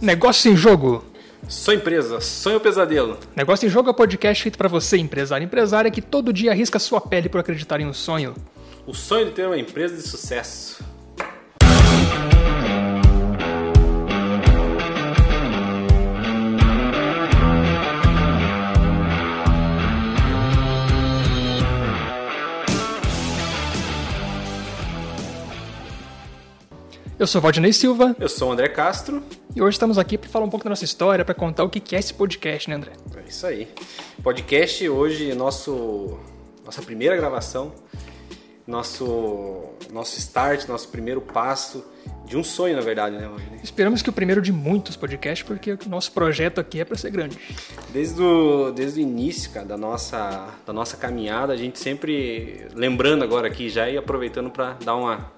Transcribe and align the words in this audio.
Negócio 0.00 0.50
em 0.50 0.56
Jogo. 0.56 1.04
Sou 1.48 1.74
empresa, 1.74 2.20
sonho 2.20 2.60
pesadelo. 2.60 3.18
Negócio 3.34 3.66
em 3.66 3.68
Jogo 3.68 3.88
é 3.88 3.92
o 3.92 3.94
podcast 3.94 4.42
feito 4.42 4.56
para 4.56 4.68
você, 4.68 4.96
empresário 4.96 5.44
empresária, 5.44 5.90
que 5.90 6.00
todo 6.00 6.32
dia 6.32 6.52
arrisca 6.52 6.78
sua 6.78 7.00
pele 7.00 7.28
por 7.28 7.40
acreditar 7.40 7.80
em 7.80 7.86
um 7.86 7.92
sonho. 7.92 8.34
O 8.86 8.94
sonho 8.94 9.26
de 9.26 9.32
ter 9.32 9.46
uma 9.46 9.58
empresa 9.58 9.94
de 9.94 10.02
sucesso. 10.02 10.82
Eu 27.22 27.26
sou 27.28 27.40
Valdinei 27.40 27.72
Silva 27.72 28.16
Eu 28.18 28.28
sou 28.28 28.48
o 28.48 28.52
André 28.52 28.68
Castro. 28.68 29.22
e 29.54 29.62
hoje 29.62 29.76
estamos 29.76 29.96
aqui 29.96 30.18
para 30.18 30.28
falar 30.28 30.44
um 30.44 30.50
pouco 30.50 30.64
da 30.64 30.70
nossa 30.70 30.84
história, 30.84 31.24
para 31.24 31.36
contar 31.36 31.62
o 31.62 31.70
que 31.70 31.94
é 31.94 31.98
esse 32.00 32.12
podcast, 32.12 32.68
né, 32.68 32.74
André? 32.74 32.90
É 33.16 33.28
isso 33.28 33.46
aí. 33.46 33.68
Podcast 34.24 34.88
hoje, 34.88 35.32
nosso, 35.32 36.18
nossa 36.64 36.82
primeira 36.82 37.14
gravação, 37.16 37.72
nosso, 38.66 39.66
nosso 39.92 40.18
start, 40.18 40.66
nosso 40.66 40.88
primeiro 40.88 41.20
passo 41.20 41.84
de 42.26 42.36
um 42.36 42.42
sonho, 42.42 42.74
na 42.74 42.82
verdade, 42.82 43.14
né, 43.14 43.28
Valdinei? 43.28 43.60
Esperamos 43.62 44.02
que 44.02 44.10
o 44.10 44.12
primeiro 44.12 44.42
de 44.42 44.52
muitos 44.52 44.96
podcasts, 44.96 45.46
porque 45.46 45.74
o 45.74 45.78
nosso 45.88 46.10
projeto 46.10 46.60
aqui 46.60 46.80
é 46.80 46.84
para 46.84 46.98
ser 46.98 47.10
grande. 47.10 47.38
Desde 47.92 48.20
o, 48.20 48.72
desde 48.72 48.98
o 48.98 49.00
início, 49.00 49.52
cara, 49.52 49.64
da 49.66 49.76
nossa, 49.76 50.48
da 50.66 50.72
nossa 50.72 50.96
caminhada, 50.96 51.52
a 51.52 51.56
gente 51.56 51.78
sempre, 51.78 52.66
lembrando 52.74 53.22
agora 53.22 53.46
aqui 53.46 53.68
já 53.68 53.88
e 53.88 53.96
aproveitando 53.96 54.50
para 54.50 54.72
dar 54.84 54.96
uma, 54.96 55.30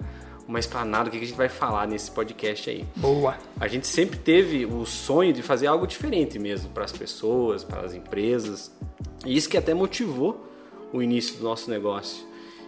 uma 0.47 0.59
explanada 0.59 1.05
do 1.05 1.11
que 1.11 1.17
a 1.17 1.19
gente 1.19 1.33
vai 1.33 1.49
falar 1.49 1.87
nesse 1.87 2.11
podcast 2.11 2.69
aí. 2.69 2.85
Boa. 2.95 3.37
A 3.59 3.67
gente 3.67 3.87
sempre 3.87 4.17
teve 4.19 4.65
o 4.65 4.85
sonho 4.85 5.33
de 5.33 5.41
fazer 5.41 5.67
algo 5.67 5.87
diferente 5.87 6.37
mesmo 6.37 6.69
para 6.69 6.85
as 6.85 6.91
pessoas, 6.91 7.63
para 7.63 7.81
as 7.81 7.93
empresas. 7.93 8.71
E 9.25 9.35
isso 9.35 9.49
que 9.49 9.57
até 9.57 9.73
motivou 9.73 10.45
o 10.93 11.01
início 11.01 11.37
do 11.37 11.43
nosso 11.43 11.69
negócio. 11.69 12.25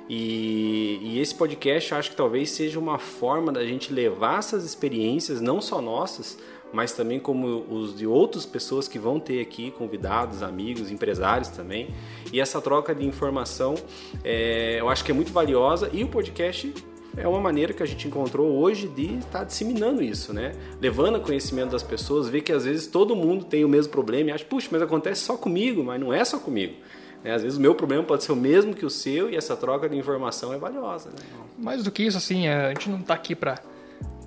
E, 0.09 0.99
e 1.01 1.19
esse 1.19 1.35
podcast 1.35 1.91
eu 1.91 1.97
acho 1.97 2.11
que 2.11 2.15
talvez 2.15 2.49
seja 2.51 2.79
uma 2.79 2.97
forma 2.97 3.51
da 3.51 3.65
gente 3.65 3.93
levar 3.93 4.39
essas 4.39 4.63
experiências, 4.63 5.41
não 5.41 5.61
só 5.61 5.81
nossas, 5.81 6.37
mas 6.71 6.93
também 6.93 7.19
como 7.19 7.65
os 7.69 7.95
de 7.97 8.07
outras 8.07 8.45
pessoas 8.45 8.87
que 8.87 8.97
vão 8.97 9.19
ter 9.19 9.41
aqui, 9.41 9.71
convidados, 9.71 10.41
amigos, 10.41 10.89
empresários 10.89 11.49
também. 11.49 11.93
E 12.31 12.39
essa 12.39 12.61
troca 12.61 12.95
de 12.95 13.05
informação 13.05 13.75
é, 14.23 14.77
eu 14.79 14.89
acho 14.89 15.03
que 15.03 15.11
é 15.11 15.13
muito 15.13 15.31
valiosa 15.31 15.89
e 15.93 16.03
o 16.03 16.07
podcast 16.07 16.73
é 17.17 17.27
uma 17.27 17.39
maneira 17.39 17.73
que 17.73 17.81
a 17.81 17.85
gente 17.85 18.07
encontrou 18.07 18.57
hoje 18.57 18.87
de 18.87 19.17
estar 19.17 19.43
disseminando 19.43 20.03
isso, 20.03 20.31
né? 20.31 20.53
Levando 20.79 21.17
a 21.17 21.19
conhecimento 21.19 21.71
das 21.71 21.83
pessoas, 21.83 22.29
ver 22.29 22.41
que 22.41 22.51
às 22.51 22.63
vezes 22.63 22.87
todo 22.87 23.15
mundo 23.15 23.43
tem 23.43 23.65
o 23.65 23.69
mesmo 23.69 23.91
problema 23.91 24.29
e 24.29 24.33
acha, 24.33 24.45
puxa, 24.45 24.69
mas 24.71 24.81
acontece 24.81 25.21
só 25.21 25.35
comigo, 25.35 25.83
mas 25.83 25.99
não 25.99 26.13
é 26.13 26.23
só 26.23 26.37
comigo. 26.39 26.75
Né? 27.23 27.33
Às 27.33 27.41
vezes 27.41 27.57
o 27.57 27.61
meu 27.61 27.73
problema 27.73 28.03
pode 28.03 28.23
ser 28.23 28.31
o 28.31 28.35
mesmo 28.35 28.73
que 28.73 28.85
o 28.85 28.89
seu 28.89 29.29
e 29.29 29.35
essa 29.35 29.55
troca 29.55 29.89
de 29.89 29.97
informação 29.97 30.53
é 30.53 30.57
valiosa. 30.57 31.09
Né? 31.09 31.15
Mais 31.57 31.83
do 31.83 31.91
que 31.91 32.03
isso, 32.03 32.17
assim, 32.17 32.47
a 32.47 32.69
gente 32.69 32.89
não 32.89 32.99
está 32.99 33.15
aqui 33.15 33.35
para 33.35 33.59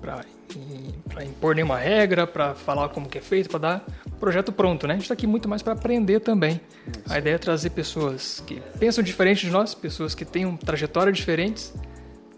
para 0.01 1.23
impor 1.23 1.55
nenhuma 1.55 1.77
regra, 1.77 2.25
para 2.25 2.53
falar 2.55 2.89
como 2.89 3.07
que 3.07 3.17
é 3.17 3.21
feito, 3.21 3.49
para 3.49 3.59
dar 3.59 3.85
um 4.07 4.17
projeto 4.17 4.51
pronto, 4.51 4.87
né? 4.87 4.93
A 4.93 4.97
gente 4.97 5.03
está 5.03 5.13
aqui 5.13 5.27
muito 5.27 5.47
mais 5.47 5.61
para 5.61 5.73
aprender 5.73 6.19
também. 6.19 6.59
A 7.07 7.19
ideia 7.19 7.35
é 7.35 7.37
trazer 7.37 7.69
pessoas 7.69 8.43
que 8.45 8.61
pensam 8.79 9.03
diferente 9.03 9.45
de 9.45 9.51
nós, 9.51 9.73
pessoas 9.73 10.15
que 10.15 10.25
tenham 10.25 10.57
trajetórias 10.57 11.15
diferentes, 11.15 11.73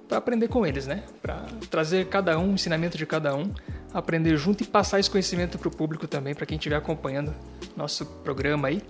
para 0.07 0.17
aprender 0.17 0.47
com 0.47 0.65
eles, 0.65 0.85
né? 0.85 1.03
Para 1.21 1.45
trazer 1.69 2.07
cada 2.07 2.37
um, 2.37 2.51
o 2.51 2.53
ensinamento 2.53 2.97
de 2.97 3.05
cada 3.05 3.35
um, 3.35 3.51
aprender 3.93 4.35
junto 4.37 4.63
e 4.63 4.67
passar 4.67 4.99
esse 4.99 5.09
conhecimento 5.09 5.57
para 5.57 5.67
o 5.67 5.71
público 5.71 6.07
também, 6.07 6.33
para 6.33 6.45
quem 6.45 6.57
estiver 6.57 6.75
acompanhando 6.75 7.33
nosso 7.75 8.05
programa 8.05 8.67
aí. 8.67 8.81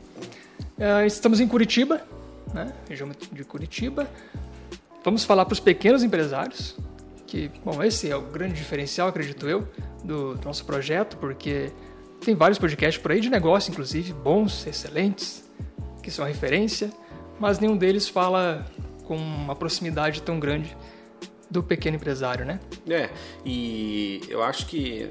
Uh, 0.78 1.06
estamos 1.06 1.40
em 1.40 1.48
Curitiba, 1.48 2.02
né? 2.54 2.74
Região 2.90 3.10
de 3.32 3.44
Curitiba. 3.44 4.08
Vamos 5.04 5.24
falar 5.24 5.46
para 5.46 5.54
os 5.54 5.60
pequenos 5.60 6.04
empresários, 6.04 6.78
que, 7.28 7.52
bom, 7.64 7.84
esse 7.84 8.10
é 8.10 8.16
o 8.16 8.22
grande 8.22 8.54
diferencial, 8.54 9.08
acredito 9.08 9.48
eu, 9.50 9.68
do 10.04 10.40
nosso 10.46 10.66
projeto, 10.66 11.18
porque 11.18 11.72
tem 12.24 12.36
vários 12.36 12.58
podcasts 12.58 13.02
por 13.02 13.12
aí 13.12 13.20
de 13.20 13.30
negócio, 13.30 13.72
inclusive, 13.72 14.14
bons, 14.14 14.66
excelentes, 14.66 15.44
que 16.02 16.10
são 16.10 16.26
referência, 16.26 16.90
mas 17.40 17.60
nenhum 17.60 17.76
deles 17.76 18.08
fala 18.08 18.66
com 19.04 19.18
uma 19.18 19.56
proximidade 19.56 20.22
tão 20.22 20.40
grande 20.40 20.76
do 21.50 21.64
pequeno 21.64 21.96
empresário, 21.96 22.46
né? 22.46 22.60
É, 22.90 23.10
e 23.46 24.22
eu 24.30 24.44
acho 24.44 24.66
que 24.66 25.10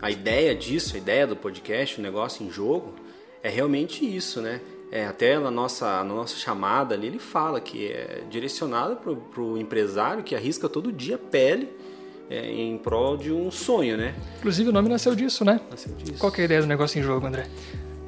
a 0.00 0.10
ideia 0.10 0.54
disso, 0.54 0.96
a 0.96 0.98
ideia 0.98 1.26
do 1.26 1.36
podcast, 1.36 1.98
o 1.98 2.02
negócio 2.02 2.44
em 2.44 2.50
jogo, 2.50 2.94
é 3.42 3.48
realmente 3.48 4.04
isso, 4.04 4.40
né? 4.40 4.60
É, 4.90 5.06
até 5.06 5.38
na 5.38 5.50
nossa, 5.50 5.86
na 6.04 6.14
nossa 6.14 6.36
chamada 6.36 6.94
ali, 6.94 7.06
ele 7.06 7.18
fala 7.18 7.60
que 7.60 7.86
é 7.86 8.24
direcionado 8.28 8.96
para 8.96 9.40
o 9.40 9.56
empresário 9.56 10.22
que 10.22 10.34
arrisca 10.34 10.68
todo 10.68 10.92
dia 10.92 11.14
a 11.14 11.18
pele 11.18 11.68
é, 12.28 12.50
em 12.50 12.76
prol 12.76 13.16
de 13.16 13.32
um 13.32 13.50
sonho, 13.50 13.96
né? 13.96 14.14
Inclusive 14.38 14.68
o 14.68 14.72
nome 14.72 14.88
nasceu 14.88 15.14
disso, 15.14 15.44
né? 15.44 15.60
Nasceu 15.70 15.94
disso. 15.94 16.18
Qual 16.18 16.30
que 16.30 16.40
é 16.40 16.42
a 16.42 16.44
ideia 16.44 16.60
do 16.60 16.66
negócio 16.66 16.98
em 16.98 17.02
jogo, 17.02 17.26
André? 17.26 17.46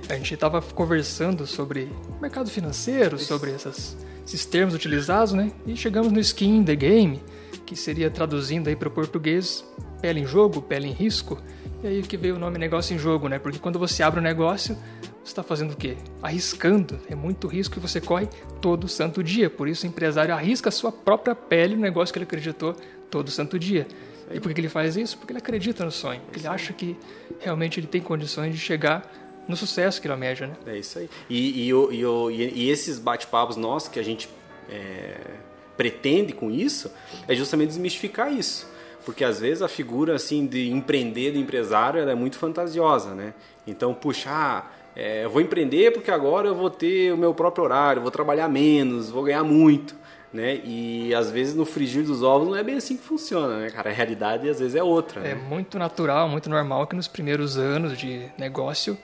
A 0.09 0.15
gente 0.15 0.35
estava 0.35 0.61
conversando 0.61 1.47
sobre 1.47 1.89
mercado 2.21 2.51
financeiro, 2.51 3.19
sobre 3.19 3.53
essas, 3.53 3.97
esses 4.27 4.45
termos 4.45 4.75
utilizados, 4.75 5.33
né? 5.33 5.53
E 5.67 5.77
chegamos 5.77 6.13
no 6.13 6.21
skin 6.21 6.57
in 6.59 6.65
the 6.65 6.77
game, 6.77 7.23
que 7.61 7.77
seria 7.77 8.11
traduzindo 8.11 8.69
aí 8.69 8.77
para 8.77 8.89
o 8.89 8.91
português 8.91 9.65
pele 10.01 10.21
em 10.21 10.27
jogo, 10.27 10.61
pele 10.61 10.89
em 10.89 10.93
risco. 10.93 11.41
E 11.83 11.87
aí 11.87 12.03
que 12.03 12.17
veio 12.17 12.37
o 12.37 12.39
nome 12.39 12.59
negócio 12.59 12.95
em 12.95 12.99
jogo, 12.99 13.29
né? 13.29 13.39
Porque 13.39 13.59
quando 13.59 13.79
você 13.79 14.03
abre 14.03 14.21
um 14.21 14.23
negócio, 14.23 14.77
você 15.23 15.31
está 15.33 15.43
fazendo 15.43 15.73
o 15.73 15.77
quê? 15.77 15.97
Arriscando. 16.23 17.01
É 17.09 17.15
muito 17.15 17.49
risco 17.49 17.75
que 17.75 17.81
você 17.81 18.01
corre 18.01 18.29
todo 18.61 18.87
santo 18.87 19.23
dia. 19.23 19.49
Por 19.49 19.67
isso 19.67 19.87
o 19.87 19.89
empresário 19.89 20.35
arrisca 20.35 20.69
a 20.69 20.73
sua 20.73 20.93
própria 20.93 21.35
pele 21.35 21.75
no 21.75 21.81
negócio 21.81 22.13
que 22.13 22.19
ele 22.19 22.25
acreditou 22.25 22.75
todo 23.11 23.31
santo 23.31 23.59
dia. 23.59 23.87
E 24.31 24.41
por 24.41 24.53
que 24.53 24.61
ele 24.61 24.69
faz 24.69 24.97
isso? 24.97 25.17
Porque 25.17 25.33
ele 25.33 25.39
acredita 25.39 25.85
no 25.85 25.91
sonho. 25.91 26.21
Porque 26.23 26.41
ele 26.41 26.49
acha 26.49 26.73
que 26.73 26.97
realmente 27.41 27.81
ele 27.81 27.87
tem 27.87 28.01
condições 28.01 28.53
de 28.53 28.59
chegar 28.59 29.11
no 29.49 29.57
sucesso 29.57 30.01
que 30.01 30.07
ele 30.07 30.13
almeja, 30.13 30.47
né? 30.47 30.55
É 30.67 30.79
isso 30.79 30.99
aí. 30.99 31.09
E, 31.29 31.69
e, 31.69 31.73
e, 31.73 32.53
e 32.55 32.71
esses 32.71 32.99
bate-papos 32.99 33.57
nossos 33.57 33.89
que 33.89 33.99
a 33.99 34.03
gente 34.03 34.29
é, 34.69 35.19
pretende 35.77 36.33
com 36.33 36.51
isso 36.51 36.91
é 37.27 37.35
justamente 37.35 37.69
desmistificar 37.69 38.33
isso. 38.33 38.73
Porque 39.05 39.25
às 39.25 39.41
vezes 39.41 39.63
a 39.63 39.69
figura 39.69 40.15
assim 40.15 40.47
de 40.47 40.71
empreender, 40.71 41.33
de 41.33 41.39
empresário, 41.39 42.01
ela 42.01 42.13
é 42.13 42.15
muito 42.15 42.39
fantasiosa, 42.39 43.15
né? 43.15 43.35
Então, 43.67 43.93
puxa, 43.93 44.31
ah, 44.31 44.65
é, 44.97 45.25
eu 45.25 45.31
vou 45.31 45.41
empreender 45.41 45.93
porque 45.93 46.11
agora 46.11 46.49
eu 46.49 46.55
vou 46.55 46.71
ter 46.71 47.13
o 47.13 47.17
meu 47.17 47.35
próprio 47.35 47.65
horário, 47.65 48.01
vou 48.01 48.11
trabalhar 48.11 48.49
menos, 48.49 49.11
vou 49.11 49.25
ganhar 49.25 49.43
muito, 49.43 49.95
né? 50.33 50.61
E 50.65 51.15
às 51.15 51.31
vezes 51.31 51.55
no 51.55 51.65
frigir 51.65 52.05
dos 52.05 52.23
ovos 52.23 52.49
não 52.49 52.57
é 52.57 52.63
bem 52.63 52.77
assim 52.77 52.97
que 52.97 53.03
funciona, 53.03 53.59
né, 53.59 53.71
cara? 53.71 53.91
A 53.91 53.93
realidade 53.93 54.49
às 54.49 54.61
vezes 54.61 54.75
é 54.75 54.83
outra. 54.83 55.21
É 55.21 55.35
né? 55.35 55.41
muito 55.49 55.79
natural, 55.79 56.29
muito 56.29 56.49
normal 56.49 56.87
que 56.87 56.97
nos 56.97 57.09
primeiros 57.09 57.59
anos 57.59 57.99
de 57.99 58.27
negócio 58.39 58.97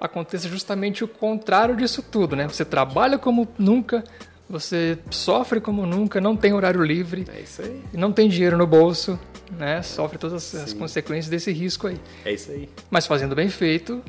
aconteça 0.00 0.48
justamente 0.48 1.04
o 1.04 1.08
contrário 1.08 1.76
disso 1.76 2.02
tudo, 2.02 2.34
né? 2.34 2.48
Você 2.48 2.64
trabalha 2.64 3.18
como 3.18 3.46
nunca, 3.58 4.02
você 4.50 4.98
sofre 5.10 5.60
como 5.60 5.86
nunca, 5.86 6.20
não 6.20 6.36
tem 6.36 6.52
horário 6.52 6.82
livre, 6.82 7.24
É 7.34 7.40
isso 7.40 7.62
aí. 7.62 7.80
não 7.92 8.12
tem 8.12 8.28
dinheiro 8.28 8.58
no 8.58 8.66
bolso, 8.66 9.18
né? 9.56 9.80
Sofre 9.82 10.18
todas 10.18 10.54
as 10.54 10.72
consequências 10.72 11.28
desse 11.28 11.52
risco 11.52 11.86
aí. 11.86 11.98
É 12.24 12.32
isso 12.32 12.50
aí. 12.50 12.68
Mas 12.90 13.06
fazendo 13.06 13.34
bem 13.34 13.48
feito, 13.48 14.02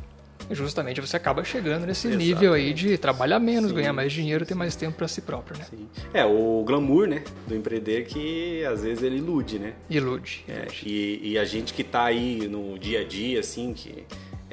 justamente 0.50 1.00
você 1.00 1.16
acaba 1.16 1.44
chegando 1.44 1.86
nesse 1.86 2.08
nível 2.08 2.54
aí 2.54 2.74
de 2.74 2.98
trabalhar 2.98 3.40
menos, 3.40 3.70
Sim. 3.70 3.76
ganhar 3.76 3.94
mais 3.94 4.12
dinheiro, 4.12 4.44
ter 4.46 4.56
mais 4.56 4.76
tempo 4.76 4.98
para 4.98 5.08
si 5.08 5.22
próprio, 5.22 5.58
né? 5.60 5.66
Sim. 5.70 5.88
É, 6.14 6.26
o 6.26 6.64
glamour, 6.66 7.08
né, 7.08 7.24
do 7.48 7.56
empreender 7.56 8.06
que 8.06 8.66
às 8.66 8.82
vezes 8.82 9.04
ele 9.04 9.18
ilude, 9.18 9.60
né? 9.60 9.74
Ilude. 9.90 10.44
É, 10.48 10.68
e, 10.84 11.34
e 11.34 11.38
a 11.38 11.46
gente 11.46 11.72
que 11.74 11.84
tá 11.84 12.06
aí 12.06 12.48
no 12.48 12.78
dia 12.80 13.02
a 13.02 13.04
dia, 13.04 13.40
assim, 13.40 13.74
que 13.74 14.04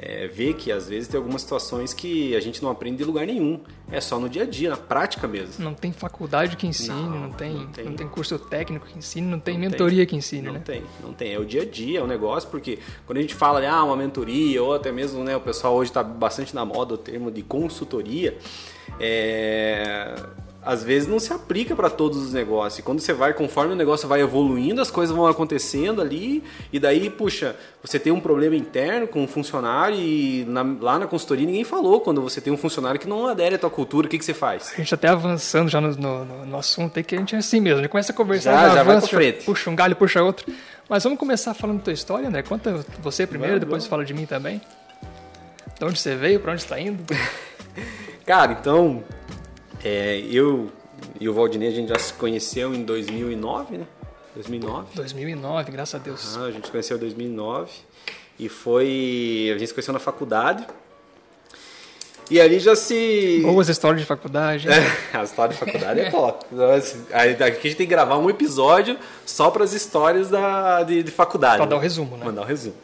é, 0.01 0.27
vê 0.27 0.53
que 0.53 0.71
às 0.71 0.87
vezes 0.87 1.09
tem 1.09 1.17
algumas 1.17 1.41
situações 1.41 1.93
que 1.93 2.33
a 2.33 2.39
gente 2.39 2.63
não 2.63 2.69
aprende 2.69 3.03
em 3.03 3.05
lugar 3.05 3.27
nenhum. 3.27 3.59
É 3.91 3.99
só 3.99 4.17
no 4.17 4.29
dia 4.29 4.43
a 4.43 4.45
dia, 4.45 4.69
na 4.69 4.77
prática 4.77 5.27
mesmo. 5.27 5.61
Não 5.61 5.73
tem 5.73 5.91
faculdade 5.91 6.55
que 6.55 6.65
ensine, 6.65 6.89
não, 6.89 7.09
Não, 7.21 7.31
tem, 7.31 7.53
não 7.53 7.63
não 7.63 7.71
tem. 7.71 7.93
tem, 7.93 8.07
curso 8.07 8.39
técnico 8.39 8.85
que 8.85 8.97
ensine, 8.97 9.27
não 9.27 9.39
tem 9.41 9.55
Não 9.55 9.61
mentoria 9.61 9.97
tem. 9.97 10.05
que 10.07 10.15
ensine, 10.15 10.43
Não 10.43 10.53
né? 10.53 10.61
tem, 10.63 10.83
não 11.03 11.11
tem. 11.11 11.33
É 11.33 11.39
o 11.39 11.43
dia 11.45 11.63
a 11.63 11.65
dia, 11.65 11.99
é 11.99 12.01
o 12.01 12.07
negócio, 12.07 12.49
porque 12.49 12.79
quando 13.05 13.17
a 13.17 13.21
gente 13.21 13.35
fala 13.35 13.59
de 13.59 13.67
ah, 13.67 13.83
uma 13.83 13.97
mentoria, 13.97 14.63
ou 14.63 14.73
até 14.73 14.89
mesmo, 14.89 15.21
né, 15.21 15.35
o 15.35 15.41
pessoal 15.41 15.75
hoje 15.75 15.89
está 15.89 16.01
bastante 16.01 16.55
na 16.55 16.63
moda 16.63 16.93
o 16.93 16.97
termo 16.97 17.29
de 17.29 17.41
consultoria, 17.41 18.37
é, 19.01 20.15
às 20.61 20.83
vezes 20.83 21.07
não 21.07 21.19
se 21.19 21.31
aplica 21.31 21.73
para 21.75 21.89
todos 21.89 22.17
os 22.17 22.33
negócios. 22.33 22.79
E 22.79 22.81
quando 22.81 22.99
você 22.99 23.13
vai, 23.13 23.33
conforme 23.33 23.73
o 23.73 23.75
negócio 23.75 24.07
vai 24.09 24.21
evoluindo, 24.21 24.81
as 24.81 24.91
coisas 24.91 25.15
vão 25.15 25.25
acontecendo 25.25 26.01
ali, 26.01 26.43
e 26.71 26.79
daí, 26.79 27.09
puxa, 27.09 27.55
você 27.81 27.97
tem 27.97 28.11
um 28.11 28.19
problema 28.19 28.55
interno 28.55 29.07
com 29.07 29.23
um 29.23 29.27
funcionário 29.27 29.95
e 29.97 30.43
na- 30.47 30.65
lá 30.81 30.99
na 30.99 31.07
consultoria 31.07 31.45
ninguém 31.45 31.63
falou 31.63 32.01
quando 32.01 32.21
você 32.21 32.41
tem 32.41 32.51
um 32.51 32.57
funcionário 32.57 32.99
que 32.99 33.07
não 33.07 33.27
adere 33.27 33.55
à 33.55 33.57
tua 33.57 33.69
cultura, 33.69 34.05
o 34.05 34.09
que, 34.09 34.17
que 34.17 34.25
você 34.25 34.33
faz? 34.33 34.71
A 34.73 34.77
gente 34.77 34.93
até 34.93 35.07
avançando 35.07 35.69
já 35.69 35.79
no, 35.79 35.95
no, 35.95 36.45
no- 36.45 36.57
assunto 36.57 36.97
aí, 36.97 37.03
que 37.03 37.15
a 37.15 37.19
gente 37.19 37.35
é 37.35 37.37
assim 37.39 37.61
mesmo. 37.61 37.79
A 37.79 37.81
gente 37.83 37.91
começa 37.91 38.11
a 38.11 38.15
conversar, 38.15 38.51
Já, 38.51 38.61
já 38.67 38.83
vai 38.83 38.95
avança, 38.95 39.07
pra 39.07 39.17
frente. 39.17 39.45
puxa 39.45 39.69
um 39.69 39.75
galho, 39.75 39.95
puxa 39.95 40.21
outro. 40.21 40.45
Mas 40.89 41.03
vamos 41.03 41.17
começar 41.19 41.53
falando 41.53 41.77
da 41.77 41.83
tua 41.85 41.93
história, 41.93 42.27
André. 42.27 42.41
Conta 42.41 42.83
você 43.01 43.25
primeiro, 43.25 43.53
Vamos, 43.53 43.65
depois 43.65 43.83
vamos. 43.83 43.89
fala 43.89 44.03
de 44.03 44.13
mim 44.13 44.25
também. 44.25 44.59
De 45.79 45.85
onde 45.85 45.97
você 45.99 46.15
veio, 46.15 46.39
pra 46.41 46.51
onde 46.51 46.61
está 46.63 46.77
indo? 46.79 47.01
Cara, 48.25 48.51
então, 48.59 49.03
é, 49.83 50.19
eu 50.29 50.71
e 51.19 51.29
o 51.29 51.33
Valdinei, 51.33 51.69
a 51.69 51.71
gente 51.71 51.89
já 51.89 51.99
se 51.99 52.13
conheceu 52.13 52.73
em 52.73 52.83
2009, 52.83 53.77
né? 53.77 53.87
2009. 54.35 54.87
2009, 54.95 55.71
graças 55.71 55.95
a 55.95 56.03
Deus. 56.03 56.37
Ah, 56.37 56.43
a 56.43 56.51
gente 56.51 56.65
se 56.65 56.71
conheceu 56.71 56.97
em 56.97 56.99
2009 56.99 57.71
e 58.37 58.47
foi... 58.47 59.51
A 59.53 59.57
gente 59.57 59.67
se 59.67 59.73
conheceu 59.73 59.93
na 59.93 59.99
faculdade. 59.99 60.65
E 62.29 62.39
ali 62.39 62.59
já 62.59 62.75
se... 62.75 63.41
Boas 63.41 63.69
histórias 63.69 64.01
de 64.01 64.07
faculdade. 64.07 64.67
hein? 64.69 64.75
a 65.13 65.23
história 65.23 65.53
de 65.53 65.59
faculdade 65.59 65.99
é 65.99 66.11
top. 66.11 66.45
Aqui 67.11 67.43
a 67.43 67.47
gente 67.47 67.75
tem 67.75 67.75
que 67.75 67.85
gravar 67.87 68.17
um 68.17 68.29
episódio 68.29 68.97
só 69.25 69.49
para 69.49 69.63
as 69.63 69.73
histórias 69.73 70.29
da, 70.29 70.83
de, 70.83 71.01
de 71.01 71.11
faculdade. 71.11 71.57
Pra 71.57 71.65
dar 71.65 71.77
o 71.77 71.79
resumo, 71.79 72.17
né? 72.17 72.25
Mandar 72.25 72.41
o 72.41 72.45
resumo. 72.45 72.75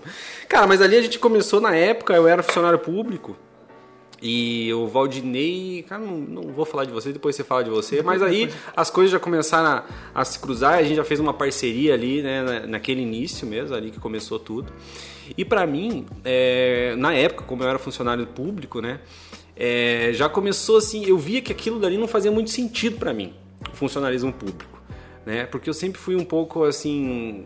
Cara, 0.50 0.66
mas 0.66 0.82
ali 0.82 0.98
a 0.98 1.02
gente 1.02 1.20
começou 1.20 1.62
na 1.62 1.76
época, 1.76 2.14
eu 2.14 2.28
era 2.28 2.42
funcionário 2.42 2.80
público. 2.80 3.38
E 4.28 4.74
o 4.74 4.88
Valdinei, 4.88 5.86
cara, 5.88 6.02
não, 6.04 6.18
não 6.18 6.42
vou 6.52 6.66
falar 6.66 6.86
de 6.86 6.92
você, 6.92 7.14
depois 7.14 7.36
você 7.36 7.44
fala 7.44 7.64
de 7.64 7.70
você, 7.70 8.02
mas 8.02 8.24
aí 8.24 8.50
as 8.76 8.90
coisas 8.90 9.12
já 9.12 9.20
começaram 9.20 9.68
a, 9.70 10.22
a 10.22 10.26
se 10.26 10.40
cruzar, 10.40 10.80
a 10.80 10.84
gente 10.84 10.96
já 10.96 11.04
fez 11.04 11.20
uma 11.20 11.32
parceria 11.34 11.94
ali, 11.94 12.24
né, 12.24 12.42
na- 12.42 12.66
naquele 12.66 13.02
início 13.02 13.46
mesmo, 13.46 13.76
ali 13.76 13.92
que 13.92 14.00
começou 14.00 14.40
tudo. 14.40 14.74
E 15.38 15.46
pra 15.46 15.68
mim, 15.68 16.08
é, 16.24 16.96
na 16.98 17.14
época, 17.14 17.44
como 17.44 17.62
eu 17.62 17.68
era 17.70 17.78
funcionário 17.78 18.26
público, 18.26 18.82
né, 18.82 19.00
é, 19.56 20.10
já 20.14 20.28
começou 20.28 20.78
assim, 20.78 21.06
eu 21.06 21.20
via 21.20 21.40
que 21.40 21.52
aquilo 21.52 21.80
dali 21.80 21.96
não 21.96 22.08
fazia 22.08 22.32
muito 22.32 22.50
sentido 22.50 22.98
pra 22.98 23.14
mim, 23.14 23.32
o 23.72 23.76
funcionalismo 23.76 24.34
público, 24.34 24.82
né, 25.24 25.46
porque 25.46 25.70
eu 25.70 25.74
sempre 25.76 26.02
fui 26.02 26.16
um 26.16 26.26
pouco 26.26 26.64
assim, 26.64 27.46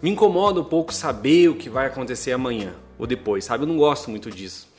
me 0.00 0.08
incomoda 0.08 0.60
um 0.60 0.64
pouco 0.64 0.94
saber 0.94 1.48
o 1.50 1.56
que 1.56 1.68
vai 1.68 1.88
acontecer 1.88 2.32
amanhã 2.32 2.72
ou 2.98 3.06
depois, 3.06 3.44
sabe? 3.44 3.64
Eu 3.64 3.68
não 3.68 3.76
gosto 3.76 4.10
muito 4.10 4.30
disso. 4.30 4.71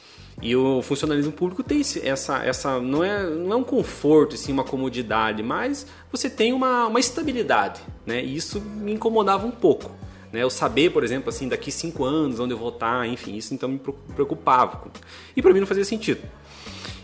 E 0.45 0.57
o 0.57 0.81
funcionalismo 0.81 1.31
público 1.31 1.63
tem 1.63 1.81
essa, 2.03 2.43
essa 2.43 2.77
não 2.81 3.01
é, 3.01 3.25
não 3.29 3.53
é 3.53 3.55
um 3.55 3.63
conforto, 3.63 4.35
sim, 4.35 4.51
uma 4.51 4.65
comodidade, 4.65 5.41
mas 5.41 5.87
você 6.11 6.29
tem 6.29 6.51
uma, 6.51 6.85
uma 6.87 6.99
estabilidade, 6.99 7.79
né? 8.05 8.21
E 8.21 8.35
isso 8.35 8.59
me 8.59 8.91
incomodava 8.91 9.47
um 9.47 9.51
pouco, 9.51 9.89
né? 10.33 10.43
Eu 10.43 10.49
saber, 10.49 10.91
por 10.91 11.01
exemplo, 11.01 11.29
assim, 11.29 11.47
daqui 11.47 11.71
cinco 11.71 12.03
anos 12.03 12.41
onde 12.41 12.53
eu 12.53 12.57
vou 12.57 12.67
estar, 12.69 13.07
enfim, 13.07 13.37
isso 13.37 13.53
então 13.53 13.69
me 13.69 13.79
preocupava. 14.13 14.91
E 15.33 15.41
para 15.41 15.53
mim 15.53 15.61
não 15.61 15.67
fazia 15.67 15.85
sentido. 15.85 16.19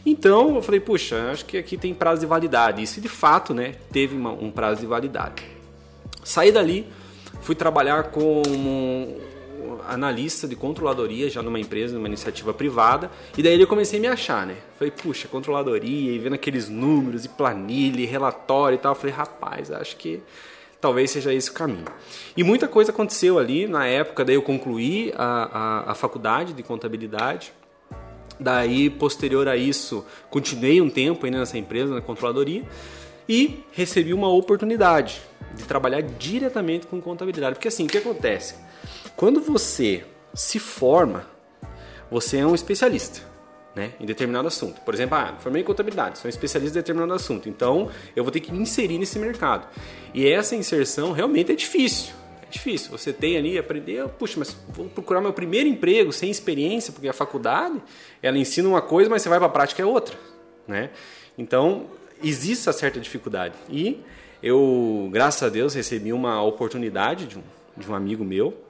Então 0.05 0.55
eu 0.55 0.61
falei, 0.61 0.81
puxa, 0.81 1.31
acho 1.31 1.45
que 1.45 1.57
aqui 1.57 1.77
tem 1.77 1.93
prazo 1.93 2.19
de 2.19 2.27
validade. 2.27 2.83
Isso 2.83 2.99
de 2.99 3.07
fato, 3.07 3.53
né? 3.53 3.75
Teve 3.89 4.17
uma- 4.17 4.33
um 4.33 4.51
prazo 4.51 4.81
de 4.81 4.85
validade. 4.85 5.45
Saí 6.25 6.51
dali, 6.51 6.87
fui 7.41 7.55
trabalhar 7.55 8.03
como 8.11 9.17
analista 9.87 10.47
de 10.47 10.55
controladoria 10.55 11.29
já 11.29 11.41
numa 11.41 11.59
empresa, 11.59 11.95
numa 11.95 12.07
iniciativa 12.07 12.53
privada, 12.53 13.11
e 13.37 13.43
daí 13.43 13.59
eu 13.59 13.67
comecei 13.67 13.99
a 13.99 14.01
me 14.01 14.07
achar, 14.07 14.45
né? 14.45 14.55
Falei, 14.77 14.91
puxa, 14.91 15.27
controladoria, 15.27 16.11
e 16.11 16.19
vendo 16.19 16.33
aqueles 16.33 16.69
números, 16.69 17.25
e 17.25 17.29
planilha, 17.29 18.01
e 18.01 18.05
relatório 18.05 18.75
e 18.75 18.79
tal, 18.79 18.95
falei, 18.95 19.13
rapaz, 19.13 19.71
acho 19.71 19.97
que 19.97 20.21
talvez 20.79 21.11
seja 21.11 21.33
esse 21.33 21.49
o 21.49 21.53
caminho. 21.53 21.85
E 22.35 22.43
muita 22.43 22.67
coisa 22.67 22.91
aconteceu 22.91 23.37
ali, 23.37 23.67
na 23.67 23.85
época, 23.85 24.25
daí 24.25 24.35
eu 24.35 24.41
concluí 24.41 25.13
a, 25.17 25.85
a, 25.87 25.91
a 25.91 25.95
faculdade 25.95 26.53
de 26.53 26.63
contabilidade, 26.63 27.53
Daí, 28.39 28.89
posterior 28.89 29.49
a 29.49 29.57
isso, 29.57 30.05
continuei 30.29 30.79
um 30.79 30.89
tempo 30.89 31.25
ainda 31.25 31.39
nessa 31.39 31.57
empresa, 31.57 31.93
na 31.93 31.99
controladoria, 31.99 32.63
e 33.27 33.63
recebi 33.73 34.13
uma 34.13 34.29
oportunidade 34.29 35.21
de 35.55 35.63
trabalhar 35.65 36.01
diretamente 36.01 36.87
com 36.87 37.01
contabilidade. 37.01 37.55
Porque 37.55 37.67
assim, 37.67 37.85
o 37.85 37.89
que 37.89 37.97
acontece? 37.97 38.55
Quando 39.19 39.41
você 39.41 40.05
se 40.33 40.59
forma, 40.59 41.27
você 42.09 42.37
é 42.37 42.45
um 42.45 42.55
especialista. 42.55 43.27
Né, 43.75 43.91
em 43.99 44.05
determinado 44.05 44.47
assunto. 44.47 44.81
Por 44.81 44.93
exemplo, 44.93 45.15
ah, 45.15 45.35
formei 45.39 45.61
em 45.61 45.65
contabilidade, 45.65 46.17
sou 46.17 46.27
um 46.27 46.29
especialista 46.29 46.77
em 46.77 46.81
determinado 46.81 47.13
assunto. 47.13 47.47
Então, 47.47 47.91
eu 48.15 48.23
vou 48.23 48.31
ter 48.31 48.39
que 48.39 48.51
me 48.51 48.59
inserir 48.59 48.97
nesse 48.97 49.19
mercado. 49.19 49.67
E 50.13 50.27
essa 50.27 50.55
inserção 50.55 51.11
realmente 51.11 51.51
é 51.51 51.55
difícil. 51.55 52.13
É 52.41 52.49
difícil. 52.49 52.91
Você 52.91 53.13
tem 53.13 53.37
ali, 53.37 53.57
aprender, 53.57 54.07
puxa, 54.07 54.39
mas 54.39 54.57
vou 54.69 54.87
procurar 54.87 55.21
meu 55.21 55.33
primeiro 55.33 55.67
emprego 55.67 56.11
sem 56.11 56.31
experiência, 56.31 56.91
porque 56.91 57.07
a 57.07 57.13
faculdade, 57.13 57.81
ela 58.23 58.37
ensina 58.37 58.67
uma 58.67 58.81
coisa, 58.81 59.09
mas 59.09 59.21
você 59.21 59.29
vai 59.29 59.37
para 59.37 59.47
a 59.47 59.51
prática 59.51 59.81
é 59.81 59.85
outra, 59.85 60.17
né? 60.67 60.89
Então, 61.37 61.87
existe 62.23 62.67
essa 62.67 62.73
certa 62.73 62.99
dificuldade. 62.99 63.53
E 63.69 64.01
eu, 64.41 65.09
graças 65.11 65.43
a 65.43 65.49
Deus, 65.49 65.73
recebi 65.73 66.11
uma 66.11 66.41
oportunidade 66.41 67.27
de 67.27 67.37
um, 67.37 67.43
de 67.77 67.89
um 67.89 67.93
amigo 67.93 68.25
meu, 68.25 68.68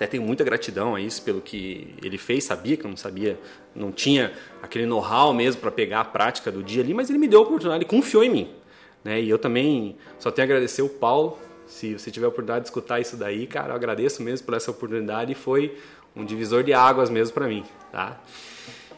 até 0.00 0.06
tenho 0.06 0.22
muita 0.22 0.42
gratidão 0.42 0.94
a 0.94 1.00
isso 1.00 1.20
pelo 1.20 1.42
que 1.42 1.94
ele 2.02 2.16
fez, 2.16 2.44
sabia 2.44 2.74
que 2.74 2.86
eu 2.86 2.88
não 2.88 2.96
sabia, 2.96 3.38
não 3.74 3.92
tinha 3.92 4.32
aquele 4.62 4.86
know-how 4.86 5.34
mesmo 5.34 5.60
para 5.60 5.70
pegar 5.70 6.00
a 6.00 6.04
prática 6.04 6.50
do 6.50 6.62
dia 6.62 6.82
ali, 6.82 6.94
mas 6.94 7.10
ele 7.10 7.18
me 7.18 7.28
deu 7.28 7.40
a 7.40 7.42
oportunidade, 7.42 7.84
ele 7.84 7.90
confiou 7.90 8.24
em 8.24 8.30
mim. 8.30 8.50
Né? 9.04 9.20
E 9.20 9.28
eu 9.28 9.38
também 9.38 9.98
só 10.18 10.30
tenho 10.30 10.44
a 10.44 10.46
agradecer 10.46 10.80
o 10.80 10.88
Paulo, 10.88 11.38
se 11.66 11.98
você 11.98 12.10
tiver 12.10 12.24
a 12.24 12.28
oportunidade 12.30 12.62
de 12.62 12.68
escutar 12.68 12.98
isso 12.98 13.14
daí, 13.14 13.46
cara, 13.46 13.72
eu 13.72 13.76
agradeço 13.76 14.22
mesmo 14.22 14.46
por 14.46 14.54
essa 14.54 14.70
oportunidade 14.70 15.34
foi 15.34 15.76
um 16.16 16.24
divisor 16.24 16.62
de 16.62 16.72
águas 16.72 17.10
mesmo 17.10 17.34
para 17.34 17.46
mim, 17.46 17.62
tá? 17.92 18.18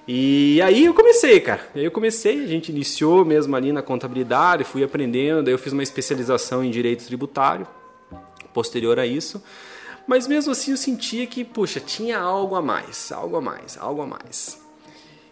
E 0.07 0.63
aí 0.63 0.85
eu 0.85 0.95
comecei, 0.95 1.41
cara. 1.41 1.69
Aí 1.75 1.85
eu 1.85 1.91
comecei, 1.91 2.45
a 2.45 2.47
gente 2.47 2.71
iniciou 2.71 3.25
mesmo 3.25 3.57
ali 3.57 3.73
na 3.73 3.83
contabilidade, 3.83 4.63
fui 4.63 4.85
aprendendo, 4.85 5.43
daí 5.43 5.53
eu 5.53 5.59
fiz 5.59 5.73
uma 5.73 5.83
especialização 5.83 6.63
em 6.63 6.71
direito 6.71 7.05
tributário, 7.05 7.67
posterior 8.55 9.01
a 9.01 9.07
isso. 9.07 9.43
Mas 10.07 10.27
mesmo 10.27 10.53
assim 10.53 10.73
eu 10.73 10.77
sentia 10.77 11.27
que, 11.27 11.45
puxa, 11.45 11.81
tinha 11.81 12.19
algo 12.19 12.55
a 12.57 12.63
mais, 12.63 13.11
algo 13.13 13.37
a 13.37 13.41
mais, 13.41 13.79
algo 13.81 14.03
a 14.03 14.07
mais. 14.07 14.61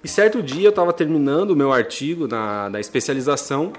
E 0.02 0.08
certo 0.08 0.43
dia 0.43 0.67
eu 0.67 0.70
estava 0.70 0.93
terminando 0.93 1.50
o 1.50 1.56
meu 1.56 1.72
artigo 1.72 2.26
na, 2.26 2.69
da 2.69 2.81
especialização 2.81 3.72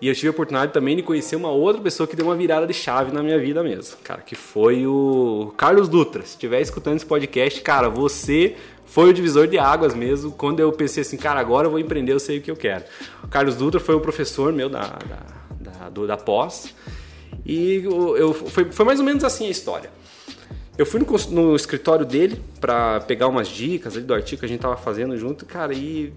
e 0.00 0.08
eu 0.08 0.14
tive 0.14 0.28
a 0.28 0.30
oportunidade 0.30 0.72
também 0.72 0.96
de 0.96 1.02
conhecer 1.02 1.34
uma 1.36 1.50
outra 1.50 1.82
pessoa 1.82 2.06
que 2.06 2.14
deu 2.16 2.24
uma 2.24 2.36
virada 2.36 2.66
de 2.66 2.72
chave 2.72 3.12
na 3.12 3.22
minha 3.22 3.38
vida 3.38 3.62
mesmo, 3.62 3.96
cara, 4.02 4.22
que 4.22 4.34
foi 4.36 4.86
o 4.86 5.52
Carlos 5.56 5.88
Dutra. 5.88 6.22
Se 6.22 6.28
estiver 6.30 6.60
escutando 6.60 6.96
esse 6.96 7.04
podcast, 7.04 7.60
cara, 7.60 7.90
você 7.90 8.56
foi 8.86 9.10
o 9.10 9.12
divisor 9.12 9.46
de 9.48 9.58
águas 9.58 9.94
mesmo, 9.94 10.30
quando 10.32 10.60
eu 10.60 10.72
pensei 10.72 11.02
assim, 11.02 11.16
cara, 11.18 11.40
agora 11.40 11.66
eu 11.66 11.70
vou 11.70 11.80
empreender, 11.80 12.12
eu 12.12 12.20
sei 12.20 12.38
o 12.38 12.40
que 12.40 12.50
eu 12.50 12.56
quero. 12.56 12.84
O 13.24 13.28
Carlos 13.28 13.56
Dutra 13.56 13.78
foi 13.80 13.94
um 13.96 14.00
professor 14.00 14.52
meu 14.52 14.68
da, 14.70 14.82
da, 14.86 15.70
da, 15.72 15.88
do- 15.90 16.06
da 16.06 16.16
pós 16.16 16.72
e 17.44 17.82
eu, 17.84 18.16
eu- 18.16 18.32
foi, 18.32 18.64
foi 18.72 18.86
mais 18.86 18.98
ou 19.00 19.04
menos 19.04 19.22
assim 19.24 19.46
a 19.48 19.50
história. 19.50 19.90
Eu 20.78 20.86
fui 20.86 21.00
no, 21.00 21.06
no 21.32 21.56
escritório 21.56 22.06
dele 22.06 22.40
para 22.60 23.00
pegar 23.00 23.26
umas 23.26 23.48
dicas 23.48 23.96
ali 23.96 24.04
do 24.04 24.14
artigo 24.14 24.38
que 24.40 24.46
a 24.46 24.48
gente 24.48 24.60
tava 24.60 24.76
fazendo 24.76 25.18
junto, 25.18 25.44
cara, 25.44 25.74
e 25.74 26.12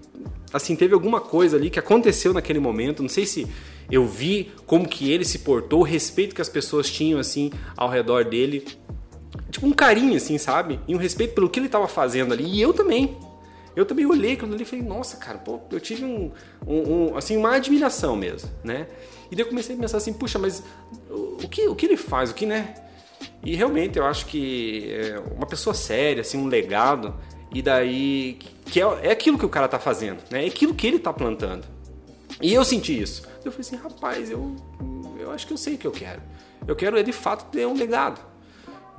assim, 0.52 0.76
teve 0.76 0.94
alguma 0.94 1.20
coisa 1.20 1.56
ali 1.56 1.68
que 1.68 1.80
aconteceu 1.80 2.32
naquele 2.32 2.60
momento, 2.60 3.02
não 3.02 3.08
sei 3.08 3.26
se 3.26 3.44
eu 3.90 4.06
vi 4.06 4.52
como 4.64 4.88
que 4.88 5.10
ele 5.10 5.24
se 5.24 5.40
portou, 5.40 5.80
o 5.80 5.82
respeito 5.82 6.32
que 6.32 6.40
as 6.40 6.48
pessoas 6.48 6.88
tinham 6.88 7.18
assim 7.18 7.50
ao 7.76 7.88
redor 7.90 8.24
dele, 8.24 8.64
tipo 9.50 9.66
um 9.66 9.72
carinho 9.72 10.14
assim, 10.16 10.38
sabe? 10.38 10.78
E 10.86 10.94
um 10.94 10.98
respeito 10.98 11.34
pelo 11.34 11.50
que 11.50 11.58
ele 11.58 11.68
tava 11.68 11.88
fazendo 11.88 12.32
ali, 12.32 12.44
e 12.44 12.62
eu 12.62 12.72
também. 12.72 13.16
Eu 13.74 13.86
também 13.86 14.04
olhei 14.04 14.34
aquilo 14.34 14.52
ali 14.52 14.62
e 14.62 14.66
falei, 14.66 14.84
nossa, 14.84 15.16
cara, 15.16 15.38
pô, 15.38 15.58
eu 15.72 15.80
tive 15.80 16.04
um, 16.04 16.30
um- 16.66 17.10
um, 17.12 17.16
assim, 17.16 17.36
uma 17.38 17.54
admiração 17.54 18.14
mesmo, 18.14 18.50
né? 18.62 18.86
E 19.30 19.34
daí 19.34 19.44
eu 19.44 19.48
comecei 19.48 19.74
a 19.74 19.78
pensar 19.78 19.96
assim, 19.96 20.12
puxa, 20.12 20.38
mas 20.38 20.62
o 21.10 21.48
que, 21.48 21.66
o 21.66 21.74
que 21.74 21.86
ele 21.86 21.96
faz, 21.96 22.30
o 22.30 22.34
que, 22.34 22.44
né? 22.44 22.74
E 23.44 23.54
realmente 23.54 23.98
eu 23.98 24.04
acho 24.04 24.26
que 24.26 24.92
é 24.92 25.22
uma 25.36 25.46
pessoa 25.46 25.74
séria, 25.74 26.20
assim, 26.20 26.38
um 26.38 26.46
legado, 26.46 27.14
e 27.54 27.60
daí 27.60 28.38
que 28.66 28.80
é, 28.80 28.84
é 29.02 29.10
aquilo 29.10 29.38
que 29.38 29.44
o 29.44 29.48
cara 29.48 29.68
tá 29.68 29.78
fazendo, 29.78 30.18
né? 30.30 30.44
É 30.44 30.48
aquilo 30.48 30.74
que 30.74 30.86
ele 30.86 30.98
tá 30.98 31.12
plantando. 31.12 31.66
E 32.40 32.54
eu 32.54 32.64
senti 32.64 33.00
isso. 33.00 33.22
Eu 33.44 33.52
falei 33.52 33.66
assim, 33.66 33.76
rapaz, 33.76 34.30
eu, 34.30 34.56
eu 35.18 35.30
acho 35.30 35.46
que 35.46 35.52
eu 35.52 35.56
sei 35.56 35.74
o 35.74 35.78
que 35.78 35.86
eu 35.86 35.92
quero. 35.92 36.22
Eu 36.66 36.76
quero 36.76 36.96
é 36.96 37.02
de 37.02 37.12
fato 37.12 37.50
ter 37.50 37.66
um 37.66 37.74
legado. 37.74 38.20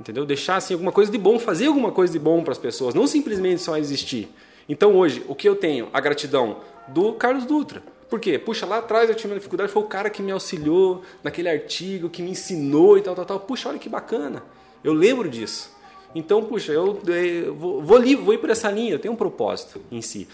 Entendeu? 0.00 0.26
Deixar 0.26 0.56
assim 0.56 0.74
alguma 0.74 0.92
coisa 0.92 1.10
de 1.10 1.18
bom, 1.18 1.38
fazer 1.38 1.66
alguma 1.66 1.90
coisa 1.90 2.12
de 2.12 2.18
bom 2.18 2.42
para 2.42 2.52
as 2.52 2.58
pessoas, 2.58 2.94
não 2.94 3.06
simplesmente 3.06 3.62
só 3.62 3.76
existir. 3.76 4.28
Então 4.68 4.94
hoje, 4.96 5.24
o 5.28 5.34
que 5.34 5.48
eu 5.48 5.56
tenho? 5.56 5.88
A 5.92 6.00
gratidão 6.00 6.58
do 6.88 7.12
Carlos 7.12 7.44
Dutra. 7.44 7.82
Por 8.14 8.20
quê? 8.20 8.38
Puxa, 8.38 8.64
lá 8.64 8.78
atrás 8.78 9.10
eu 9.10 9.16
tinha 9.16 9.28
uma 9.28 9.34
dificuldade, 9.34 9.72
foi 9.72 9.82
o 9.82 9.86
cara 9.86 10.08
que 10.08 10.22
me 10.22 10.30
auxiliou 10.30 11.02
naquele 11.20 11.48
artigo, 11.48 12.08
que 12.08 12.22
me 12.22 12.30
ensinou 12.30 12.96
e 12.96 13.02
tal, 13.02 13.12
tal, 13.12 13.24
tal. 13.24 13.40
Puxa, 13.40 13.68
olha 13.68 13.76
que 13.76 13.88
bacana. 13.88 14.40
Eu 14.84 14.92
lembro 14.92 15.28
disso. 15.28 15.76
Então, 16.14 16.44
puxa, 16.44 16.70
eu, 16.70 17.02
eh, 17.08 17.50
vou, 17.50 17.82
vou, 17.82 18.00
vou 18.18 18.32
ir 18.32 18.38
por 18.38 18.50
essa 18.50 18.70
linha, 18.70 18.92
eu 18.92 19.00
tenho 19.00 19.12
um 19.12 19.16
propósito 19.16 19.80
em 19.90 20.00
si. 20.00 20.28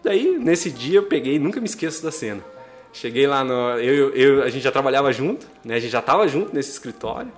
Daí, 0.00 0.38
nesse 0.38 0.70
dia, 0.70 0.98
eu 0.98 1.06
peguei, 1.06 1.36
nunca 1.40 1.58
me 1.58 1.66
esqueço 1.66 2.04
da 2.04 2.12
cena. 2.12 2.40
Cheguei 2.92 3.26
lá, 3.26 3.42
no, 3.42 3.80
eu, 3.80 4.10
eu, 4.14 4.42
a 4.44 4.48
gente 4.48 4.62
já 4.62 4.70
trabalhava 4.70 5.12
junto, 5.12 5.44
né? 5.64 5.74
a 5.74 5.80
gente 5.80 5.90
já 5.90 5.98
estava 5.98 6.28
junto 6.28 6.54
nesse 6.54 6.70
escritório. 6.70 7.32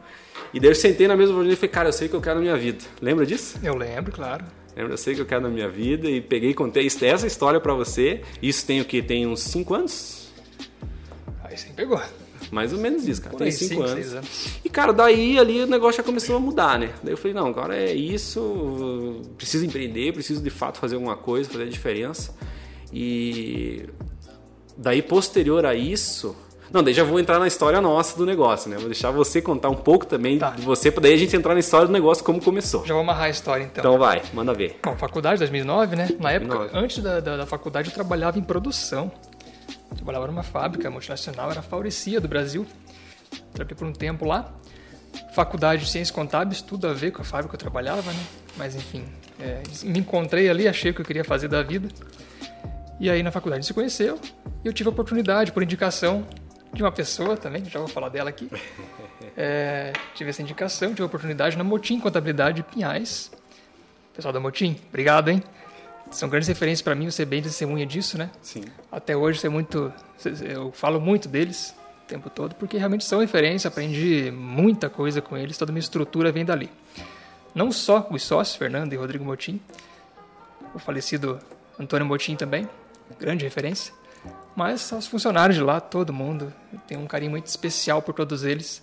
E 0.52 0.60
daí 0.60 0.72
eu 0.72 0.74
sentei 0.74 1.08
na 1.08 1.16
mesma 1.16 1.42
e 1.42 1.56
falei, 1.56 1.70
cara, 1.70 1.88
eu 1.88 1.92
sei 1.94 2.06
o 2.06 2.10
que 2.10 2.16
eu 2.16 2.20
quero 2.20 2.34
na 2.34 2.42
minha 2.42 2.56
vida. 2.58 2.84
Lembra 3.00 3.24
disso? 3.24 3.58
Eu 3.62 3.74
lembro, 3.74 4.12
claro. 4.12 4.44
Lembra? 4.76 4.92
Eu 4.92 4.98
sei 4.98 5.14
que 5.14 5.20
eu 5.22 5.26
quero 5.26 5.40
na 5.40 5.48
minha 5.48 5.68
vida 5.68 6.08
e 6.08 6.20
peguei 6.20 6.50
e 6.50 6.54
contei 6.54 6.86
essa 6.86 7.26
história 7.26 7.58
para 7.58 7.72
você. 7.72 8.20
Isso 8.42 8.66
tem 8.66 8.80
o 8.80 8.84
que? 8.84 9.00
Tem 9.02 9.26
uns 9.26 9.40
5 9.40 9.74
anos? 9.74 10.28
Aí 11.42 11.56
sim 11.56 11.72
pegou. 11.74 12.00
Mais 12.50 12.72
ou 12.72 12.78
menos 12.78 13.08
isso, 13.08 13.20
cara. 13.22 13.32
Por 13.32 13.42
Tem 13.42 13.50
cinco 13.50 13.68
cinco, 13.70 13.82
anos. 13.82 13.94
seis 13.94 14.14
anos. 14.14 14.60
E, 14.64 14.68
cara, 14.68 14.92
daí 14.92 15.38
ali 15.38 15.62
o 15.62 15.66
negócio 15.66 15.96
já 15.96 16.02
começou 16.02 16.36
a 16.36 16.38
mudar, 16.38 16.78
né? 16.78 16.92
Daí 17.02 17.12
eu 17.12 17.16
falei, 17.16 17.34
não, 17.34 17.46
agora 17.46 17.76
é 17.76 17.92
isso, 17.92 19.20
preciso 19.36 19.64
empreender, 19.64 20.12
preciso 20.12 20.40
de 20.42 20.50
fato 20.50 20.78
fazer 20.78 20.94
alguma 20.94 21.16
coisa, 21.16 21.48
fazer 21.50 21.64
a 21.64 21.68
diferença. 21.68 22.36
E 22.92 23.86
daí, 24.76 25.02
posterior 25.02 25.66
a 25.66 25.74
isso. 25.74 26.36
Não, 26.72 26.82
daí 26.82 26.92
já 26.92 27.04
vou 27.04 27.18
entrar 27.20 27.38
na 27.38 27.46
história 27.46 27.80
nossa 27.80 28.16
do 28.16 28.26
negócio, 28.26 28.68
né? 28.68 28.76
Vou 28.76 28.86
deixar 28.86 29.10
você 29.10 29.40
contar 29.40 29.68
um 29.70 29.74
pouco 29.76 30.04
também 30.06 30.38
Tá. 30.38 30.50
de 30.50 30.62
você, 30.62 30.90
pra 30.90 31.02
daí 31.02 31.14
a 31.14 31.16
gente 31.16 31.34
entrar 31.36 31.54
na 31.54 31.60
história 31.60 31.86
do 31.86 31.92
negócio, 31.92 32.24
como 32.24 32.42
começou. 32.42 32.84
Já 32.84 32.94
vou 32.94 33.02
amarrar 33.02 33.24
a 33.24 33.30
história 33.30 33.64
então. 33.64 33.82
Então 33.82 33.98
vai, 33.98 34.22
manda 34.32 34.52
ver. 34.52 34.78
Bom, 34.82 34.96
faculdade 34.96 35.38
2009, 35.38 35.96
né? 35.96 36.08
Na 36.18 36.32
época, 36.32 36.54
2009. 36.56 36.84
antes 36.84 36.98
da, 37.02 37.20
da, 37.20 37.36
da 37.38 37.46
faculdade, 37.46 37.88
eu 37.88 37.94
trabalhava 37.94 38.38
em 38.38 38.42
produção. 38.42 39.10
Trabalhava 39.94 40.26
numa 40.26 40.42
fábrica 40.42 40.90
multinacional, 40.90 41.50
era 41.50 41.60
a 41.60 41.62
Faurecia 41.62 42.20
do 42.20 42.26
Brasil. 42.28 42.66
Trabalhei 43.54 43.76
por 43.76 43.86
um 43.86 43.92
tempo 43.92 44.24
lá. 44.26 44.52
Faculdade 45.34 45.84
de 45.84 45.90
Ciências 45.90 46.10
Contábeis, 46.14 46.60
tudo 46.60 46.86
a 46.88 46.92
ver 46.92 47.10
com 47.12 47.22
a 47.22 47.24
fábrica 47.24 47.50
que 47.50 47.54
eu 47.56 47.60
trabalhava, 47.60 48.12
né? 48.12 48.20
Mas 48.56 48.74
enfim, 48.74 49.04
é, 49.40 49.62
me 49.84 50.00
encontrei 50.00 50.48
ali, 50.50 50.66
achei 50.68 50.90
o 50.90 50.94
que 50.94 51.00
eu 51.00 51.04
queria 51.04 51.24
fazer 51.24 51.48
da 51.48 51.62
vida. 51.62 51.88
E 52.98 53.08
aí 53.10 53.22
na 53.22 53.30
faculdade 53.30 53.64
se 53.64 53.72
conheceu 53.72 54.18
e 54.64 54.66
eu 54.68 54.72
tive 54.72 54.88
a 54.88 54.92
oportunidade, 54.92 55.52
por 55.52 55.62
indicação 55.62 56.26
de 56.76 56.82
uma 56.82 56.92
pessoa 56.92 57.36
também, 57.36 57.64
já 57.64 57.78
vou 57.78 57.88
falar 57.88 58.08
dela 58.08 58.30
aqui. 58.30 58.48
É, 59.38 59.92
tive 60.14 60.30
essa 60.30 60.40
indicação, 60.40 60.88
tive 60.90 61.02
a 61.02 61.06
oportunidade 61.06 61.58
na 61.58 61.64
Motim 61.64 62.00
Contabilidade 62.00 62.56
de 62.56 62.62
Pinhais. 62.62 63.30
Pessoal 64.14 64.32
da 64.32 64.40
Motim, 64.40 64.80
obrigado, 64.88 65.28
hein? 65.28 65.42
São 66.10 66.26
grandes 66.26 66.48
referências 66.48 66.80
para 66.80 66.94
mim, 66.94 67.10
você 67.10 67.22
é 67.22 67.26
bem 67.26 67.42
testemunha 67.42 67.84
disso, 67.84 68.16
né? 68.16 68.30
Sim. 68.40 68.64
Até 68.90 69.14
hoje 69.14 69.38
você 69.38 69.48
é 69.48 69.50
muito, 69.50 69.92
eu 70.42 70.72
falo 70.72 70.98
muito 70.98 71.28
deles 71.28 71.76
o 72.04 72.06
tempo 72.06 72.30
todo, 72.30 72.54
porque 72.54 72.78
realmente 72.78 73.04
são 73.04 73.20
referência, 73.20 73.68
aprendi 73.68 74.30
muita 74.30 74.88
coisa 74.88 75.20
com 75.20 75.36
eles, 75.36 75.58
toda 75.58 75.70
a 75.70 75.74
minha 75.74 75.80
estrutura 75.80 76.32
vem 76.32 76.44
dali. 76.44 76.70
Não 77.54 77.70
só 77.70 78.06
os 78.10 78.22
sócios, 78.22 78.56
Fernando 78.56 78.94
e 78.94 78.96
Rodrigo 78.96 79.22
Motim, 79.22 79.60
o 80.74 80.78
falecido 80.78 81.38
Antônio 81.78 82.06
Motim 82.06 82.36
também, 82.36 82.66
grande 83.20 83.44
referência, 83.44 83.92
mas 84.56 84.90
os 84.90 85.06
funcionários 85.06 85.56
de 85.56 85.62
lá, 85.62 85.80
todo 85.80 86.12
mundo, 86.12 86.52
eu 86.72 86.78
tenho 86.88 87.00
um 87.00 87.06
carinho 87.06 87.30
muito 87.30 87.46
especial 87.46 88.00
por 88.02 88.14
todos 88.14 88.42
eles 88.42 88.82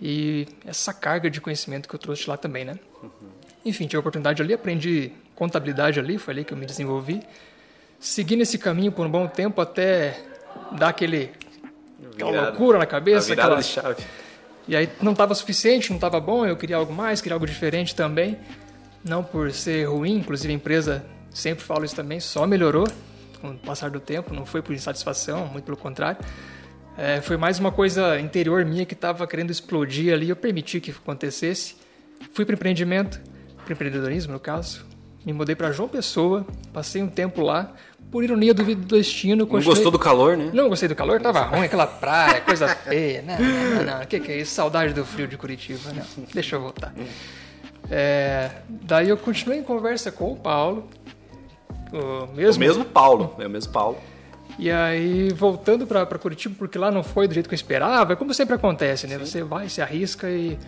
e 0.00 0.46
essa 0.66 0.92
carga 0.92 1.30
de 1.30 1.40
conhecimento 1.40 1.88
que 1.88 1.94
eu 1.94 1.98
trouxe 1.98 2.28
lá 2.28 2.36
também, 2.36 2.64
né? 2.64 2.78
Enfim, 3.64 3.84
tive 3.86 3.96
a 3.96 4.00
oportunidade 4.00 4.42
ali, 4.42 4.52
aprendi 4.52 5.10
contabilidade 5.34 5.98
ali, 5.98 6.18
foi 6.18 6.34
ali 6.34 6.44
que 6.44 6.52
eu 6.52 6.56
me 6.56 6.66
desenvolvi. 6.66 7.22
Segui 7.98 8.36
nesse 8.36 8.58
caminho 8.58 8.92
por 8.92 9.06
um 9.06 9.10
bom 9.10 9.26
tempo 9.26 9.60
até 9.60 10.20
dar 10.72 10.88
aquele, 10.90 11.32
aquela 12.12 12.30
loucura 12.48 12.78
na 12.78 12.86
cabeça. 12.86 13.32
aquela- 13.32 13.56
de 13.60 13.64
chave. 13.64 14.04
E 14.68 14.76
aí 14.76 14.88
não 15.00 15.12
estava 15.12 15.34
suficiente, 15.34 15.90
não 15.90 15.96
estava 15.96 16.20
bom, 16.20 16.44
eu 16.44 16.56
queria 16.56 16.76
algo 16.76 16.92
mais, 16.92 17.20
queria 17.20 17.34
algo 17.34 17.46
diferente 17.46 17.94
também. 17.94 18.36
Não 19.04 19.22
por 19.22 19.50
ser 19.52 19.84
ruim, 19.88 20.16
inclusive 20.18 20.52
a 20.52 20.56
empresa, 20.56 21.06
sempre 21.30 21.64
falo 21.64 21.84
isso 21.84 21.94
também, 21.94 22.18
só 22.20 22.46
melhorou 22.46 22.86
com 23.40 23.50
o 23.50 23.58
passar 23.58 23.90
do 23.90 24.00
tempo, 24.00 24.34
não 24.34 24.44
foi 24.46 24.62
por 24.62 24.74
insatisfação, 24.74 25.46
muito 25.46 25.64
pelo 25.64 25.76
contrário. 25.76 26.18
É, 26.98 27.20
foi 27.20 27.36
mais 27.36 27.58
uma 27.58 27.70
coisa 27.70 28.18
interior 28.18 28.64
minha 28.64 28.86
que 28.86 28.94
estava 28.94 29.26
querendo 29.26 29.50
explodir 29.50 30.12
ali, 30.14 30.28
eu 30.30 30.36
permiti 30.36 30.80
que 30.80 30.90
acontecesse. 30.90 31.76
Fui 32.32 32.44
para 32.44 32.54
empreendimento, 32.54 33.20
para 33.64 33.72
empreendedorismo 33.74 34.32
no 34.32 34.40
caso. 34.40 34.84
Me 35.24 35.32
mudei 35.32 35.54
para 35.54 35.70
João 35.72 35.88
Pessoa, 35.88 36.46
passei 36.72 37.02
um 37.02 37.08
tempo 37.08 37.42
lá. 37.42 37.72
Por 38.10 38.22
ironia 38.22 38.54
do 38.54 38.62
destino, 38.76 39.38
Não 39.40 39.46
continuei- 39.46 39.74
gostou 39.74 39.90
do 39.90 39.98
calor, 39.98 40.36
né? 40.36 40.50
não 40.54 40.68
gostei 40.68 40.88
do 40.88 40.94
calor, 40.94 41.20
tava 41.20 41.40
ruim, 41.42 41.64
aquela 41.64 41.88
praia, 41.88 42.40
coisa 42.40 42.68
feia. 42.68 43.20
Não, 43.20 43.36
não, 43.36 43.74
não, 43.74 43.84
não. 43.96 44.02
O 44.02 44.06
que, 44.06 44.20
que 44.20 44.30
é 44.32 44.38
isso? 44.40 44.54
Saudade 44.54 44.94
do 44.94 45.04
frio 45.04 45.26
de 45.26 45.36
Curitiba. 45.36 45.92
Não, 45.92 46.24
deixa 46.32 46.54
eu 46.54 46.60
voltar. 46.60 46.94
É, 47.90 48.50
daí 48.68 49.08
eu 49.08 49.16
continuei 49.16 49.58
em 49.58 49.62
conversa 49.62 50.10
com 50.10 50.32
o 50.32 50.36
Paulo, 50.36 50.88
o 51.92 52.34
mesmo, 52.34 52.62
O 52.62 52.66
mesmo 52.66 52.84
Paulo. 52.84 53.34
É 53.38 53.46
o 53.46 53.50
mesmo 53.50 53.72
Paulo. 53.72 53.98
e 54.58 54.70
aí 54.70 55.30
voltando 55.30 55.86
pra 55.86 56.06
Curitiba, 56.06 56.54
porque 56.58 56.78
lá 56.78 56.90
não 56.90 57.02
foi 57.02 57.28
do 57.28 57.34
jeito 57.34 57.48
que 57.48 57.54
eu 57.54 57.56
esperava, 57.56 58.14
é 58.14 58.16
como 58.16 58.32
sempre 58.32 58.54
acontece, 58.54 59.06
né? 59.06 59.18
Você 59.18 59.42
vai, 59.42 59.68
se 59.68 59.82
arrisca 59.82 60.28
e 60.30 60.58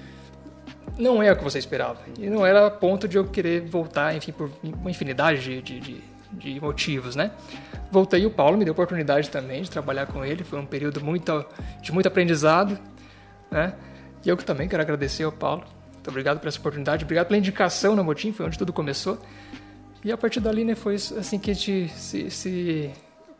não 0.98 1.22
é 1.22 1.32
o 1.32 1.36
que 1.36 1.44
você 1.44 1.58
esperava. 1.58 1.98
E 2.18 2.28
não 2.28 2.44
era 2.44 2.66
a 2.66 2.70
ponto 2.70 3.06
de 3.06 3.16
eu 3.16 3.24
querer 3.24 3.62
voltar, 3.62 4.14
enfim, 4.16 4.32
por 4.32 4.50
uma 4.62 4.90
infinidade 4.90 5.40
de, 5.40 5.80
de, 5.80 6.00
de, 6.32 6.60
motivos, 6.60 7.14
né? 7.14 7.30
Voltei 7.90 8.22
e 8.22 8.26
o 8.26 8.30
Paulo 8.30 8.58
me 8.58 8.64
deu 8.64 8.72
a 8.72 8.74
oportunidade 8.74 9.30
também 9.30 9.62
de 9.62 9.70
trabalhar 9.70 10.06
com 10.06 10.24
ele. 10.24 10.42
Foi 10.44 10.58
um 10.58 10.66
período 10.66 11.02
muito, 11.02 11.44
de 11.80 11.92
muito 11.92 12.08
aprendizado, 12.08 12.78
né? 13.50 13.74
E 14.24 14.28
eu 14.28 14.36
que 14.36 14.44
também 14.44 14.68
quero 14.68 14.82
agradecer 14.82 15.22
ao 15.22 15.32
Paulo. 15.32 15.64
Muito 15.92 16.08
obrigado 16.08 16.40
por 16.40 16.48
essa 16.48 16.58
oportunidade. 16.58 17.04
Obrigado 17.04 17.28
pela 17.28 17.38
indicação 17.38 17.94
na 17.94 18.02
Motim, 18.02 18.32
foi 18.32 18.46
onde 18.46 18.58
tudo 18.58 18.72
começou. 18.72 19.18
E 20.04 20.12
a 20.12 20.16
partir 20.16 20.40
dali, 20.40 20.64
né, 20.64 20.74
foi 20.74 20.94
assim 20.94 21.38
que 21.38 21.50
a 21.50 21.54
gente 21.54 21.88
se, 21.96 22.30
se 22.30 22.90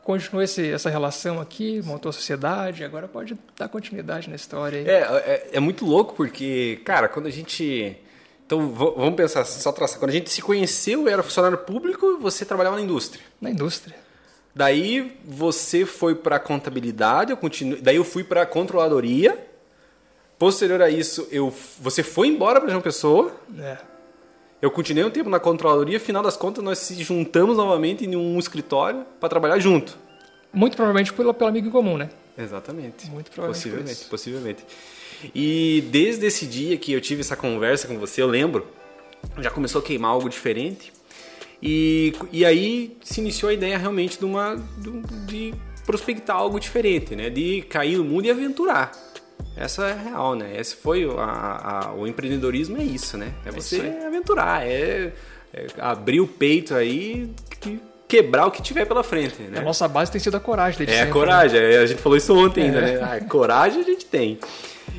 continuou 0.02 0.42
esse, 0.42 0.72
essa 0.72 0.88
relação 0.88 1.40
aqui, 1.40 1.82
montou 1.84 2.10
a 2.10 2.12
sociedade, 2.12 2.82
agora 2.82 3.06
pode 3.06 3.36
dar 3.56 3.68
continuidade 3.68 4.28
na 4.28 4.36
história 4.36 4.80
aí. 4.80 4.88
É, 4.88 5.00
é, 5.00 5.48
é 5.52 5.60
muito 5.60 5.84
louco 5.84 6.14
porque, 6.14 6.80
cara, 6.84 7.08
quando 7.08 7.26
a 7.26 7.30
gente. 7.30 7.96
Então, 8.46 8.70
vamos 8.70 9.14
pensar, 9.14 9.44
só 9.44 9.70
traçar. 9.70 9.98
Quando 9.98 10.08
a 10.08 10.14
gente 10.14 10.30
se 10.30 10.40
conheceu, 10.40 11.02
eu 11.02 11.08
era 11.08 11.22
funcionário 11.22 11.58
público 11.58 12.16
e 12.18 12.22
você 12.22 12.46
trabalhava 12.46 12.76
na 12.76 12.82
indústria. 12.82 13.22
Na 13.38 13.50
indústria. 13.50 13.94
Daí 14.54 15.20
você 15.26 15.84
foi 15.84 16.14
para 16.14 16.38
contabilidade, 16.38 17.30
eu 17.30 17.38
daí 17.82 17.96
eu 17.96 18.04
fui 18.04 18.24
para 18.24 18.46
controladoria. 18.46 19.46
Posterior 20.38 20.80
a 20.80 20.88
isso, 20.88 21.28
eu, 21.30 21.52
você 21.78 22.02
foi 22.02 22.28
embora 22.28 22.60
para 22.60 22.70
João 22.70 22.80
Pessoa. 22.80 23.32
É. 23.58 23.76
Eu 24.60 24.70
continuei 24.70 25.04
um 25.04 25.10
tempo 25.10 25.30
na 25.30 25.38
controladoria, 25.38 26.00
final 26.00 26.22
das 26.22 26.36
contas 26.36 26.64
nós 26.64 26.78
se 26.78 27.00
juntamos 27.02 27.56
novamente 27.56 28.04
em 28.04 28.16
um 28.16 28.38
escritório 28.38 29.04
para 29.20 29.28
trabalhar 29.28 29.58
junto. 29.60 29.96
Muito 30.52 30.76
provavelmente 30.76 31.12
pelo, 31.12 31.32
pelo 31.32 31.50
amigo 31.50 31.68
em 31.68 31.70
comum, 31.70 31.96
né? 31.96 32.10
Exatamente. 32.36 33.08
Muito 33.10 33.30
provavelmente 33.30 33.62
Possivelmente, 33.62 34.04
possivelmente. 34.06 34.64
E 35.34 35.84
desde 35.90 36.26
esse 36.26 36.46
dia 36.46 36.76
que 36.76 36.92
eu 36.92 37.00
tive 37.00 37.20
essa 37.20 37.36
conversa 37.36 37.86
com 37.86 37.98
você, 37.98 38.20
eu 38.20 38.26
lembro, 38.26 38.66
já 39.38 39.50
começou 39.50 39.80
a 39.80 39.84
queimar 39.84 40.10
algo 40.10 40.28
diferente. 40.28 40.92
E, 41.62 42.12
e 42.32 42.44
aí 42.44 42.96
se 43.02 43.20
iniciou 43.20 43.50
a 43.50 43.54
ideia 43.54 43.76
realmente 43.76 44.18
de 44.18 44.24
uma 44.24 44.56
de, 44.78 44.90
de 45.26 45.54
prospectar 45.84 46.36
algo 46.36 46.58
diferente, 46.60 47.16
né? 47.16 47.30
De 47.30 47.62
cair 47.62 47.98
no 47.98 48.04
mundo 48.04 48.26
e 48.26 48.30
aventurar. 48.30 48.92
Essa 49.56 49.86
é 49.88 49.92
a 49.92 49.96
real, 49.96 50.34
né? 50.34 50.52
Esse 50.58 50.76
foi 50.76 51.04
o- 51.04 51.18
a, 51.18 51.88
a- 51.88 51.92
o 51.94 52.06
empreendedorismo 52.06 52.76
é 52.78 52.84
isso, 52.84 53.16
né? 53.16 53.32
É 53.44 53.50
você 53.50 53.76
isso 53.76 53.84
aí. 53.84 54.04
aventurar, 54.06 54.66
é, 54.66 55.12
é 55.52 55.66
abrir 55.78 56.20
o 56.20 56.28
peito 56.28 56.74
aí 56.74 57.28
e 57.66 57.80
quebrar 58.06 58.46
o 58.46 58.50
que 58.50 58.62
tiver 58.62 58.84
pela 58.86 59.02
frente, 59.02 59.42
né? 59.42 59.58
A 59.58 59.62
nossa 59.62 59.86
base 59.88 60.10
tem 60.12 60.20
sido 60.20 60.36
a 60.36 60.40
coragem 60.40 60.78
desde 60.78 60.94
É, 60.94 60.98
a 60.98 61.04
sempre, 61.06 61.12
coragem. 61.12 61.60
é, 61.60 61.78
A 61.78 61.86
gente 61.86 62.00
falou 62.00 62.16
isso 62.16 62.34
ontem 62.36 62.64
ainda, 62.64 62.78
É. 62.78 62.98
né? 62.98 63.00
Ah, 63.02 63.24
coragem 63.28 63.80
a 63.82 63.84
gente 63.84 64.06
tem. 64.06 64.38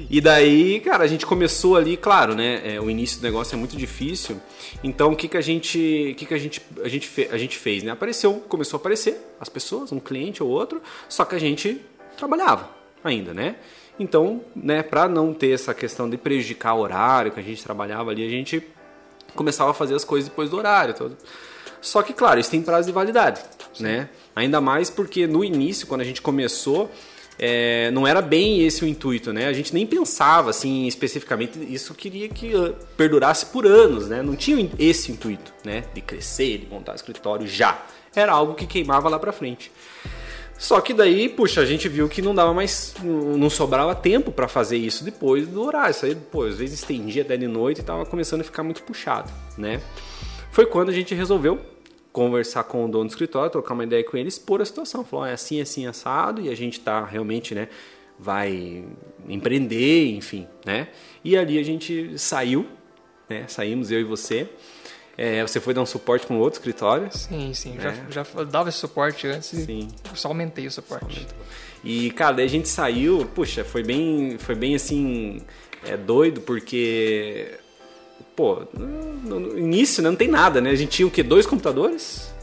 E 0.09 0.21
daí, 0.21 0.79
cara, 0.81 1.03
a 1.03 1.07
gente 1.07 1.25
começou 1.25 1.75
ali, 1.75 1.97
claro, 1.97 2.35
né? 2.35 2.61
é, 2.75 2.79
o 2.81 2.89
início 2.89 3.19
do 3.19 3.23
negócio 3.23 3.55
é 3.55 3.57
muito 3.57 3.75
difícil. 3.75 4.39
Então, 4.83 5.11
o 5.11 5.15
que 5.15 5.27
que 5.27 5.35
a 5.37 5.41
gente, 5.41 6.11
o 6.11 6.15
que 6.15 6.25
que 6.25 6.33
a 6.33 6.37
gente, 6.37 6.61
a 6.83 6.87
gente, 6.87 7.07
fe- 7.07 7.27
a 7.31 7.37
gente 7.37 7.57
fez, 7.57 7.81
né? 7.83 7.91
Apareceu, 7.91 8.33
começou 8.47 8.77
a 8.77 8.79
aparecer 8.79 9.17
as 9.41 9.49
pessoas, 9.49 9.91
um 9.91 9.99
cliente 9.99 10.43
ou 10.43 10.49
outro, 10.49 10.81
só 11.09 11.25
que 11.25 11.35
a 11.35 11.39
gente 11.39 11.81
trabalhava 12.17 12.69
ainda, 13.03 13.33
né? 13.33 13.55
Então, 13.99 14.41
né, 14.55 14.81
para 14.81 15.09
não 15.09 15.33
ter 15.33 15.51
essa 15.51 15.73
questão 15.73 16.09
de 16.09 16.17
prejudicar 16.17 16.73
o 16.73 16.79
horário 16.79 17.31
que 17.31 17.39
a 17.39 17.43
gente 17.43 17.61
trabalhava 17.61 18.11
ali, 18.11 18.25
a 18.25 18.29
gente 18.29 18.63
começava 19.35 19.71
a 19.71 19.73
fazer 19.73 19.93
as 19.93 20.05
coisas 20.05 20.29
depois 20.29 20.49
do 20.49 20.57
horário. 20.57 20.95
Só 21.81 22.01
que, 22.01 22.13
claro, 22.13 22.39
isso 22.39 22.49
tem 22.49 22.61
prazo 22.61 22.87
de 22.87 22.93
validade, 22.93 23.41
né? 23.79 24.09
Ainda 24.35 24.61
mais 24.61 24.89
porque 24.89 25.27
no 25.27 25.43
início, 25.43 25.85
quando 25.85 26.01
a 26.01 26.05
gente 26.05 26.21
começou, 26.21 26.89
é, 27.37 27.89
não 27.91 28.05
era 28.05 28.21
bem 28.21 28.65
esse 28.65 28.83
o 28.83 28.87
intuito, 28.87 29.31
né? 29.31 29.47
A 29.47 29.53
gente 29.53 29.73
nem 29.73 29.85
pensava, 29.85 30.49
assim, 30.49 30.87
especificamente, 30.87 31.57
isso 31.73 31.93
queria 31.93 32.27
que 32.27 32.53
ah, 32.53 32.73
perdurasse 32.97 33.45
por 33.45 33.65
anos, 33.65 34.07
né? 34.07 34.21
Não 34.21 34.35
tinha 34.35 34.69
esse 34.77 35.11
intuito, 35.11 35.53
né? 35.63 35.85
De 35.93 36.01
crescer, 36.01 36.59
de 36.59 36.67
montar 36.67 36.95
escritório 36.95 37.47
já. 37.47 37.81
Era 38.13 38.33
algo 38.33 38.55
que 38.55 38.67
queimava 38.67 39.07
lá 39.07 39.17
pra 39.17 39.31
frente. 39.31 39.71
Só 40.59 40.81
que 40.81 40.93
daí, 40.93 41.29
puxa, 41.29 41.61
a 41.61 41.65
gente 41.65 41.87
viu 41.87 42.09
que 42.09 42.21
não 42.21 42.35
dava 42.35 42.53
mais, 42.53 42.93
não 43.01 43.49
sobrava 43.49 43.95
tempo 43.95 44.29
para 44.29 44.45
fazer 44.45 44.75
isso 44.75 45.05
depois 45.05 45.47
do 45.47 45.63
horário. 45.63 45.91
Isso 45.91 46.05
aí, 46.05 46.13
pô, 46.13 46.43
às 46.43 46.57
vezes 46.57 46.79
estendia 46.79 47.21
até 47.21 47.37
de 47.37 47.47
noite 47.47 47.79
e 47.79 47.83
tava 47.83 48.05
começando 48.05 48.41
a 48.41 48.43
ficar 48.43 48.61
muito 48.61 48.83
puxado, 48.83 49.31
né? 49.57 49.81
Foi 50.51 50.65
quando 50.65 50.89
a 50.89 50.91
gente 50.91 51.15
resolveu 51.15 51.57
conversar 52.11 52.65
com 52.65 52.83
o 52.83 52.87
dono 52.89 53.05
do 53.05 53.09
escritório, 53.09 53.49
trocar 53.49 53.73
uma 53.73 53.85
ideia 53.85 54.03
com 54.03 54.17
ele, 54.17 54.27
expor 54.27 54.61
a 54.61 54.65
situação. 54.65 55.05
Falou, 55.05 55.25
é 55.25 55.31
assim, 55.31 55.61
assim, 55.61 55.87
assado, 55.87 56.41
e 56.41 56.49
a 56.49 56.55
gente 56.55 56.81
tá 56.81 57.05
realmente, 57.05 57.55
né, 57.55 57.69
vai 58.19 58.83
empreender, 59.29 60.07
enfim, 60.09 60.45
né? 60.65 60.89
E 61.23 61.37
ali 61.37 61.57
a 61.57 61.63
gente 61.63 62.19
saiu, 62.19 62.65
né? 63.29 63.45
Saímos 63.47 63.91
eu 63.91 64.01
e 64.01 64.03
você. 64.03 64.49
É, 65.21 65.41
você 65.41 65.59
foi 65.59 65.73
dar 65.73 65.81
um 65.81 65.85
suporte 65.85 66.25
para 66.25 66.33
um 66.33 66.39
outro 66.39 66.59
escritório. 66.59 67.09
Sim, 67.11 67.53
sim. 67.53 67.75
É. 67.77 67.81
Já, 68.09 68.23
já 68.23 68.43
dava 68.45 68.69
esse 68.69 68.77
suporte 68.77 69.27
antes 69.27 69.49
Sim. 69.49 69.89
e 70.13 70.17
só 70.17 70.29
aumentei 70.29 70.65
o 70.65 70.71
suporte. 70.71 71.27
E, 71.83 72.09
cara, 72.11 72.37
daí 72.37 72.45
a 72.45 72.49
gente 72.49 72.69
saiu, 72.69 73.25
puxa, 73.35 73.65
foi 73.65 73.83
bem, 73.83 74.37
foi 74.39 74.55
bem 74.55 74.75
assim, 74.75 75.41
é 75.85 75.97
doido, 75.97 76.39
porque, 76.39 77.51
pô, 78.33 78.63
no, 78.73 79.41
no 79.41 79.59
início 79.59 80.01
né, 80.01 80.09
não 80.09 80.15
tem 80.15 80.29
nada, 80.29 80.61
né? 80.61 80.69
A 80.69 80.75
gente 80.75 80.91
tinha 80.91 81.07
o 81.07 81.11
quê? 81.11 81.21
Dois 81.21 81.45
computadores? 81.45 82.33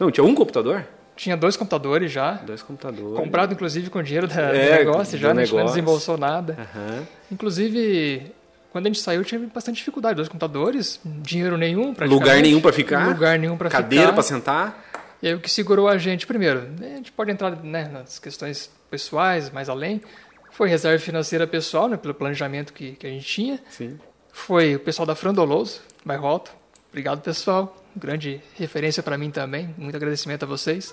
Não, 0.00 0.10
tinha 0.10 0.24
um 0.24 0.34
computador? 0.34 0.86
Tinha 1.16 1.36
dois 1.36 1.58
computadores 1.58 2.10
já. 2.10 2.32
Dois 2.36 2.62
computadores. 2.62 3.18
Comprado, 3.18 3.52
inclusive, 3.52 3.90
com 3.90 4.02
dinheiro 4.02 4.26
da, 4.26 4.40
É, 4.54 4.78
do 4.78 4.84
negócio 4.86 5.18
do 5.18 5.20
já, 5.20 5.34
né? 5.34 5.42
A 5.42 5.44
gente 5.44 5.52
não 5.52 5.58
negócio. 5.58 5.74
desembolsou 5.74 6.16
nada. 6.16 6.56
Aham. 6.58 7.06
Inclusive, 7.30 8.32
quando 8.74 8.86
a 8.86 8.88
gente 8.88 8.98
saiu, 8.98 9.22
tinha 9.22 9.40
bastante 9.54 9.76
dificuldade. 9.76 10.16
Dois 10.16 10.26
computadores, 10.26 10.98
dinheiro 11.04 11.56
nenhum, 11.56 11.94
praticamente. 11.94 12.12
Lugar 12.12 12.42
nenhum 12.42 12.60
pra 12.60 12.72
ficar. 12.72 13.06
Lugar 13.06 13.38
nenhum 13.38 13.56
Cadeira 13.56 14.06
ficar. 14.06 14.12
pra 14.14 14.22
sentar. 14.24 14.84
E 15.22 15.28
aí 15.28 15.34
o 15.34 15.38
que 15.38 15.48
segurou 15.48 15.86
a 15.86 15.96
gente, 15.96 16.26
primeiro, 16.26 16.66
a 16.80 16.96
gente 16.96 17.12
pode 17.12 17.30
entrar 17.30 17.52
né, 17.62 17.88
nas 17.88 18.18
questões 18.18 18.68
pessoais, 18.90 19.48
mais 19.48 19.68
além, 19.68 20.02
foi 20.50 20.68
reserva 20.68 20.98
financeira 20.98 21.46
pessoal, 21.46 21.88
né, 21.88 21.96
pelo 21.96 22.14
planejamento 22.14 22.72
que, 22.72 22.96
que 22.96 23.06
a 23.06 23.10
gente 23.10 23.24
tinha. 23.24 23.60
Sim. 23.70 23.96
Foi 24.32 24.74
o 24.74 24.80
pessoal 24.80 25.06
da 25.06 25.14
Frandoloso, 25.14 25.80
bairro 26.04 26.26
Alto. 26.26 26.50
Obrigado, 26.88 27.22
pessoal. 27.22 27.80
Grande 27.94 28.40
referência 28.56 29.04
para 29.04 29.16
mim 29.16 29.30
também. 29.30 29.72
Muito 29.78 29.94
agradecimento 29.94 30.42
a 30.42 30.46
vocês. 30.46 30.92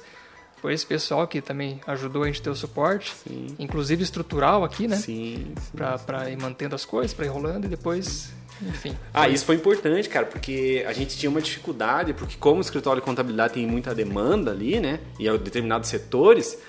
Foi 0.61 0.73
esse 0.73 0.85
pessoal 0.85 1.27
que 1.27 1.41
também 1.41 1.81
ajudou 1.87 2.21
a 2.21 2.27
gente 2.27 2.39
a 2.39 2.43
ter 2.43 2.49
o 2.51 2.55
suporte, 2.55 3.13
Sim. 3.27 3.47
inclusive 3.57 4.03
estrutural 4.03 4.63
aqui, 4.63 4.87
né? 4.87 4.95
Sim. 4.95 5.53
sim. 5.55 5.71
Pra, 5.75 5.97
pra 5.97 6.29
ir 6.29 6.39
mantendo 6.39 6.75
as 6.75 6.85
coisas, 6.85 7.13
pra 7.13 7.25
ir 7.25 7.29
rolando 7.29 7.65
e 7.65 7.69
depois, 7.69 8.31
enfim. 8.61 8.95
Ah, 9.11 9.27
isso 9.27 9.43
foi 9.43 9.55
importante, 9.55 10.07
cara, 10.07 10.27
porque 10.27 10.85
a 10.87 10.93
gente 10.93 11.17
tinha 11.17 11.29
uma 11.31 11.41
dificuldade, 11.41 12.13
porque 12.13 12.35
como 12.39 12.59
o 12.59 12.61
escritório 12.61 13.01
de 13.01 13.05
contabilidade 13.05 13.55
tem 13.55 13.65
muita 13.65 13.95
demanda 13.95 14.51
ali, 14.51 14.79
né, 14.79 14.99
e 15.19 15.27
a 15.27 15.35
determinados 15.35 15.89
setores, 15.89 16.59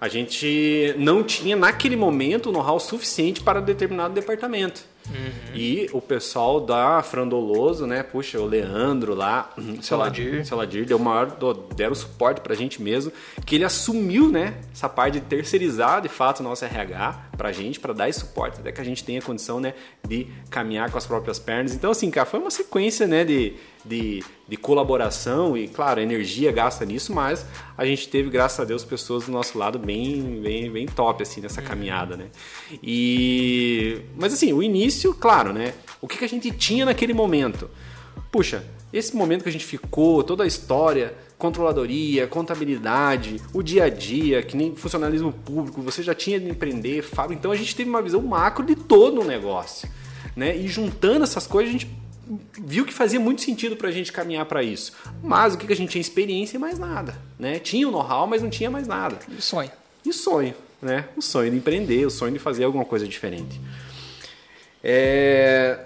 a 0.00 0.06
gente 0.06 0.94
não 0.96 1.24
tinha 1.24 1.56
naquele 1.56 1.96
momento 1.96 2.48
o 2.48 2.52
know-how 2.52 2.78
suficiente 2.78 3.42
para 3.42 3.60
determinado 3.60 4.14
departamento. 4.14 4.84
E 5.54 5.88
o 5.92 6.00
pessoal 6.00 6.60
da 6.60 7.02
Frandoloso, 7.02 7.86
né, 7.86 8.02
puxa, 8.02 8.40
o 8.40 8.46
Leandro 8.46 9.14
lá, 9.14 9.50
sei 9.82 9.96
lá, 9.96 10.04
Ladir. 10.04 10.46
seu 10.46 10.56
Ladir 10.56 10.86
deu 10.86 10.98
maior, 10.98 11.26
do- 11.26 11.54
deram 11.74 11.94
suporte 11.94 12.40
pra 12.40 12.54
gente 12.54 12.80
mesmo, 12.80 13.12
que 13.44 13.56
ele 13.56 13.64
assumiu, 13.64 14.30
né, 14.30 14.54
essa 14.72 14.88
parte 14.88 15.14
de 15.14 15.26
terceirizar 15.26 16.00
de 16.00 16.08
fato 16.08 16.40
o 16.40 16.42
nosso 16.42 16.64
RH 16.64 17.26
pra 17.36 17.52
gente, 17.52 17.80
pra 17.80 17.92
dar 17.92 18.08
esse 18.08 18.20
suporte, 18.20 18.60
até 18.60 18.70
que 18.72 18.80
a 18.80 18.84
gente 18.84 19.02
tenha 19.04 19.20
condição, 19.20 19.60
né, 19.60 19.74
de 20.06 20.26
caminhar 20.50 20.90
com 20.90 20.98
as 20.98 21.06
próprias 21.06 21.38
pernas. 21.38 21.74
Então, 21.74 21.90
assim, 21.90 22.10
cara, 22.10 22.26
foi 22.26 22.40
uma 22.40 22.50
sequência, 22.50 23.06
né, 23.06 23.24
de, 23.24 23.54
de, 23.84 24.22
de 24.48 24.56
colaboração 24.56 25.56
e, 25.56 25.68
claro, 25.68 26.00
energia 26.00 26.52
gasta 26.52 26.84
nisso, 26.84 27.12
mas 27.12 27.44
a 27.76 27.84
gente 27.84 28.08
teve, 28.08 28.30
graças 28.30 28.60
a 28.60 28.64
Deus, 28.64 28.84
pessoas 28.84 29.26
do 29.26 29.32
nosso 29.32 29.58
lado 29.58 29.78
bem, 29.78 30.40
bem, 30.40 30.70
bem 30.70 30.86
top, 30.86 31.22
assim, 31.22 31.40
nessa 31.40 31.60
caminhada, 31.60 32.16
né. 32.16 32.26
E... 32.82 34.02
Mas, 34.16 34.32
assim, 34.32 34.52
o 34.52 34.62
início, 34.62 35.14
claro, 35.14 35.52
né, 35.52 35.74
o 36.00 36.08
que, 36.08 36.18
que 36.18 36.24
a 36.24 36.28
gente 36.28 36.50
tinha 36.50 36.84
naquele 36.84 37.12
momento? 37.12 37.68
Puxa, 38.30 38.64
esse 38.92 39.16
momento 39.16 39.42
que 39.42 39.48
a 39.48 39.52
gente 39.52 39.64
ficou, 39.64 40.22
toda 40.22 40.44
a 40.44 40.46
história, 40.46 41.14
controladoria, 41.38 42.26
contabilidade, 42.26 43.40
o 43.52 43.62
dia 43.62 43.84
a 43.84 43.88
dia, 43.88 44.42
que 44.42 44.56
nem 44.56 44.76
funcionalismo 44.76 45.32
público, 45.32 45.82
você 45.82 46.02
já 46.02 46.14
tinha 46.14 46.38
de 46.38 46.48
empreender, 46.48 47.02
fábrica, 47.02 47.40
então 47.40 47.50
a 47.50 47.56
gente 47.56 47.74
teve 47.74 47.90
uma 47.90 48.00
visão 48.02 48.22
macro 48.22 48.64
de 48.64 48.76
todo 48.76 49.20
o 49.20 49.24
negócio, 49.24 49.88
né? 50.36 50.56
E 50.56 50.68
juntando 50.68 51.24
essas 51.24 51.46
coisas, 51.46 51.74
a 51.74 51.78
gente 51.78 52.01
viu 52.64 52.84
que 52.84 52.92
fazia 52.92 53.20
muito 53.20 53.42
sentido 53.42 53.76
pra 53.76 53.90
gente 53.90 54.12
caminhar 54.12 54.46
para 54.46 54.62
isso. 54.62 54.92
Mas 55.22 55.54
o 55.54 55.58
que 55.58 55.66
que 55.66 55.72
a 55.72 55.76
gente 55.76 55.90
tinha 55.90 56.00
experiência 56.00 56.56
e 56.56 56.60
mais 56.60 56.78
nada, 56.78 57.16
né? 57.38 57.58
Tinha 57.58 57.88
o 57.88 57.90
know-how, 57.90 58.26
mas 58.26 58.42
não 58.42 58.50
tinha 58.50 58.70
mais 58.70 58.86
nada. 58.86 59.18
Sonho. 59.38 59.70
E 60.04 60.12
sonho, 60.12 60.54
né? 60.80 61.08
O 61.16 61.22
sonho 61.22 61.50
de 61.50 61.56
empreender, 61.56 62.06
o 62.06 62.10
sonho 62.10 62.32
de 62.32 62.38
fazer 62.38 62.64
alguma 62.64 62.84
coisa 62.84 63.06
diferente. 63.06 63.60
É, 64.82 65.78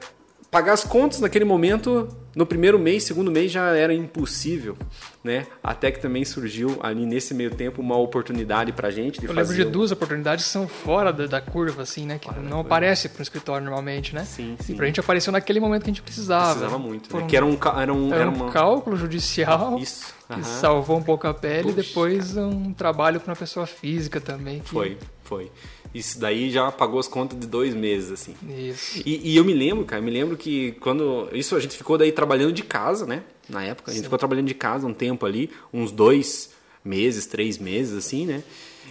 Pagar 0.56 0.72
as 0.72 0.84
contas 0.84 1.20
naquele 1.20 1.44
momento, 1.44 2.08
no 2.34 2.46
primeiro 2.46 2.78
mês, 2.78 3.02
segundo 3.04 3.30
mês 3.30 3.52
já 3.52 3.76
era 3.76 3.92
impossível, 3.92 4.74
né? 5.22 5.46
Até 5.62 5.90
que 5.90 6.00
também 6.00 6.24
surgiu 6.24 6.78
ali 6.82 7.04
nesse 7.04 7.34
meio 7.34 7.50
tempo 7.50 7.82
uma 7.82 7.98
oportunidade 7.98 8.72
pra 8.72 8.90
gente 8.90 9.20
de 9.20 9.26
Eu 9.26 9.34
fazer. 9.34 9.52
lembro 9.52 9.66
de 9.66 9.70
duas 9.70 9.92
oportunidades 9.92 10.46
que 10.46 10.50
são 10.50 10.66
fora 10.66 11.12
da, 11.12 11.26
da 11.26 11.42
curva, 11.42 11.82
assim, 11.82 12.06
né? 12.06 12.18
Que 12.18 12.30
não 12.40 12.60
aparece 12.60 13.06
para 13.10 13.20
um 13.20 13.22
escritório 13.22 13.64
normalmente, 13.66 14.14
né? 14.14 14.24
Sim, 14.24 14.56
E 14.58 14.62
sim. 14.64 14.76
pra 14.76 14.86
gente 14.86 14.98
apareceu 14.98 15.30
naquele 15.30 15.60
momento 15.60 15.82
que 15.84 15.90
a 15.90 15.92
gente 15.92 16.00
precisava. 16.02 16.46
Precisava 16.54 16.78
muito, 16.78 17.14
né? 17.14 17.22
um- 17.22 17.26
Que 17.26 17.36
era 17.36 17.44
um, 17.44 17.58
era 17.82 17.92
um, 17.92 18.06
era 18.10 18.20
era 18.22 18.30
um 18.30 18.34
uma... 18.34 18.50
cálculo 18.50 18.96
judicial 18.96 19.78
Isso. 19.78 20.14
que 20.32 20.42
salvou 20.42 20.96
um 20.96 21.02
pouco 21.02 21.26
a 21.28 21.34
pele 21.34 21.68
e 21.68 21.72
Puxa, 21.74 21.82
depois 21.86 22.34
um 22.34 22.72
trabalho 22.72 23.20
para 23.20 23.30
uma 23.30 23.36
pessoa 23.36 23.66
física 23.66 24.22
também. 24.22 24.60
que- 24.60 24.70
Foi, 24.70 24.96
foi. 25.22 25.52
Isso 25.96 26.20
daí 26.20 26.50
já 26.50 26.70
pagou 26.70 27.00
as 27.00 27.08
contas 27.08 27.38
de 27.40 27.46
dois 27.46 27.74
meses, 27.74 28.12
assim. 28.12 28.34
Isso. 28.46 29.00
E, 29.04 29.32
e 29.32 29.36
eu 29.36 29.44
me 29.44 29.54
lembro, 29.54 29.82
cara, 29.86 30.02
eu 30.02 30.04
me 30.04 30.10
lembro 30.10 30.36
que 30.36 30.72
quando. 30.72 31.26
Isso 31.32 31.56
a 31.56 31.60
gente 31.60 31.74
ficou 31.74 31.96
daí 31.96 32.12
trabalhando 32.12 32.52
de 32.52 32.62
casa, 32.62 33.06
né? 33.06 33.22
Na 33.48 33.64
época. 33.64 33.90
A 33.90 33.94
gente 33.94 34.04
ficou 34.04 34.18
trabalhando 34.18 34.46
de 34.46 34.54
casa 34.54 34.86
um 34.86 34.92
tempo 34.92 35.24
ali, 35.24 35.50
uns 35.72 35.90
dois 35.90 36.50
meses, 36.84 37.24
três 37.24 37.56
meses, 37.56 37.96
assim, 37.96 38.26
né? 38.26 38.42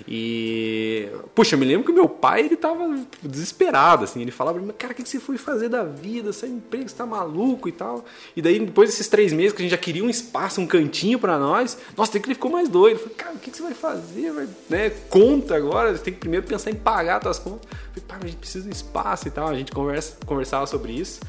E. 0.07 1.09
Puxa, 1.33 1.55
eu 1.55 1.59
me 1.59 1.65
lembro 1.65 1.85
que 1.85 1.91
meu 1.91 2.07
pai, 2.07 2.41
ele 2.41 2.55
tava 2.55 2.99
desesperado, 3.21 4.03
assim. 4.03 4.21
Ele 4.21 4.31
falava 4.31 4.59
cara, 4.73 4.93
o 4.93 4.95
que 4.95 5.07
você 5.07 5.19
foi 5.19 5.37
fazer 5.37 5.69
da 5.69 5.83
vida? 5.83 6.31
É 6.43 6.47
emprego, 6.47 6.87
você 6.87 6.95
tá 6.95 7.05
maluco 7.05 7.67
e 7.69 7.71
tal. 7.71 8.05
E 8.35 8.41
daí, 8.41 8.59
depois 8.59 8.89
desses 8.89 9.07
três 9.07 9.31
meses 9.33 9.53
que 9.53 9.61
a 9.61 9.63
gente 9.63 9.71
já 9.71 9.77
queria 9.77 10.03
um 10.03 10.09
espaço, 10.09 10.61
um 10.61 10.67
cantinho 10.67 11.19
pra 11.19 11.39
nós, 11.39 11.77
nossa, 11.95 12.11
tem 12.11 12.21
que 12.21 12.27
ele 12.27 12.35
ficou 12.35 12.51
mais 12.51 12.69
doido. 12.69 12.99
Falou, 12.99 13.15
cara, 13.15 13.33
o 13.33 13.39
que 13.39 13.49
você 13.49 13.63
vai 13.63 13.73
fazer? 13.73 14.31
Vai, 14.31 14.47
né? 14.69 14.89
Conta 15.09 15.55
agora, 15.55 15.95
você 15.95 16.03
tem 16.03 16.13
que 16.13 16.19
primeiro 16.19 16.45
pensar 16.45 16.71
em 16.71 16.75
pagar 16.75 17.21
suas 17.21 17.39
contas. 17.39 17.69
Eu 17.95 18.01
falei, 18.07 18.23
a 18.23 18.27
gente 18.27 18.37
precisa 18.37 18.67
de 18.67 18.75
espaço 18.75 19.27
e 19.27 19.31
tal. 19.31 19.47
A 19.47 19.55
gente 19.55 19.71
conversa, 19.71 20.17
conversava 20.25 20.67
sobre 20.67 20.93
isso. 20.93 21.19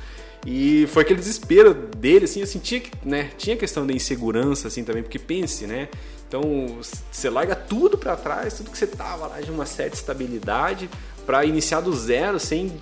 E 0.46 0.86
foi 0.92 1.02
aquele 1.02 1.18
desespero 1.18 1.74
dele, 1.74 2.24
assim, 2.24 2.40
eu 2.40 2.46
sentia 2.46 2.78
que, 2.78 2.92
né, 3.04 3.30
tinha 3.36 3.56
questão 3.56 3.84
da 3.84 3.92
insegurança, 3.92 4.68
assim, 4.68 4.84
também, 4.84 5.02
porque 5.02 5.18
pense, 5.18 5.66
né, 5.66 5.88
então 6.28 6.78
você 7.10 7.30
larga 7.30 7.54
tudo 7.54 7.96
pra 7.96 8.16
trás, 8.16 8.54
tudo 8.54 8.70
que 8.70 8.78
você 8.78 8.86
tava 8.86 9.26
lá 9.26 9.40
de 9.40 9.50
uma 9.50 9.66
certa 9.66 9.94
estabilidade, 9.94 10.88
pra 11.24 11.44
iniciar 11.44 11.80
do 11.80 11.92
zero, 11.92 12.38
sem, 12.38 12.80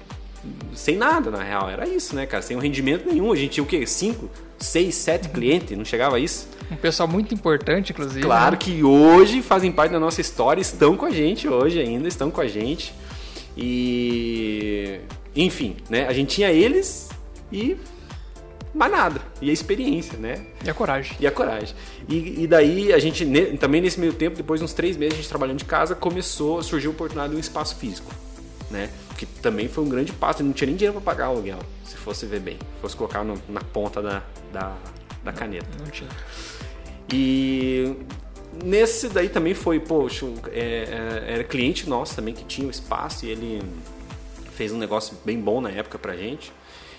sem 0.75 0.97
nada, 0.97 1.31
na 1.31 1.43
real, 1.43 1.69
era 1.69 1.89
isso, 1.89 2.15
né, 2.15 2.27
cara, 2.27 2.43
sem 2.43 2.57
um 2.57 2.61
rendimento 2.61 3.09
nenhum, 3.09 3.33
a 3.33 3.37
gente 3.37 3.53
tinha 3.53 3.65
o 3.65 3.67
quê, 3.67 3.87
cinco, 3.87 4.31
seis, 4.59 4.95
sete 4.95 5.29
clientes, 5.29 5.77
não 5.77 5.85
chegava 5.85 6.17
a 6.17 6.19
isso? 6.19 6.49
Um 6.71 6.77
pessoal 6.77 7.09
muito 7.09 7.35
importante, 7.35 7.93
inclusive. 7.93 8.23
Claro 8.23 8.53
né? 8.53 8.59
que 8.59 8.83
hoje 8.83 9.43
fazem 9.43 9.71
parte 9.71 9.93
da 9.93 10.01
nossa 10.01 10.21
história, 10.21 10.61
estão 10.61 10.97
com 10.97 11.05
a 11.05 11.11
gente 11.11 11.47
hoje 11.47 11.79
ainda, 11.79 12.09
estão 12.09 12.31
com 12.31 12.41
a 12.41 12.47
gente. 12.47 12.95
E 13.57 15.01
enfim, 15.37 15.77
né? 15.89 16.07
A 16.07 16.13
gente 16.13 16.35
tinha 16.35 16.51
eles 16.51 17.09
e 17.53 17.77
mais 18.75 18.91
nada. 18.93 19.21
E 19.41 19.49
a 19.51 19.53
experiência, 19.53 20.19
né? 20.19 20.45
E 20.65 20.69
a 20.71 20.75
coragem. 20.75 21.17
E 21.21 21.27
a 21.27 21.31
coragem. 21.31 21.75
E, 22.09 22.43
e 22.43 22.47
daí 22.47 22.93
a 22.93 22.99
gente, 22.99 23.25
ne- 23.25 23.57
também 23.57 23.81
nesse 23.81 23.99
meio 24.01 24.13
tempo, 24.13 24.37
depois 24.37 24.61
de 24.61 24.65
uns 24.65 24.73
três 24.73 24.97
meses 24.97 25.15
a 25.15 25.17
gente 25.19 25.29
trabalhando 25.29 25.59
de 25.59 25.65
casa, 25.65 25.95
começou 25.95 26.59
a 26.59 26.63
surgir 26.63 26.89
a 26.89 26.91
oportunidade 26.91 27.31
de 27.31 27.37
um 27.37 27.41
espaço 27.41 27.77
físico. 27.77 28.13
Né? 28.71 28.91
Que 29.17 29.27
também 29.27 29.69
foi 29.69 29.85
um 29.85 29.89
grande 29.89 30.13
passo, 30.13 30.43
não 30.43 30.53
tinha 30.53 30.67
nem 30.67 30.77
dinheiro 30.77 31.01
para 31.01 31.15
pagar 31.15 31.29
o 31.29 31.35
aluguel, 31.35 31.59
se 31.85 31.97
fosse 31.97 32.27
ver 32.27 32.41
bem, 32.41 32.55
se 32.57 32.81
fosse 32.81 32.97
colocar 32.97 33.23
no- 33.23 33.41
na 33.49 33.61
ponta 33.61 34.03
da, 34.03 34.23
da, 34.53 34.77
da 35.23 35.33
caneta. 35.33 35.67
Não 35.79 35.87
tinha. 35.91 36.11
E 37.13 37.95
nesse 38.65 39.09
daí 39.09 39.29
também 39.29 39.55
foi, 39.55 39.79
poxa, 39.81 40.27
é, 40.51 41.23
é, 41.29 41.33
era 41.35 41.45
cliente 41.45 41.89
nosso 41.89 42.17
também 42.17 42.35
que 42.35 42.45
tinha 42.45 42.67
o 42.67 42.71
espaço 42.71 43.27
e 43.27 43.31
ele 43.31 43.63
fez 44.57 44.73
um 44.73 44.79
negócio 44.79 45.17
bem 45.25 45.39
bom 45.39 45.61
na 45.61 45.71
época 45.71 45.99
pra 45.99 46.17
gente. 46.17 46.53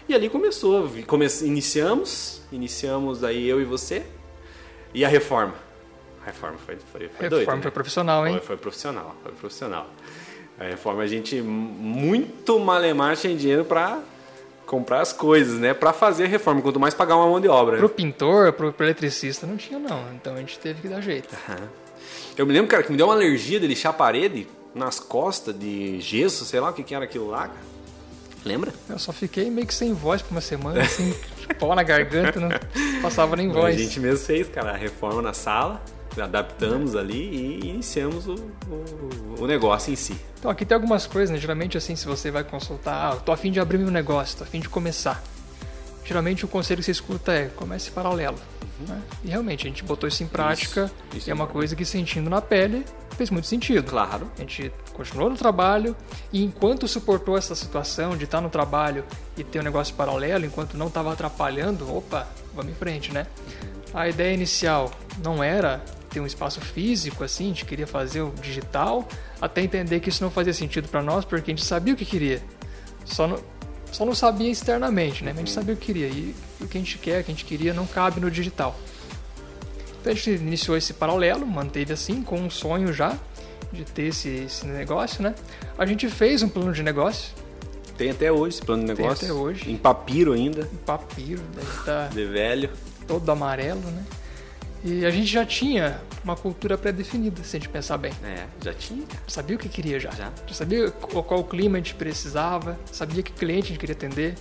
E 0.08 0.14
ali 0.14 0.30
começou, 0.30 0.90
come, 1.08 1.26
iniciamos, 1.42 2.42
iniciamos 2.52 3.24
aí 3.24 3.48
eu 3.48 3.60
e 3.60 3.66
você 3.66 4.06
e 4.94 5.04
a 5.04 5.08
reforma. 5.08 5.56
A 6.22 6.26
reforma 6.28 6.58
foi, 6.66 6.78
foi, 6.92 7.10
foi 7.10 7.30
doida, 7.30 7.40
Reforma 7.40 7.58
né? 7.58 7.62
foi 7.64 7.72
profissional, 7.72 8.28
hein? 8.28 8.34
Foi, 8.34 8.42
foi 8.48 8.58
profissional, 8.58 9.16
foi 9.24 9.32
profissional. 9.32 9.90
A 10.60 10.64
reforma 10.64 11.04
a 11.04 11.08
gente 11.08 11.42
muito 11.42 12.60
malemar 12.60 13.18
tinha 13.18 13.36
dinheiro 13.36 13.66
pra 13.66 14.00
comprar 14.66 15.02
as 15.02 15.12
coisas, 15.12 15.60
né? 15.60 15.74
Pra 15.74 15.92
fazer 15.92 16.24
a 16.24 16.28
reforma, 16.28 16.62
quanto 16.62 16.80
mais 16.80 16.94
pagar 16.94 17.16
uma 17.18 17.28
mão 17.28 17.40
de 17.42 17.48
obra. 17.48 17.74
né? 17.74 17.80
Pro 17.80 17.90
pintor, 17.90 18.54
pro, 18.54 18.72
pro 18.72 18.86
eletricista 18.86 19.46
não 19.46 19.58
tinha 19.58 19.78
não. 19.78 20.12
Então 20.14 20.34
a 20.36 20.38
gente 20.38 20.58
teve 20.60 20.82
que 20.82 20.88
dar 20.88 21.02
jeito. 21.02 21.30
Eu 22.38 22.46
me 22.46 22.54
lembro, 22.54 22.68
cara, 22.68 22.84
que 22.84 22.92
me 22.92 22.98
deu 22.98 23.08
uma 23.08 23.14
alergia 23.14 23.60
de 23.60 23.68
lixar 23.68 23.92
a 23.92 23.96
parede 23.96 24.48
nas 24.74 25.00
costas 25.00 25.58
de 25.58 26.00
gesso, 26.00 26.46
sei 26.46 26.60
lá 26.60 26.70
o 26.70 26.74
que, 26.74 26.84
que 26.84 26.94
era 26.96 27.06
aquilo 27.06 27.28
lá, 27.30 27.48
cara. 27.48 27.75
Lembra? 28.46 28.72
Eu 28.88 29.00
só 29.00 29.12
fiquei 29.12 29.50
meio 29.50 29.66
que 29.66 29.74
sem 29.74 29.92
voz 29.92 30.22
por 30.22 30.32
uma 30.32 30.42
semana, 30.42 30.82
assim, 30.82 31.16
pau 31.60 31.76
na 31.76 31.82
garganta, 31.82 32.40
não 32.40 32.50
passava 33.02 33.36
nem 33.36 33.50
A 33.50 33.54
voz. 33.54 33.76
gente 33.76 34.00
mesmo 34.00 34.24
fez, 34.24 34.48
cara, 34.48 34.72
a 34.72 34.78
reforma 34.78 35.20
na 35.20 35.34
sala, 35.34 35.84
adaptamos 36.22 36.96
ali 36.96 37.18
e 37.18 37.70
iniciamos 37.70 38.28
o, 38.28 38.36
o, 38.36 39.42
o 39.42 39.48
negócio 39.48 39.92
em 39.92 39.96
si. 39.96 40.16
Então 40.38 40.52
aqui 40.52 40.64
tem 40.64 40.76
algumas 40.76 41.08
coisas, 41.08 41.32
né? 41.32 41.38
Geralmente 41.38 41.76
assim, 41.76 41.96
se 41.96 42.06
você 42.06 42.30
vai 42.30 42.44
consultar, 42.44 43.12
ah, 43.12 43.16
eu 43.16 43.22
tô 43.22 43.32
afim 43.32 43.52
de 43.52 43.60
abrir 43.60 43.80
meu 43.80 43.90
negócio, 43.90 44.38
tô 44.38 44.44
afim 44.44 44.60
de 44.60 44.70
começar. 44.70 45.24
geralmente 46.06 46.46
o 46.46 46.48
conselho 46.48 46.80
que 46.80 46.86
você 46.86 46.92
escuta 46.92 47.34
é 47.34 47.46
comece 47.56 47.90
paralelo. 47.90 48.38
Né? 48.88 49.02
E 49.24 49.30
realmente, 49.30 49.66
a 49.66 49.70
gente 49.70 49.84
botou 49.84 50.08
isso 50.08 50.22
em 50.22 50.28
prática 50.28 50.92
Isso, 51.10 51.18
isso 51.18 51.30
e 51.30 51.32
é 51.32 51.34
uma 51.34 51.46
é 51.46 51.48
coisa 51.48 51.76
que 51.76 51.86
sentindo 51.86 52.30
na 52.30 52.42
pele 52.42 52.86
fez 53.16 53.30
muito 53.30 53.48
sentido. 53.48 53.90
Claro. 53.90 54.30
A 54.38 54.42
gente 54.42 54.72
continuou 54.96 55.30
no 55.30 55.36
trabalho 55.36 55.96
e 56.32 56.44
enquanto 56.44 56.88
suportou 56.88 57.38
essa 57.38 57.54
situação 57.54 58.16
de 58.16 58.24
estar 58.24 58.42
no 58.42 58.50
trabalho 58.50 59.04
e 59.38 59.44
ter 59.44 59.60
um 59.60 59.64
negócio 59.64 59.94
paralelo, 59.94 60.46
enquanto 60.46 60.78
não 60.78 60.88
estava 60.88 61.12
atrapalhando, 61.12 61.94
opa, 61.94 62.28
vamos 62.54 62.72
em 62.72 62.76
frente, 62.76 63.14
né? 63.14 63.28
A 63.94 64.08
ideia 64.08 64.34
inicial 64.34 64.92
não 65.24 65.44
era 65.44 65.84
ter 66.10 66.20
um 66.20 66.26
espaço 66.26 66.62
físico 66.62 67.24
assim, 67.24 67.46
a 67.46 67.48
gente 67.50 67.66
queria 67.66 67.86
fazer 67.86 68.22
o 68.22 68.32
digital, 68.42 69.08
até 69.42 69.62
entender 69.62 70.00
que 70.00 70.10
isso 70.10 70.24
não 70.24 70.32
fazia 70.32 70.54
sentido 70.54 70.88
para 70.88 71.04
nós, 71.04 71.26
porque 71.26 71.52
a 71.52 71.54
gente 71.54 71.66
sabia 71.66 71.94
o 71.94 71.98
que 71.98 72.06
queria. 72.06 72.42
Só 73.04 73.28
não, 73.28 73.38
só 73.92 74.06
não 74.06 74.16
sabia 74.16 74.50
externamente, 74.50 75.24
né? 75.24 75.32
Mas 75.32 75.40
a 75.40 75.46
gente 75.46 75.52
sabia 75.52 75.74
o 75.74 75.78
que 75.78 75.88
queria 75.88 76.08
e 76.08 76.34
o 76.62 76.68
que 76.68 76.78
a 76.78 76.82
gente 76.82 76.98
quer, 76.98 77.22
o 77.22 77.24
que 77.24 77.32
a 77.32 77.34
gente 77.36 77.46
queria 77.46 77.74
não 77.74 77.86
cabe 77.86 78.20
no 78.22 78.32
digital. 78.32 78.76
Então 80.00 80.12
a 80.14 80.16
gente 80.16 80.32
iniciou 80.32 80.78
esse 80.78 80.94
paralelo, 80.94 81.46
manteve 81.46 81.92
assim, 81.92 82.22
com 82.24 82.40
um 82.40 82.50
sonho 82.50 82.94
já 82.94 83.18
de 83.76 83.84
ter 83.86 84.04
esse, 84.04 84.30
esse 84.30 84.66
negócio, 84.66 85.22
né? 85.22 85.36
A 85.78 85.86
gente 85.86 86.10
fez 86.10 86.42
um 86.42 86.50
plano 86.50 86.72
de 86.74 86.82
negócio, 86.82 87.34
Tem 87.98 88.10
até 88.12 88.32
hoje 88.32 88.58
esse 88.58 88.66
plano 88.66 88.84
de 88.86 88.94
Tem 88.94 89.04
negócio. 89.06 89.26
até 89.26 89.34
hoje. 89.34 89.72
Em 89.72 89.78
papiro 89.78 90.34
ainda, 90.34 90.68
um 90.74 90.78
papiro, 90.78 91.42
deve 91.56 91.70
estar 91.80 92.08
de 92.10 92.26
velho. 92.26 92.70
todo 93.08 93.30
amarelo, 93.32 93.80
né? 93.82 94.04
E 94.84 95.04
a 95.06 95.10
gente 95.10 95.26
já 95.28 95.44
tinha 95.46 96.00
uma 96.24 96.36
cultura 96.36 96.78
pré-definida, 96.78 97.44
se 97.44 97.58
a 97.58 97.60
gente 97.60 97.70
pensar 97.70 97.98
bem. 97.98 98.14
É, 98.24 98.46
já 98.64 98.72
tinha. 98.74 99.04
Sabia 99.28 99.56
o 99.56 99.60
que 99.60 99.68
queria 99.68 100.00
já. 100.00 100.12
Já. 100.12 100.32
sabia 100.52 100.92
qual, 100.92 101.24
qual 101.24 101.44
clima 101.44 101.78
a 101.78 101.80
gente 101.80 101.96
precisava, 101.96 102.78
sabia 102.92 103.24
que 103.24 103.32
cliente 103.32 103.66
a 103.66 103.68
gente 103.70 103.80
queria 103.80 103.96
atender. 103.96 104.36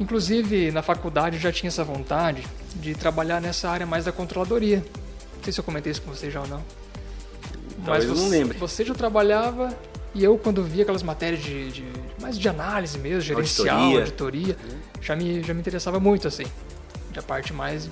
Inclusive, 0.00 0.70
na 0.70 0.82
faculdade 0.82 1.36
eu 1.36 1.42
já 1.42 1.50
tinha 1.50 1.68
essa 1.68 1.82
vontade 1.82 2.46
de 2.76 2.94
trabalhar 2.94 3.40
nessa 3.40 3.68
área 3.68 3.84
mais 3.86 4.04
da 4.04 4.12
controladoria. 4.12 4.84
Não 5.36 5.42
sei 5.42 5.52
se 5.52 5.58
eu 5.58 5.64
comentei 5.64 5.90
isso 5.90 6.02
com 6.02 6.14
você 6.14 6.30
já 6.30 6.40
ou 6.40 6.46
não. 6.46 6.62
Talvez 7.84 8.04
eu 8.04 8.14
não 8.14 8.24
você, 8.24 8.28
lembre. 8.28 8.58
Você 8.58 8.84
já 8.84 8.94
trabalhava 8.94 9.76
e 10.14 10.24
eu, 10.24 10.36
quando 10.38 10.62
via 10.62 10.82
aquelas 10.82 11.02
matérias 11.02 11.42
de, 11.42 11.70
de 11.70 11.84
mais 12.20 12.38
de 12.38 12.48
análise 12.48 12.98
mesmo, 12.98 13.20
gerencial, 13.20 13.76
Auditoria. 13.78 14.00
auditoria, 14.00 14.56
já, 15.00 15.14
me, 15.14 15.42
já 15.42 15.54
me 15.54 15.60
interessava 15.60 16.00
muito, 16.00 16.26
assim. 16.26 16.44
Da 17.12 17.22
parte 17.22 17.52
mais 17.52 17.88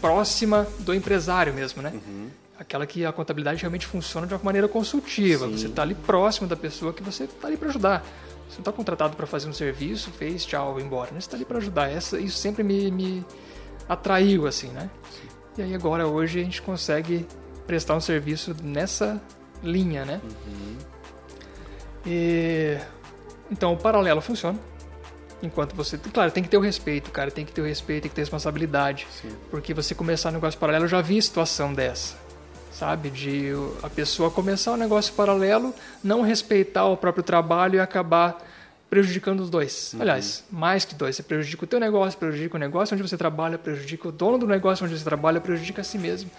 próxima 0.00 0.66
do 0.80 0.94
empresário 0.94 1.52
mesmo, 1.52 1.82
né? 1.82 1.92
Uhum. 1.94 2.28
Aquela 2.58 2.86
que 2.86 3.04
a 3.04 3.12
contabilidade 3.12 3.60
realmente 3.60 3.86
funciona 3.86 4.26
de 4.26 4.34
uma 4.34 4.40
maneira 4.42 4.66
consultiva. 4.66 5.46
Sim. 5.46 5.56
Você 5.56 5.66
está 5.66 5.82
ali 5.82 5.94
próximo 5.94 6.48
da 6.48 6.56
pessoa 6.56 6.92
que 6.92 7.02
você 7.02 7.24
está 7.24 7.46
ali 7.46 7.56
para 7.56 7.68
ajudar. 7.68 8.04
Você 8.48 8.56
não 8.56 8.60
está 8.60 8.72
contratado 8.72 9.14
para 9.14 9.26
fazer 9.26 9.48
um 9.48 9.52
serviço, 9.52 10.10
fez, 10.10 10.44
tchau, 10.44 10.74
vai 10.74 10.82
embora. 10.82 11.10
Você 11.12 11.18
está 11.18 11.36
ali 11.36 11.44
para 11.44 11.58
ajudar. 11.58 11.90
Essa, 11.90 12.18
isso 12.18 12.38
sempre 12.38 12.64
me, 12.64 12.90
me 12.90 13.24
atraiu, 13.88 14.46
assim, 14.46 14.68
né? 14.68 14.90
E 15.56 15.62
aí 15.62 15.74
agora, 15.74 16.06
hoje, 16.06 16.40
a 16.40 16.44
gente 16.44 16.62
consegue 16.62 17.26
prestar 17.68 17.94
um 17.94 18.00
serviço 18.00 18.56
nessa 18.62 19.20
linha, 19.62 20.04
né? 20.06 20.22
E... 22.06 22.78
Então, 23.50 23.74
o 23.74 23.76
paralelo 23.76 24.22
funciona. 24.22 24.58
Enquanto 25.42 25.76
você... 25.76 25.98
Claro, 25.98 26.30
tem 26.32 26.42
que 26.42 26.48
ter 26.48 26.56
o 26.56 26.60
respeito, 26.60 27.10
cara. 27.10 27.30
Tem 27.30 27.44
que 27.44 27.52
ter 27.52 27.60
o 27.60 27.64
respeito, 27.66 28.02
tem 28.02 28.08
que 28.08 28.14
ter 28.14 28.22
responsabilidade. 28.22 29.06
Sim. 29.10 29.30
Porque 29.50 29.74
você 29.74 29.94
começar 29.94 30.30
um 30.30 30.32
negócio 30.32 30.58
paralelo, 30.58 30.86
eu 30.86 30.88
já 30.88 31.02
vi 31.02 31.20
situação 31.20 31.74
dessa. 31.74 32.16
Sabe? 32.72 33.10
De 33.10 33.52
a 33.82 33.90
pessoa 33.90 34.30
começar 34.30 34.72
um 34.72 34.76
negócio 34.76 35.12
paralelo, 35.12 35.74
não 36.02 36.22
respeitar 36.22 36.86
o 36.86 36.96
próprio 36.96 37.22
trabalho 37.22 37.76
e 37.76 37.80
acabar 37.80 38.38
prejudicando 38.88 39.40
os 39.40 39.50
dois. 39.50 39.94
Aliás, 40.00 40.42
mais 40.50 40.86
que 40.86 40.94
dois. 40.94 41.16
Você 41.16 41.22
prejudica 41.22 41.64
o 41.64 41.66
teu 41.66 41.78
negócio, 41.78 42.18
prejudica 42.18 42.56
o 42.56 42.58
negócio 42.58 42.94
onde 42.94 43.06
você 43.06 43.16
trabalha, 43.16 43.58
prejudica 43.58 44.08
o 44.08 44.12
dono 44.12 44.38
do 44.38 44.46
negócio 44.46 44.86
onde 44.86 44.98
você 44.98 45.04
trabalha, 45.04 45.38
prejudica 45.38 45.82
a 45.82 45.84
si 45.84 45.98
mesmo. 45.98 46.30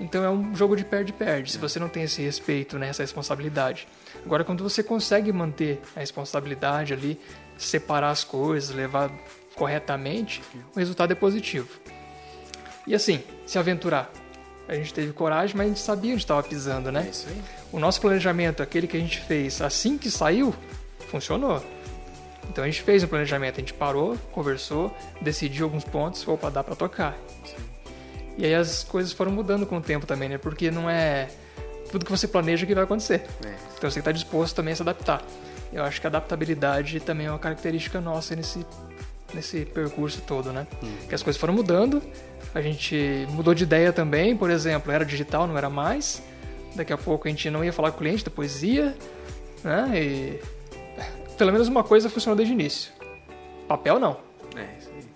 Então 0.00 0.22
é 0.22 0.30
um 0.30 0.54
jogo 0.54 0.76
de 0.76 0.84
perde-perde, 0.84 1.50
se 1.52 1.58
você 1.58 1.78
não 1.78 1.88
tem 1.88 2.04
esse 2.04 2.22
respeito, 2.22 2.78
né, 2.78 2.88
essa 2.88 3.02
responsabilidade. 3.02 3.88
Agora, 4.24 4.44
quando 4.44 4.62
você 4.62 4.82
consegue 4.82 5.32
manter 5.32 5.80
a 5.96 6.00
responsabilidade 6.00 6.92
ali, 6.92 7.20
separar 7.56 8.10
as 8.10 8.22
coisas, 8.22 8.74
levar 8.74 9.10
corretamente, 9.56 10.40
o 10.74 10.78
resultado 10.78 11.12
é 11.12 11.14
positivo. 11.16 11.68
E 12.86 12.94
assim, 12.94 13.22
se 13.44 13.58
aventurar. 13.58 14.10
A 14.68 14.74
gente 14.74 14.92
teve 14.92 15.12
coragem, 15.12 15.56
mas 15.56 15.66
a 15.66 15.68
gente 15.70 15.80
sabia 15.80 16.12
onde 16.12 16.22
estava 16.22 16.42
pisando, 16.42 16.90
É 16.90 16.92
né? 16.92 17.08
isso 17.10 17.26
aí. 17.28 17.42
O 17.72 17.78
nosso 17.78 18.00
planejamento, 18.00 18.62
aquele 18.62 18.86
que 18.86 18.96
a 18.96 19.00
gente 19.00 19.18
fez 19.18 19.60
assim 19.62 19.96
que 19.98 20.10
saiu, 20.10 20.54
funcionou. 21.10 21.64
Então 22.50 22.64
a 22.64 22.66
gente 22.66 22.82
fez 22.82 23.02
um 23.02 23.06
planejamento, 23.06 23.56
a 23.56 23.60
gente 23.60 23.74
parou, 23.74 24.16
conversou, 24.30 24.94
decidiu 25.20 25.66
alguns 25.66 25.84
pontos, 25.84 26.26
opa, 26.28 26.50
dá 26.50 26.62
para 26.62 26.76
tocar. 26.76 27.16
E 28.38 28.44
aí 28.44 28.54
as 28.54 28.84
coisas 28.84 29.12
foram 29.12 29.32
mudando 29.32 29.66
com 29.66 29.76
o 29.76 29.80
tempo 29.80 30.06
também, 30.06 30.28
né? 30.28 30.38
Porque 30.38 30.70
não 30.70 30.88
é 30.88 31.28
tudo 31.90 32.04
que 32.04 32.10
você 32.10 32.28
planeja 32.28 32.64
que 32.64 32.74
vai 32.74 32.84
acontecer. 32.84 33.24
É. 33.44 33.54
Então 33.76 33.90
você 33.90 33.94
tem 33.94 33.94
que 33.94 33.98
estar 33.98 34.12
disposto 34.12 34.54
também 34.54 34.72
a 34.72 34.76
se 34.76 34.82
adaptar. 34.82 35.22
Eu 35.72 35.82
acho 35.82 36.00
que 36.00 36.06
a 36.06 36.10
adaptabilidade 36.10 37.00
também 37.00 37.26
é 37.26 37.30
uma 37.30 37.38
característica 37.38 38.00
nossa 38.00 38.36
nesse, 38.36 38.64
nesse 39.34 39.64
percurso 39.64 40.22
todo, 40.22 40.52
né? 40.52 40.68
Que 41.08 41.14
as 41.14 41.22
coisas 41.22 41.38
foram 41.38 41.52
mudando, 41.52 42.00
a 42.54 42.60
gente 42.62 43.26
mudou 43.30 43.54
de 43.54 43.64
ideia 43.64 43.92
também, 43.92 44.36
por 44.36 44.50
exemplo, 44.50 44.92
era 44.92 45.04
digital, 45.04 45.46
não 45.46 45.58
era 45.58 45.68
mais. 45.68 46.22
Daqui 46.76 46.92
a 46.92 46.98
pouco 46.98 47.26
a 47.26 47.30
gente 47.30 47.50
não 47.50 47.64
ia 47.64 47.72
falar 47.72 47.90
com 47.90 47.96
o 47.96 47.98
cliente, 47.98 48.24
depois 48.24 48.62
ia, 48.62 48.94
né? 49.64 49.90
E 49.94 50.40
pelo 51.36 51.50
menos 51.50 51.66
uma 51.66 51.82
coisa 51.82 52.08
funcionou 52.08 52.36
desde 52.36 52.54
o 52.54 52.54
início. 52.54 52.92
Papel 53.66 53.98
não. 53.98 54.16
É, 54.56 54.78
isso 54.78 54.90
aí. 54.94 55.07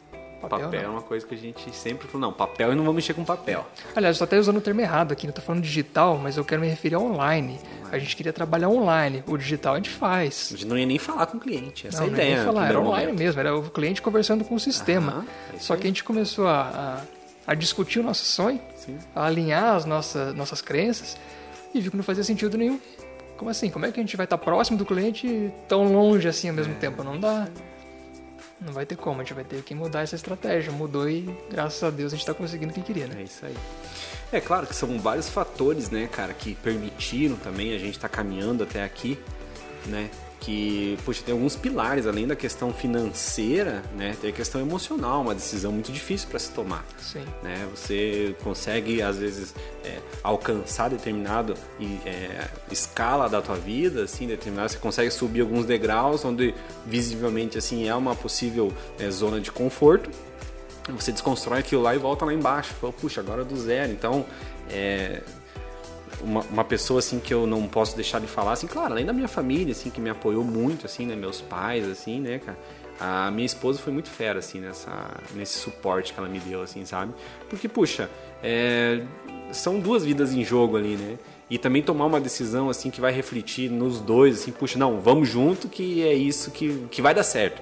Papel, 0.52 0.66
Papel, 0.66 0.80
é 0.80 0.84
não. 0.84 0.92
uma 0.92 1.02
coisa 1.02 1.26
que 1.26 1.34
a 1.34 1.38
gente 1.38 1.74
sempre 1.74 2.06
falou, 2.08 2.28
não, 2.28 2.32
papel 2.32 2.72
e 2.72 2.74
não 2.74 2.84
vou 2.84 2.92
mexer 2.92 3.14
com 3.14 3.24
papel. 3.24 3.66
Aliás, 3.96 4.16
eu 4.16 4.18
tô 4.18 4.24
até 4.24 4.38
usando 4.38 4.58
o 4.58 4.60
termo 4.60 4.80
errado 4.80 5.12
aqui, 5.12 5.26
não 5.26 5.32
tô 5.34 5.40
falando 5.40 5.62
digital, 5.62 6.18
mas 6.18 6.36
eu 6.36 6.44
quero 6.44 6.60
me 6.60 6.68
referir 6.68 6.94
a 6.96 6.98
online. 6.98 7.58
A 7.90 7.98
gente 7.98 8.14
queria 8.16 8.32
trabalhar 8.32 8.68
online. 8.68 9.22
O 9.26 9.36
digital 9.38 9.74
a 9.74 9.76
gente 9.76 9.90
faz. 9.90 10.50
A 10.52 10.56
gente 10.56 10.66
não 10.68 10.76
ia 10.78 10.86
nem 10.86 10.98
falar 10.98 11.26
com 11.26 11.36
o 11.38 11.40
cliente, 11.40 11.86
essa 11.86 11.98
Não, 11.98 12.04
é 12.04 12.08
a 12.08 12.10
não 12.10 12.18
ia 12.18 12.22
ideia. 12.24 12.36
nem 12.36 12.46
no 12.46 12.52
falar, 12.52 12.68
era 12.68 12.80
online 12.80 13.06
momento. 13.06 13.18
mesmo, 13.18 13.40
era 13.40 13.56
o 13.56 13.62
cliente 13.70 14.02
conversando 14.02 14.44
com 14.44 14.54
o 14.54 14.60
sistema. 14.60 15.12
Aham, 15.12 15.24
é 15.54 15.58
Só 15.58 15.74
que 15.76 15.82
a 15.84 15.86
gente 15.86 16.04
começou 16.04 16.46
a, 16.46 17.02
a, 17.46 17.52
a 17.52 17.54
discutir 17.54 18.00
o 18.00 18.02
nosso 18.02 18.24
sonho, 18.24 18.60
Sim. 18.76 18.98
a 19.14 19.24
alinhar 19.26 19.74
as 19.74 19.84
nossas, 19.84 20.34
nossas 20.34 20.60
crenças 20.60 21.16
e 21.74 21.80
viu 21.80 21.90
que 21.90 21.96
não 21.96 22.04
fazia 22.04 22.22
sentido 22.24 22.56
nenhum. 22.58 22.78
Como 23.36 23.50
assim? 23.50 23.70
Como 23.70 23.84
é 23.86 23.90
que 23.90 23.98
a 23.98 24.02
gente 24.02 24.16
vai 24.16 24.24
estar 24.24 24.38
próximo 24.38 24.76
do 24.78 24.84
cliente 24.84 25.26
e 25.26 25.50
tão 25.66 25.92
longe 25.92 26.28
assim 26.28 26.48
ao 26.48 26.54
É. 26.54 26.56
mesmo 26.58 26.74
tempo? 26.76 27.02
Não 27.02 27.18
dá. 27.18 27.48
Não 28.64 28.72
vai 28.72 28.86
ter 28.86 28.96
como, 28.96 29.20
a 29.20 29.24
gente 29.24 29.34
vai 29.34 29.44
ter 29.44 29.62
que 29.62 29.74
mudar 29.74 30.02
essa 30.02 30.14
estratégia. 30.14 30.72
Mudou 30.72 31.08
e, 31.08 31.28
graças 31.50 31.82
a 31.82 31.90
Deus, 31.90 32.12
a 32.12 32.16
gente 32.16 32.22
está 32.22 32.34
conseguindo 32.34 32.70
o 32.70 32.74
que 32.74 32.82
queria, 32.82 33.06
né? 33.06 33.16
É 33.20 33.22
isso 33.24 33.44
aí. 33.44 33.56
É 34.30 34.40
claro 34.40 34.66
que 34.66 34.74
são 34.74 34.98
vários 34.98 35.28
fatores, 35.28 35.90
né, 35.90 36.08
cara, 36.10 36.32
que 36.32 36.54
permitiram 36.54 37.36
também 37.36 37.74
a 37.74 37.78
gente 37.78 37.96
estar 37.96 38.08
caminhando 38.08 38.62
até 38.62 38.82
aqui, 38.82 39.18
né? 39.86 40.08
Que, 40.44 40.98
poxa, 41.04 41.22
tem 41.24 41.32
alguns 41.32 41.54
pilares, 41.54 42.04
além 42.04 42.26
da 42.26 42.34
questão 42.34 42.74
financeira, 42.74 43.80
né? 43.96 44.16
Tem 44.20 44.30
a 44.30 44.32
questão 44.32 44.60
emocional, 44.60 45.20
uma 45.20 45.36
decisão 45.36 45.70
muito 45.70 45.92
difícil 45.92 46.28
para 46.28 46.38
se 46.40 46.50
tomar. 46.50 46.84
Sim. 46.98 47.24
né? 47.44 47.68
Você 47.70 48.34
consegue 48.42 49.00
às 49.00 49.18
vezes 49.18 49.54
é, 49.84 50.00
alcançar 50.20 50.90
determinado 50.90 51.54
e, 51.78 52.00
é, 52.04 52.48
escala 52.72 53.28
da 53.28 53.40
tua 53.40 53.54
vida, 53.54 54.02
assim, 54.02 54.26
determinado. 54.26 54.70
Você 54.70 54.78
consegue 54.78 55.12
subir 55.12 55.42
alguns 55.42 55.64
degraus 55.64 56.24
onde 56.24 56.52
visivelmente 56.84 57.56
assim 57.56 57.88
é 57.88 57.94
uma 57.94 58.16
possível 58.16 58.72
é, 58.98 59.08
zona 59.10 59.40
de 59.40 59.52
conforto. 59.52 60.10
Você 60.88 61.12
desconstrói 61.12 61.60
aquilo 61.60 61.82
lá 61.82 61.94
e 61.94 61.98
volta 61.98 62.24
lá 62.24 62.34
embaixo. 62.34 62.74
Fala, 62.74 62.92
puxa, 62.92 63.20
agora 63.20 63.42
é 63.42 63.44
do 63.44 63.56
zero. 63.56 63.92
Então, 63.92 64.26
é, 64.68 65.22
uma, 66.22 66.40
uma 66.42 66.64
pessoa 66.64 66.98
assim 66.98 67.18
que 67.18 67.32
eu 67.32 67.46
não 67.46 67.66
posso 67.66 67.96
deixar 67.96 68.20
de 68.20 68.26
falar, 68.26 68.52
assim, 68.52 68.66
claro, 68.66 68.92
além 68.92 69.04
da 69.04 69.12
minha 69.12 69.28
família, 69.28 69.72
assim, 69.72 69.90
que 69.90 70.00
me 70.00 70.10
apoiou 70.10 70.44
muito, 70.44 70.86
assim, 70.86 71.06
né, 71.06 71.16
meus 71.16 71.40
pais, 71.40 71.88
assim, 71.88 72.20
né, 72.20 72.38
cara. 72.38 72.58
A 73.00 73.30
minha 73.30 73.46
esposa 73.46 73.80
foi 73.80 73.92
muito 73.92 74.08
fera, 74.08 74.38
assim, 74.38 74.60
nessa, 74.60 74.92
nesse 75.34 75.58
suporte 75.58 76.12
que 76.12 76.20
ela 76.20 76.28
me 76.28 76.38
deu, 76.38 76.62
assim, 76.62 76.84
sabe? 76.84 77.12
Porque, 77.50 77.68
puxa, 77.68 78.08
é, 78.42 79.02
são 79.50 79.80
duas 79.80 80.04
vidas 80.04 80.32
em 80.32 80.44
jogo 80.44 80.76
ali, 80.76 80.96
né? 80.96 81.18
E 81.50 81.58
também 81.58 81.82
tomar 81.82 82.06
uma 82.06 82.20
decisão, 82.20 82.70
assim, 82.70 82.90
que 82.90 83.00
vai 83.00 83.12
refletir 83.12 83.70
nos 83.70 84.00
dois, 84.00 84.40
assim, 84.40 84.52
puxa, 84.52 84.78
não, 84.78 85.00
vamos 85.00 85.28
junto 85.28 85.68
que 85.68 86.02
é 86.06 86.14
isso 86.14 86.50
que, 86.50 86.86
que 86.90 87.02
vai 87.02 87.14
dar 87.14 87.24
certo. 87.24 87.60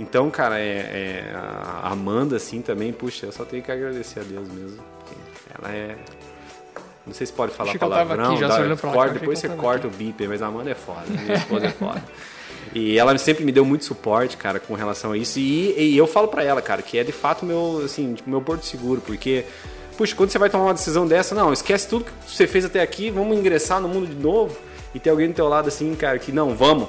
Então, 0.00 0.30
cara, 0.30 0.58
é, 0.58 0.62
é, 0.64 1.32
a 1.34 1.90
Amanda, 1.90 2.36
assim, 2.36 2.60
também, 2.60 2.92
puxa, 2.92 3.26
eu 3.26 3.32
só 3.32 3.44
tenho 3.44 3.62
que 3.62 3.70
agradecer 3.70 4.20
a 4.20 4.22
Deus 4.22 4.48
mesmo. 4.48 4.82
Ela 5.58 5.72
é. 5.72 5.96
Não 7.06 7.12
sei 7.12 7.26
se 7.26 7.32
pode 7.32 7.52
falar 7.52 7.72
que 7.72 7.78
tava 7.78 7.92
palavrão, 7.94 8.30
aqui 8.32 8.40
já, 8.40 8.48
dá- 8.48 8.76
pra 8.76 8.90
corta, 8.92 9.12
que 9.14 9.18
depois 9.20 9.38
você 9.38 9.48
corta 9.48 9.86
o 9.88 9.90
bip, 9.90 10.26
mas 10.28 10.40
a 10.40 10.46
Amanda 10.46 10.70
é 10.70 10.74
foda, 10.74 11.02
minha 11.08 11.34
esposa 11.34 11.66
é 11.66 11.70
foda. 11.70 12.02
E 12.74 12.96
ela 12.98 13.16
sempre 13.18 13.44
me 13.44 13.50
deu 13.52 13.64
muito 13.64 13.84
suporte, 13.84 14.36
cara, 14.36 14.58
com 14.60 14.74
relação 14.74 15.12
a 15.12 15.16
isso. 15.16 15.38
E, 15.38 15.74
e 15.78 15.96
eu 15.96 16.06
falo 16.06 16.28
pra 16.28 16.42
ela, 16.44 16.62
cara, 16.62 16.80
que 16.80 16.96
é 16.98 17.04
de 17.04 17.12
fato 17.12 17.44
meu, 17.44 17.82
assim, 17.84 18.14
tipo, 18.14 18.30
meu 18.30 18.40
porto 18.40 18.64
seguro, 18.64 19.00
porque, 19.04 19.44
puxa, 19.98 20.14
quando 20.14 20.30
você 20.30 20.38
vai 20.38 20.48
tomar 20.48 20.64
uma 20.64 20.74
decisão 20.74 21.06
dessa, 21.06 21.34
não, 21.34 21.52
esquece 21.52 21.88
tudo 21.88 22.04
que 22.04 22.12
você 22.26 22.46
fez 22.46 22.64
até 22.64 22.80
aqui, 22.80 23.10
vamos 23.10 23.36
ingressar 23.36 23.80
no 23.80 23.88
mundo 23.88 24.06
de 24.06 24.14
novo. 24.14 24.56
E 24.94 25.00
ter 25.00 25.10
alguém 25.10 25.28
do 25.28 25.34
teu 25.34 25.48
lado 25.48 25.68
assim, 25.68 25.94
cara, 25.94 26.18
que 26.18 26.30
não, 26.30 26.54
vamos, 26.54 26.88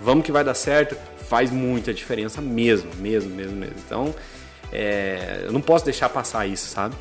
vamos 0.00 0.24
que 0.24 0.32
vai 0.32 0.42
dar 0.42 0.54
certo, 0.54 0.96
faz 1.28 1.50
muita 1.50 1.92
diferença 1.92 2.40
mesmo, 2.40 2.90
mesmo, 2.96 3.30
mesmo, 3.34 3.56
mesmo. 3.56 3.74
Então, 3.86 4.14
é, 4.72 5.42
eu 5.44 5.52
não 5.52 5.60
posso 5.60 5.84
deixar 5.84 6.08
passar 6.08 6.46
isso, 6.46 6.68
sabe? 6.68 6.94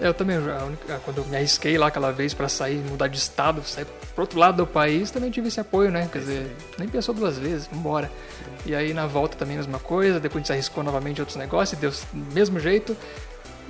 Eu 0.00 0.14
também, 0.14 0.38
única, 0.38 0.98
quando 1.04 1.18
eu 1.18 1.26
me 1.26 1.36
arrisquei 1.36 1.76
lá 1.76 1.88
aquela 1.88 2.10
vez 2.10 2.32
para 2.32 2.48
sair, 2.48 2.78
mudar 2.78 3.06
de 3.06 3.18
estado, 3.18 3.62
sair 3.64 3.84
pro 4.14 4.22
outro 4.22 4.38
lado 4.38 4.56
do 4.56 4.66
país, 4.66 5.10
também 5.10 5.30
tive 5.30 5.48
esse 5.48 5.60
apoio, 5.60 5.90
né? 5.90 6.08
Quer 6.10 6.18
dizer, 6.20 6.56
nem 6.78 6.88
pensou 6.88 7.14
duas 7.14 7.38
vezes, 7.38 7.66
vambora. 7.66 8.10
E 8.64 8.74
aí 8.74 8.94
na 8.94 9.06
volta 9.06 9.36
também 9.36 9.56
a 9.56 9.58
mesma 9.58 9.78
coisa, 9.78 10.18
depois 10.18 10.36
a 10.36 10.38
gente 10.38 10.46
se 10.46 10.52
arriscou 10.52 10.82
novamente 10.82 11.20
outros 11.20 11.36
negócios, 11.36 11.78
deu 11.78 11.90
do 11.90 12.32
mesmo 12.32 12.58
jeito. 12.58 12.96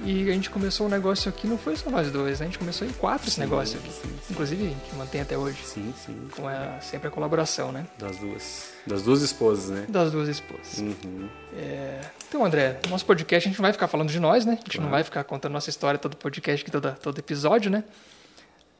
E 0.04 0.30
a 0.30 0.32
gente 0.32 0.48
começou 0.48 0.86
o 0.86 0.88
um 0.88 0.92
negócio 0.92 1.28
aqui, 1.28 1.46
não 1.46 1.58
foi 1.58 1.76
só 1.76 1.90
nós 1.90 2.10
dois, 2.10 2.40
né? 2.40 2.46
a 2.46 2.48
gente 2.48 2.58
começou 2.58 2.86
em 2.86 2.92
quatro 2.92 3.28
esse 3.28 3.38
negócio 3.38 3.78
aqui. 3.78 3.90
Sim, 3.90 4.00
sim. 4.02 4.18
Inclusive, 4.30 4.64
a 4.64 4.68
gente 4.68 4.94
mantém 4.96 5.20
até 5.20 5.36
hoje. 5.36 5.58
Sim, 5.62 5.92
sim. 6.06 6.28
Com 6.34 6.48
a, 6.48 6.80
sempre 6.80 7.08
a 7.08 7.10
colaboração, 7.10 7.70
né? 7.70 7.86
Das 7.98 8.16
duas. 8.16 8.70
Das 8.86 9.02
duas 9.02 9.20
esposas, 9.20 9.68
né? 9.68 9.84
Das 9.88 10.10
duas 10.10 10.28
esposas. 10.28 10.78
Uhum. 10.78 11.28
É... 11.54 12.00
Então, 12.30 12.44
André, 12.44 12.78
nosso 12.88 13.04
podcast 13.04 13.48
a 13.48 13.50
gente 13.50 13.58
não 13.58 13.64
vai 13.64 13.72
ficar 13.72 13.88
falando 13.88 14.08
de 14.08 14.20
nós, 14.20 14.46
né? 14.46 14.52
A 14.52 14.54
gente 14.54 14.76
claro. 14.76 14.84
não 14.84 14.90
vai 14.92 15.02
ficar 15.02 15.24
contando 15.24 15.50
nossa 15.50 15.68
história 15.68 15.98
todo 15.98 16.16
podcast 16.16 16.62
aqui, 16.62 16.70
todo, 16.70 16.96
todo 17.02 17.18
episódio, 17.18 17.72
né? 17.72 17.82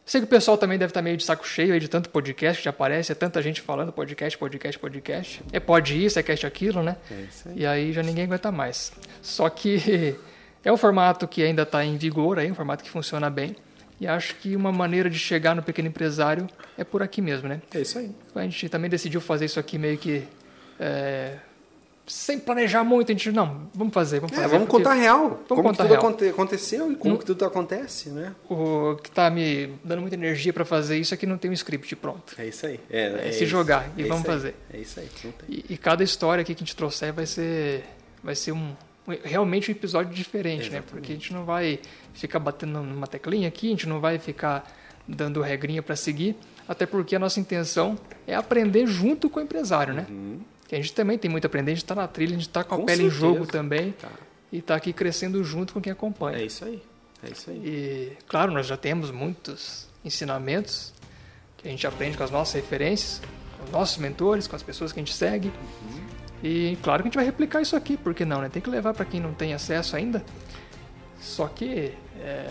Sei 0.06 0.20
que 0.20 0.24
o 0.24 0.30
pessoal 0.30 0.56
também 0.56 0.78
deve 0.78 0.92
estar 0.92 1.02
meio 1.02 1.16
de 1.16 1.24
saco 1.24 1.44
cheio 1.44 1.74
aí 1.74 1.80
de 1.80 1.88
tanto 1.88 2.10
podcast 2.10 2.58
que 2.58 2.64
já 2.64 2.70
aparece, 2.70 3.10
é 3.10 3.14
tanta 3.16 3.42
gente 3.42 3.60
falando 3.60 3.92
podcast, 3.92 4.38
podcast, 4.38 4.78
podcast. 4.78 5.42
É 5.52 5.58
pode 5.58 6.00
isso, 6.00 6.16
é 6.16 6.22
cast 6.22 6.46
aquilo, 6.46 6.80
né? 6.80 6.96
É 7.10 7.14
isso 7.28 7.48
aí. 7.48 7.58
E 7.58 7.66
aí 7.66 7.92
já 7.92 8.04
ninguém 8.04 8.22
aguenta 8.22 8.52
mais. 8.52 8.92
Só 9.20 9.50
que 9.50 10.16
é 10.64 10.70
um 10.72 10.76
formato 10.76 11.26
que 11.26 11.42
ainda 11.42 11.62
está 11.62 11.84
em 11.84 11.96
vigor, 11.96 12.38
aí, 12.38 12.48
um 12.52 12.54
formato 12.54 12.84
que 12.84 12.90
funciona 12.90 13.28
bem. 13.28 13.56
E 14.00 14.06
acho 14.06 14.36
que 14.36 14.54
uma 14.54 14.70
maneira 14.70 15.10
de 15.10 15.18
chegar 15.18 15.56
no 15.56 15.62
pequeno 15.64 15.88
empresário 15.88 16.46
é 16.78 16.84
por 16.84 17.02
aqui 17.02 17.20
mesmo, 17.20 17.48
né? 17.48 17.60
É 17.74 17.80
isso 17.80 17.98
aí. 17.98 18.14
A 18.32 18.42
gente 18.42 18.68
também 18.68 18.88
decidiu 18.88 19.20
fazer 19.20 19.46
isso 19.46 19.58
aqui 19.58 19.76
meio 19.76 19.98
que 19.98 20.22
é, 20.78 21.38
sem 22.10 22.38
planejar 22.38 22.82
muito. 22.82 23.10
A 23.10 23.14
gente, 23.14 23.30
não, 23.30 23.68
vamos 23.72 23.94
fazer, 23.94 24.20
vamos 24.20 24.36
é, 24.36 24.42
fazer. 24.42 24.54
vamos 24.54 24.68
contar 24.68 24.94
real. 24.94 25.28
Vamos 25.28 25.46
como 25.48 25.62
contar 25.62 25.84
tudo 25.84 25.94
real. 25.94 26.32
aconteceu 26.32 26.90
e 26.92 26.96
como 26.96 27.14
hum, 27.14 27.18
que 27.18 27.24
tudo 27.24 27.44
acontece, 27.44 28.10
né? 28.10 28.34
O 28.48 28.96
que 28.96 29.08
está 29.08 29.30
me 29.30 29.74
dando 29.84 30.00
muita 30.00 30.16
energia 30.16 30.52
para 30.52 30.64
fazer 30.64 30.98
isso 30.98 31.14
aqui 31.14 31.24
não 31.24 31.38
tem 31.38 31.50
um 31.50 31.54
script 31.54 31.94
pronto. 31.96 32.34
É 32.36 32.46
isso 32.46 32.66
aí. 32.66 32.80
É, 32.90 33.00
é, 33.00 33.28
é 33.28 33.32
se 33.32 33.46
jogar 33.46 33.88
e 33.96 34.02
é 34.02 34.06
vamos 34.06 34.26
fazer. 34.26 34.56
É 34.72 34.78
isso 34.78 34.98
aí. 34.98 35.08
E, 35.48 35.64
e, 35.70 35.76
cada 35.78 36.02
história 36.02 36.42
aqui 36.42 36.54
que 36.54 36.62
a 36.62 36.66
gente 36.66 36.74
trouxer 36.74 37.12
vai 37.12 37.26
ser, 37.26 37.84
vai 38.22 38.34
ser 38.34 38.52
um, 38.52 38.74
realmente 39.22 39.70
um 39.70 39.72
episódio 39.72 40.12
diferente, 40.12 40.62
Exatamente. 40.62 40.86
né? 40.86 40.90
Porque 40.90 41.12
a 41.12 41.14
gente 41.14 41.32
não 41.32 41.44
vai 41.44 41.78
ficar 42.12 42.40
batendo 42.40 42.82
numa 42.82 43.06
teclinha 43.06 43.46
aqui, 43.46 43.68
a 43.68 43.70
gente 43.70 43.88
não 43.88 44.00
vai 44.00 44.18
ficar 44.18 44.68
dando 45.06 45.40
regrinha 45.40 45.82
para 45.82 45.96
seguir, 45.96 46.36
até 46.68 46.86
porque 46.86 47.16
a 47.16 47.18
nossa 47.18 47.40
intenção 47.40 47.96
é 48.26 48.34
aprender 48.34 48.86
junto 48.86 49.30
com 49.30 49.40
o 49.40 49.42
empresário, 49.42 49.94
né? 49.94 50.06
Uhum. 50.08 50.40
Que 50.70 50.76
a 50.76 50.78
gente 50.78 50.92
também 50.92 51.18
tem 51.18 51.28
muito 51.28 51.44
a 51.44 51.48
aprender, 51.48 51.72
a 51.72 51.74
gente 51.74 51.82
está 51.82 51.96
na 51.96 52.06
trilha, 52.06 52.30
a 52.30 52.38
gente 52.38 52.46
está 52.46 52.62
com, 52.62 52.76
com 52.76 52.82
a 52.82 52.86
pele 52.86 53.02
certeza. 53.02 53.16
em 53.16 53.18
jogo 53.18 53.44
também 53.44 53.90
tá. 53.90 54.08
e 54.52 54.58
está 54.58 54.76
aqui 54.76 54.92
crescendo 54.92 55.42
junto 55.42 55.74
com 55.74 55.80
quem 55.80 55.92
acompanha. 55.92 56.38
É 56.38 56.44
isso 56.44 56.64
aí, 56.64 56.80
é 57.24 57.28
isso 57.28 57.50
aí. 57.50 57.56
E, 57.56 58.12
claro, 58.28 58.52
nós 58.52 58.68
já 58.68 58.76
temos 58.76 59.10
muitos 59.10 59.88
ensinamentos 60.04 60.92
que 61.56 61.66
a 61.66 61.70
gente 61.72 61.84
aprende 61.88 62.16
com 62.16 62.22
as 62.22 62.30
nossas 62.30 62.54
referências, 62.54 63.20
com 63.58 63.64
os 63.64 63.70
nossos 63.72 63.98
mentores, 63.98 64.46
com 64.46 64.54
as 64.54 64.62
pessoas 64.62 64.92
que 64.92 65.00
a 65.00 65.02
gente 65.02 65.12
segue. 65.12 65.48
Uhum. 65.48 66.06
E 66.44 66.78
claro 66.84 67.02
que 67.02 67.08
a 67.08 67.10
gente 67.10 67.16
vai 67.16 67.24
replicar 67.24 67.60
isso 67.60 67.74
aqui, 67.74 67.96
porque 67.96 68.24
não, 68.24 68.40
né? 68.40 68.48
Tem 68.48 68.62
que 68.62 68.70
levar 68.70 68.94
para 68.94 69.04
quem 69.04 69.18
não 69.18 69.34
tem 69.34 69.52
acesso 69.52 69.96
ainda. 69.96 70.24
Só 71.20 71.48
que 71.48 71.92
é, 72.20 72.48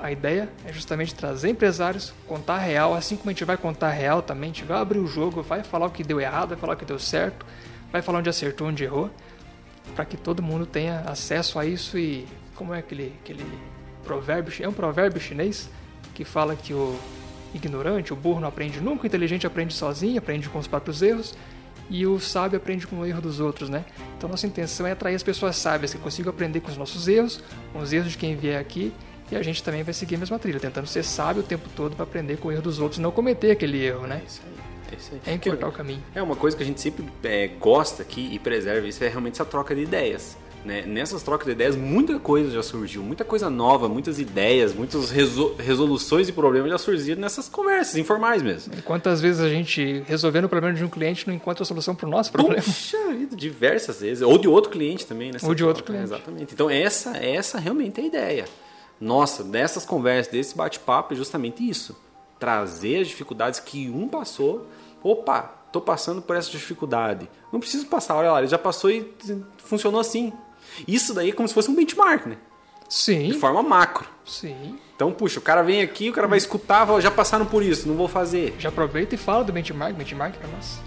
a 0.00 0.12
ideia 0.12 0.48
é 0.64 0.72
justamente 0.72 1.14
trazer 1.14 1.50
empresários, 1.50 2.12
contar 2.26 2.58
real, 2.58 2.94
assim 2.94 3.16
como 3.16 3.30
a 3.30 3.32
gente 3.32 3.44
vai 3.44 3.56
contar 3.56 3.90
real 3.90 4.22
também, 4.22 4.50
a 4.50 4.52
gente 4.52 4.64
vai 4.64 4.78
abrir 4.78 4.98
o 4.98 5.06
jogo, 5.06 5.42
vai 5.42 5.62
falar 5.62 5.86
o 5.86 5.90
que 5.90 6.04
deu 6.04 6.20
errado, 6.20 6.50
vai 6.50 6.58
falar 6.58 6.74
o 6.74 6.76
que 6.76 6.84
deu 6.84 6.98
certo, 6.98 7.44
vai 7.90 8.00
falar 8.00 8.18
onde 8.20 8.28
acertou, 8.28 8.68
onde 8.68 8.84
errou, 8.84 9.10
para 9.94 10.04
que 10.04 10.16
todo 10.16 10.42
mundo 10.42 10.66
tenha 10.66 11.00
acesso 11.00 11.58
a 11.58 11.66
isso 11.66 11.98
e 11.98 12.26
como 12.54 12.74
é 12.74 12.78
aquele, 12.78 13.14
aquele 13.22 13.44
provérbio, 14.04 14.52
é 14.60 14.68
um 14.68 14.72
provérbio 14.72 15.20
chinês 15.20 15.68
que 16.14 16.24
fala 16.24 16.54
que 16.54 16.72
o 16.72 16.98
ignorante, 17.54 18.12
o 18.12 18.16
burro 18.16 18.40
não 18.40 18.48
aprende 18.48 18.80
nunca, 18.80 19.04
o 19.04 19.06
inteligente 19.06 19.46
aprende 19.46 19.74
sozinho, 19.74 20.18
aprende 20.18 20.48
com 20.48 20.58
os 20.58 20.66
próprios 20.66 21.02
erros, 21.02 21.34
e 21.90 22.06
o 22.06 22.20
sábio 22.20 22.58
aprende 22.58 22.86
com 22.86 22.96
o 22.96 23.06
erro 23.06 23.20
dos 23.20 23.40
outros, 23.40 23.68
né? 23.68 23.84
Então 24.16 24.28
nossa 24.28 24.46
intenção 24.46 24.86
é 24.86 24.92
atrair 24.92 25.14
as 25.14 25.22
pessoas 25.22 25.56
sábias 25.56 25.94
que 25.94 25.98
consigam 25.98 26.30
aprender 26.30 26.60
com 26.60 26.70
os 26.70 26.76
nossos 26.76 27.08
erros, 27.08 27.42
com 27.72 27.78
os 27.78 27.92
erros 27.92 28.10
de 28.10 28.18
quem 28.18 28.36
vier 28.36 28.60
aqui, 28.60 28.92
e 29.30 29.36
a 29.36 29.42
gente 29.42 29.62
também 29.62 29.82
vai 29.82 29.94
seguir 29.94 30.16
a 30.16 30.18
mesma 30.18 30.38
trilha, 30.38 30.58
tentando 30.58 30.86
ser 30.86 31.02
sábio 31.02 31.42
o 31.42 31.46
tempo 31.46 31.68
todo 31.76 31.94
para 31.94 32.04
aprender 32.04 32.36
com 32.38 32.48
o 32.48 32.52
erro 32.52 32.62
dos 32.62 32.78
outros 32.80 32.98
e 32.98 33.02
não 33.02 33.10
cometer 33.10 33.50
aquele 33.50 33.84
erro, 33.84 34.06
né? 34.06 34.22
É 34.22 34.26
isso 34.26 34.40
aí. 34.44 35.20
É, 35.26 35.30
é 35.30 35.34
encurtar 35.34 35.68
o 35.68 35.72
caminho. 35.72 36.02
É 36.14 36.22
uma 36.22 36.36
coisa 36.36 36.56
que 36.56 36.62
a 36.62 36.66
gente 36.66 36.80
sempre 36.80 37.04
é, 37.22 37.46
gosta 37.46 38.02
aqui 38.02 38.30
e 38.32 38.38
preserva, 38.38 38.86
isso 38.86 39.04
é 39.04 39.08
realmente 39.08 39.34
essa 39.34 39.44
troca 39.44 39.74
de 39.74 39.82
ideias. 39.82 40.36
Né? 40.64 40.82
Nessas 40.86 41.22
trocas 41.22 41.46
de 41.46 41.52
ideias, 41.52 41.76
muita 41.76 42.18
coisa 42.18 42.50
já 42.50 42.62
surgiu, 42.62 43.02
muita 43.02 43.24
coisa 43.24 43.48
nova, 43.48 43.88
muitas 43.88 44.18
ideias, 44.18 44.74
muitas 44.74 45.10
resoluções 45.10 46.28
e 46.28 46.32
problemas 46.32 46.70
já 46.70 46.78
surgiram 46.78 47.20
nessas 47.20 47.48
conversas 47.48 47.96
informais 47.96 48.42
mesmo. 48.42 48.74
E 48.76 48.82
quantas 48.82 49.20
vezes 49.20 49.40
a 49.40 49.48
gente, 49.48 50.02
resolvendo 50.06 50.44
o 50.44 50.48
problema 50.48 50.76
de 50.76 50.84
um 50.84 50.88
cliente, 50.88 51.26
não 51.26 51.34
encontra 51.34 51.62
a 51.62 51.66
solução 51.66 51.94
para 51.94 52.06
o 52.06 52.10
nosso 52.10 52.32
problema? 52.32 52.62
Puxa 52.62 52.98
vida, 53.12 53.36
diversas 53.36 54.00
vezes. 54.00 54.22
Ou 54.22 54.36
de 54.36 54.48
outro 54.48 54.70
cliente 54.70 55.06
também, 55.06 55.30
né? 55.30 55.38
Ou 55.42 55.54
de 55.54 55.64
outro 55.64 55.84
cliente. 55.84 56.04
Exatamente. 56.04 56.54
Então, 56.54 56.68
essa, 56.68 57.16
essa 57.16 57.58
realmente 57.58 58.00
é 58.00 58.04
a 58.04 58.06
ideia. 58.06 58.44
Nossa, 59.00 59.44
dessas 59.44 59.84
conversas, 59.84 60.32
desse 60.32 60.56
bate-papo, 60.56 61.14
é 61.14 61.16
justamente 61.16 61.68
isso. 61.68 61.96
Trazer 62.38 63.02
as 63.02 63.08
dificuldades 63.08 63.60
que 63.60 63.88
um 63.90 64.08
passou. 64.08 64.66
Opa, 65.02 65.42
tô 65.72 65.80
passando 65.80 66.20
por 66.20 66.36
essa 66.36 66.50
dificuldade. 66.50 67.28
Não 67.52 67.60
preciso 67.60 67.86
passar, 67.86 68.16
olha 68.16 68.32
lá, 68.32 68.38
ele 68.38 68.48
já 68.48 68.58
passou 68.58 68.90
e 68.90 69.12
funcionou 69.58 70.00
assim. 70.00 70.32
Isso 70.86 71.14
daí 71.14 71.30
é 71.30 71.32
como 71.32 71.48
se 71.48 71.54
fosse 71.54 71.70
um 71.70 71.74
benchmark, 71.74 72.26
né? 72.26 72.36
Sim. 72.88 73.28
De 73.28 73.34
forma 73.34 73.62
macro. 73.62 74.08
Sim. 74.24 74.78
Então, 74.96 75.12
puxa, 75.12 75.38
o 75.38 75.42
cara 75.42 75.62
vem 75.62 75.82
aqui, 75.82 76.10
o 76.10 76.12
cara 76.12 76.26
vai 76.26 76.38
escutar, 76.38 76.86
já 77.00 77.10
passaram 77.10 77.46
por 77.46 77.62
isso, 77.62 77.86
não 77.86 77.94
vou 77.94 78.08
fazer. 78.08 78.56
Já 78.58 78.70
aproveita 78.70 79.14
e 79.14 79.18
fala 79.18 79.44
do 79.44 79.52
benchmark, 79.52 79.94
benchmark 79.94 80.36
para 80.36 80.48
nós. 80.48 80.80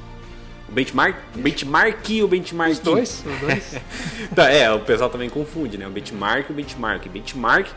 O 0.67 0.71
benchmark? 0.71 1.15
Benchmark 1.35 2.09
e 2.09 2.23
o 2.23 2.27
benchmark? 2.27 2.71
Os 2.71 2.79
dois, 2.79 3.23
os 3.25 3.39
dois. 3.39 3.75
tá, 4.35 4.49
é, 4.49 4.71
o 4.71 4.79
pessoal 4.79 5.09
também 5.09 5.29
confunde, 5.29 5.77
né? 5.77 5.87
O 5.87 5.91
benchmark 5.91 6.49
e 6.49 6.51
o 6.51 6.55
benchmark. 6.55 7.07
Benchmark, 7.07 7.69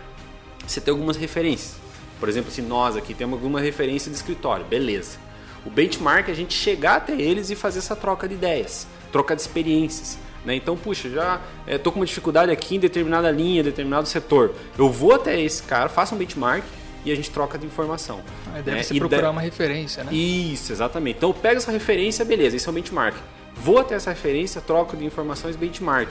você 0.67 0.81
tem 0.81 0.93
algumas 0.93 1.17
referências. 1.17 1.75
Por 2.19 2.29
exemplo, 2.29 2.51
se 2.51 2.63
nós 2.63 2.97
aqui 2.97 3.15
temos 3.15 3.35
alguma 3.35 3.61
referência 3.61 4.11
de 4.11 4.17
escritório, 4.17 4.65
beleza. 4.65 5.19
O 5.65 5.71
benchmark 5.71 6.29
é 6.29 6.33
a 6.33 6.35
gente 6.35 6.55
chegar 6.55 6.97
até 6.97 7.15
eles 7.15 7.51
e 7.51 7.57
fazer 7.57 7.79
essa 7.79 7.97
troca 7.97 8.29
de 8.29 8.35
ideias, 8.35 8.87
troca 9.11 9.35
de 9.35 9.43
experiências. 9.43 10.19
Né? 10.45 10.55
Então, 10.55 10.77
puxa, 10.77 11.09
já 11.09 11.41
estou 11.67 11.93
com 11.93 12.01
uma 12.01 12.07
dificuldade 12.07 12.53
aqui 12.53 12.77
em 12.77 12.79
determinada 12.79 13.31
linha, 13.31 13.63
determinado 13.63 14.07
setor. 14.07 14.55
Eu 14.79 14.91
vou 14.91 15.15
até 15.15 15.41
esse 15.41 15.63
cara, 15.63 15.89
faço 15.89 16.15
um 16.15 16.19
benchmark 16.19 16.65
e 17.05 17.11
a 17.11 17.15
gente 17.15 17.31
troca 17.31 17.59
de 17.59 17.67
informação. 17.67 18.23
Aí 18.53 18.63
deve 18.63 18.79
né? 18.79 18.83
se 18.83 18.99
procurar 18.99 19.31
uma 19.31 19.41
referência, 19.41 20.05
né? 20.05 20.13
Isso, 20.13 20.73
exatamente. 20.73 21.17
Então 21.17 21.31
eu 21.31 21.35
pego 21.35 21.57
essa 21.57 21.73
referência, 21.73 22.25
beleza, 22.25 22.57
esse 22.57 22.67
é 22.67 22.71
o 22.71 22.75
benchmark. 22.75 23.17
Vou 23.55 23.79
até 23.79 23.95
essa 23.95 24.11
referência, 24.11 24.61
troco 24.61 24.97
de 24.97 25.05
informações 25.05 25.57
benchmark. 25.57 26.11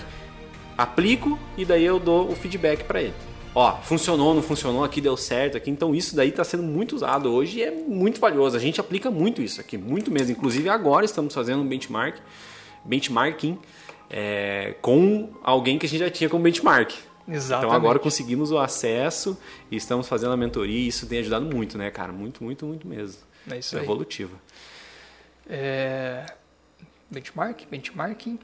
Aplico 0.77 1.37
e 1.55 1.63
daí 1.65 1.85
eu 1.85 1.99
dou 1.99 2.31
o 2.31 2.35
feedback 2.35 2.83
para 2.83 3.01
ele. 3.01 3.13
Ó, 3.55 3.77
funcionou, 3.81 4.33
não 4.33 4.41
funcionou, 4.41 4.83
aqui 4.83 4.99
deu 4.99 5.15
certo, 5.15 5.57
aqui. 5.57 5.69
Então 5.69 5.93
isso 5.93 6.15
daí 6.15 6.29
está 6.29 6.43
sendo 6.43 6.63
muito 6.63 6.95
usado 6.95 7.31
hoje 7.31 7.59
e 7.59 7.63
é 7.63 7.71
muito 7.71 8.19
valioso. 8.19 8.57
A 8.57 8.59
gente 8.59 8.79
aplica 8.79 9.11
muito 9.11 9.41
isso 9.41 9.61
aqui, 9.61 9.77
muito 9.77 10.11
mesmo. 10.11 10.31
Inclusive 10.31 10.69
agora 10.69 11.05
estamos 11.05 11.33
fazendo 11.33 11.61
um 11.61 11.67
benchmark, 11.67 12.17
benchmarking 12.83 13.59
é, 14.09 14.75
com 14.81 15.29
alguém 15.43 15.77
que 15.77 15.85
a 15.85 15.89
gente 15.89 15.99
já 15.99 16.09
tinha 16.09 16.29
como 16.29 16.43
benchmark. 16.43 16.93
Exatamente. 17.27 17.67
Então 17.67 17.75
agora 17.75 17.99
conseguimos 17.99 18.51
o 18.51 18.57
acesso 18.57 19.37
e 19.71 19.75
estamos 19.75 20.07
fazendo 20.07 20.33
a 20.33 20.37
mentoria 20.37 20.77
e 20.77 20.87
isso 20.87 21.05
tem 21.07 21.19
ajudado 21.19 21.45
muito, 21.45 21.77
né, 21.77 21.89
cara? 21.91 22.11
Muito, 22.11 22.43
muito, 22.43 22.65
muito 22.65 22.87
mesmo. 22.87 23.21
É 23.49 23.59
isso 23.59 23.75
é 23.75 23.79
aí. 23.79 23.85
Evolutivo. 23.85 24.35
É... 25.47 26.25
Benchmark, 27.09 27.65
benchmarking. 27.69 28.39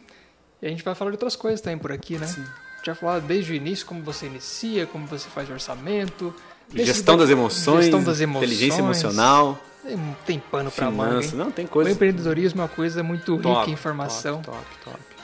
E 0.61 0.67
a 0.67 0.69
gente 0.69 0.83
vai 0.83 0.93
falar 0.93 1.11
de 1.11 1.15
outras 1.15 1.35
coisas 1.35 1.61
também 1.61 1.79
por 1.79 1.91
aqui, 1.91 2.17
né? 2.17 2.27
Sim. 2.27 2.45
Vai 2.85 2.95
falar 2.95 3.19
desde 3.19 3.51
o 3.51 3.55
início 3.55 3.85
como 3.85 4.01
você 4.01 4.25
inicia, 4.25 4.85
como 4.85 5.05
você 5.05 5.29
faz 5.29 5.49
o 5.49 5.53
orçamento. 5.53 6.33
Gestão 6.73 7.17
das 7.17 7.29
emoções. 7.29 7.85
Gestão 7.85 8.03
das 8.03 8.19
emoções. 8.19 8.49
Inteligência 8.49 8.79
emocional. 8.79 9.59
Tem, 9.83 10.15
tem 10.25 10.39
pano 10.39 10.71
para 10.71 10.91
manga. 10.91 11.25
Não, 11.35 11.51
tem 11.51 11.65
coisa. 11.65 11.89
O 11.89 11.93
empreendedorismo 11.93 12.61
é 12.61 12.63
uma 12.63 12.69
coisa 12.69 13.01
muito 13.01 13.37
top, 13.37 13.59
rica 13.59 13.69
em 13.69 13.73
informação. 13.73 14.41
Top, 14.41 14.57
top, 14.83 14.97
top. 14.97 15.19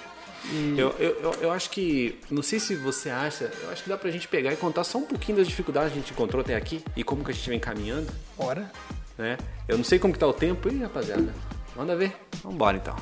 E... 0.52 0.76
Eu, 0.78 0.96
eu, 1.00 1.36
eu 1.42 1.52
acho 1.52 1.70
que, 1.70 2.20
não 2.30 2.44
sei 2.44 2.60
se 2.60 2.76
você 2.76 3.10
acha, 3.10 3.52
eu 3.64 3.72
acho 3.72 3.84
que 3.84 3.90
dá 3.90 3.98
pra 3.98 4.12
gente 4.12 4.28
pegar 4.28 4.54
e 4.54 4.56
contar 4.56 4.84
só 4.84 4.98
um 4.98 5.04
pouquinho 5.04 5.40
das 5.40 5.48
dificuldades 5.48 5.92
que 5.92 5.98
a 5.98 6.02
gente 6.02 6.12
encontrou 6.12 6.42
até 6.42 6.56
aqui 6.56 6.84
e 6.96 7.04
como 7.04 7.24
que 7.24 7.32
a 7.32 7.34
gente 7.34 7.50
vem 7.50 7.60
caminhando. 7.60 8.12
Bora. 8.38 8.72
Né? 9.18 9.38
Eu 9.68 9.78
não 9.78 9.84
sei 9.84 9.98
como 9.98 10.14
que 10.14 10.20
tá 10.20 10.28
o 10.28 10.34
tempo. 10.34 10.70
Ih, 10.70 10.84
rapaziada, 10.84 11.34
manda 11.76 11.96
ver. 11.96 12.16
Vambora 12.44 12.78
então. 12.78 12.96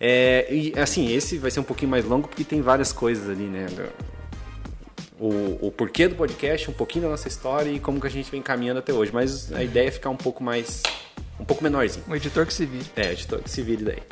É, 0.00 0.46
e 0.50 0.72
assim, 0.78 1.12
esse 1.12 1.38
vai 1.38 1.50
ser 1.50 1.60
um 1.60 1.64
pouquinho 1.64 1.90
mais 1.90 2.04
longo 2.04 2.28
porque 2.28 2.44
tem 2.44 2.60
várias 2.60 2.92
coisas 2.92 3.28
ali, 3.28 3.44
né? 3.44 3.66
O, 5.18 5.66
o 5.66 5.72
porquê 5.72 6.06
do 6.06 6.14
podcast, 6.14 6.70
um 6.70 6.74
pouquinho 6.74 7.06
da 7.06 7.10
nossa 7.10 7.26
história 7.26 7.70
e 7.70 7.80
como 7.80 8.00
que 8.00 8.06
a 8.06 8.10
gente 8.10 8.30
vem 8.30 8.40
caminhando 8.40 8.78
até 8.78 8.92
hoje. 8.92 9.10
Mas 9.12 9.52
a 9.52 9.62
ideia 9.62 9.88
é 9.88 9.90
ficar 9.90 10.10
um 10.10 10.16
pouco 10.16 10.42
mais. 10.42 10.82
um 11.40 11.44
pouco 11.44 11.62
menorzinho. 11.62 12.04
Um 12.08 12.14
editor 12.14 12.46
que 12.46 12.54
se 12.54 12.64
vire. 12.64 12.86
É, 12.94 13.12
editor 13.12 13.40
que 13.42 13.50
se 13.50 13.60
vire 13.62 13.84
daí. 13.84 14.02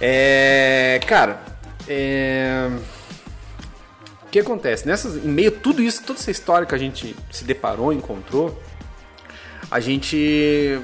É, 0.00 1.00
cara, 1.06 1.40
é, 1.88 2.68
o 4.24 4.28
que 4.28 4.40
acontece? 4.40 4.86
Nessas, 4.86 5.24
em 5.24 5.28
meio 5.28 5.50
a 5.50 5.52
tudo 5.52 5.80
isso, 5.80 6.02
toda 6.02 6.18
essa 6.18 6.30
história 6.32 6.66
que 6.66 6.74
a 6.74 6.78
gente 6.78 7.14
se 7.30 7.44
deparou, 7.44 7.92
encontrou, 7.92 8.60
a 9.70 9.78
gente. 9.78 10.80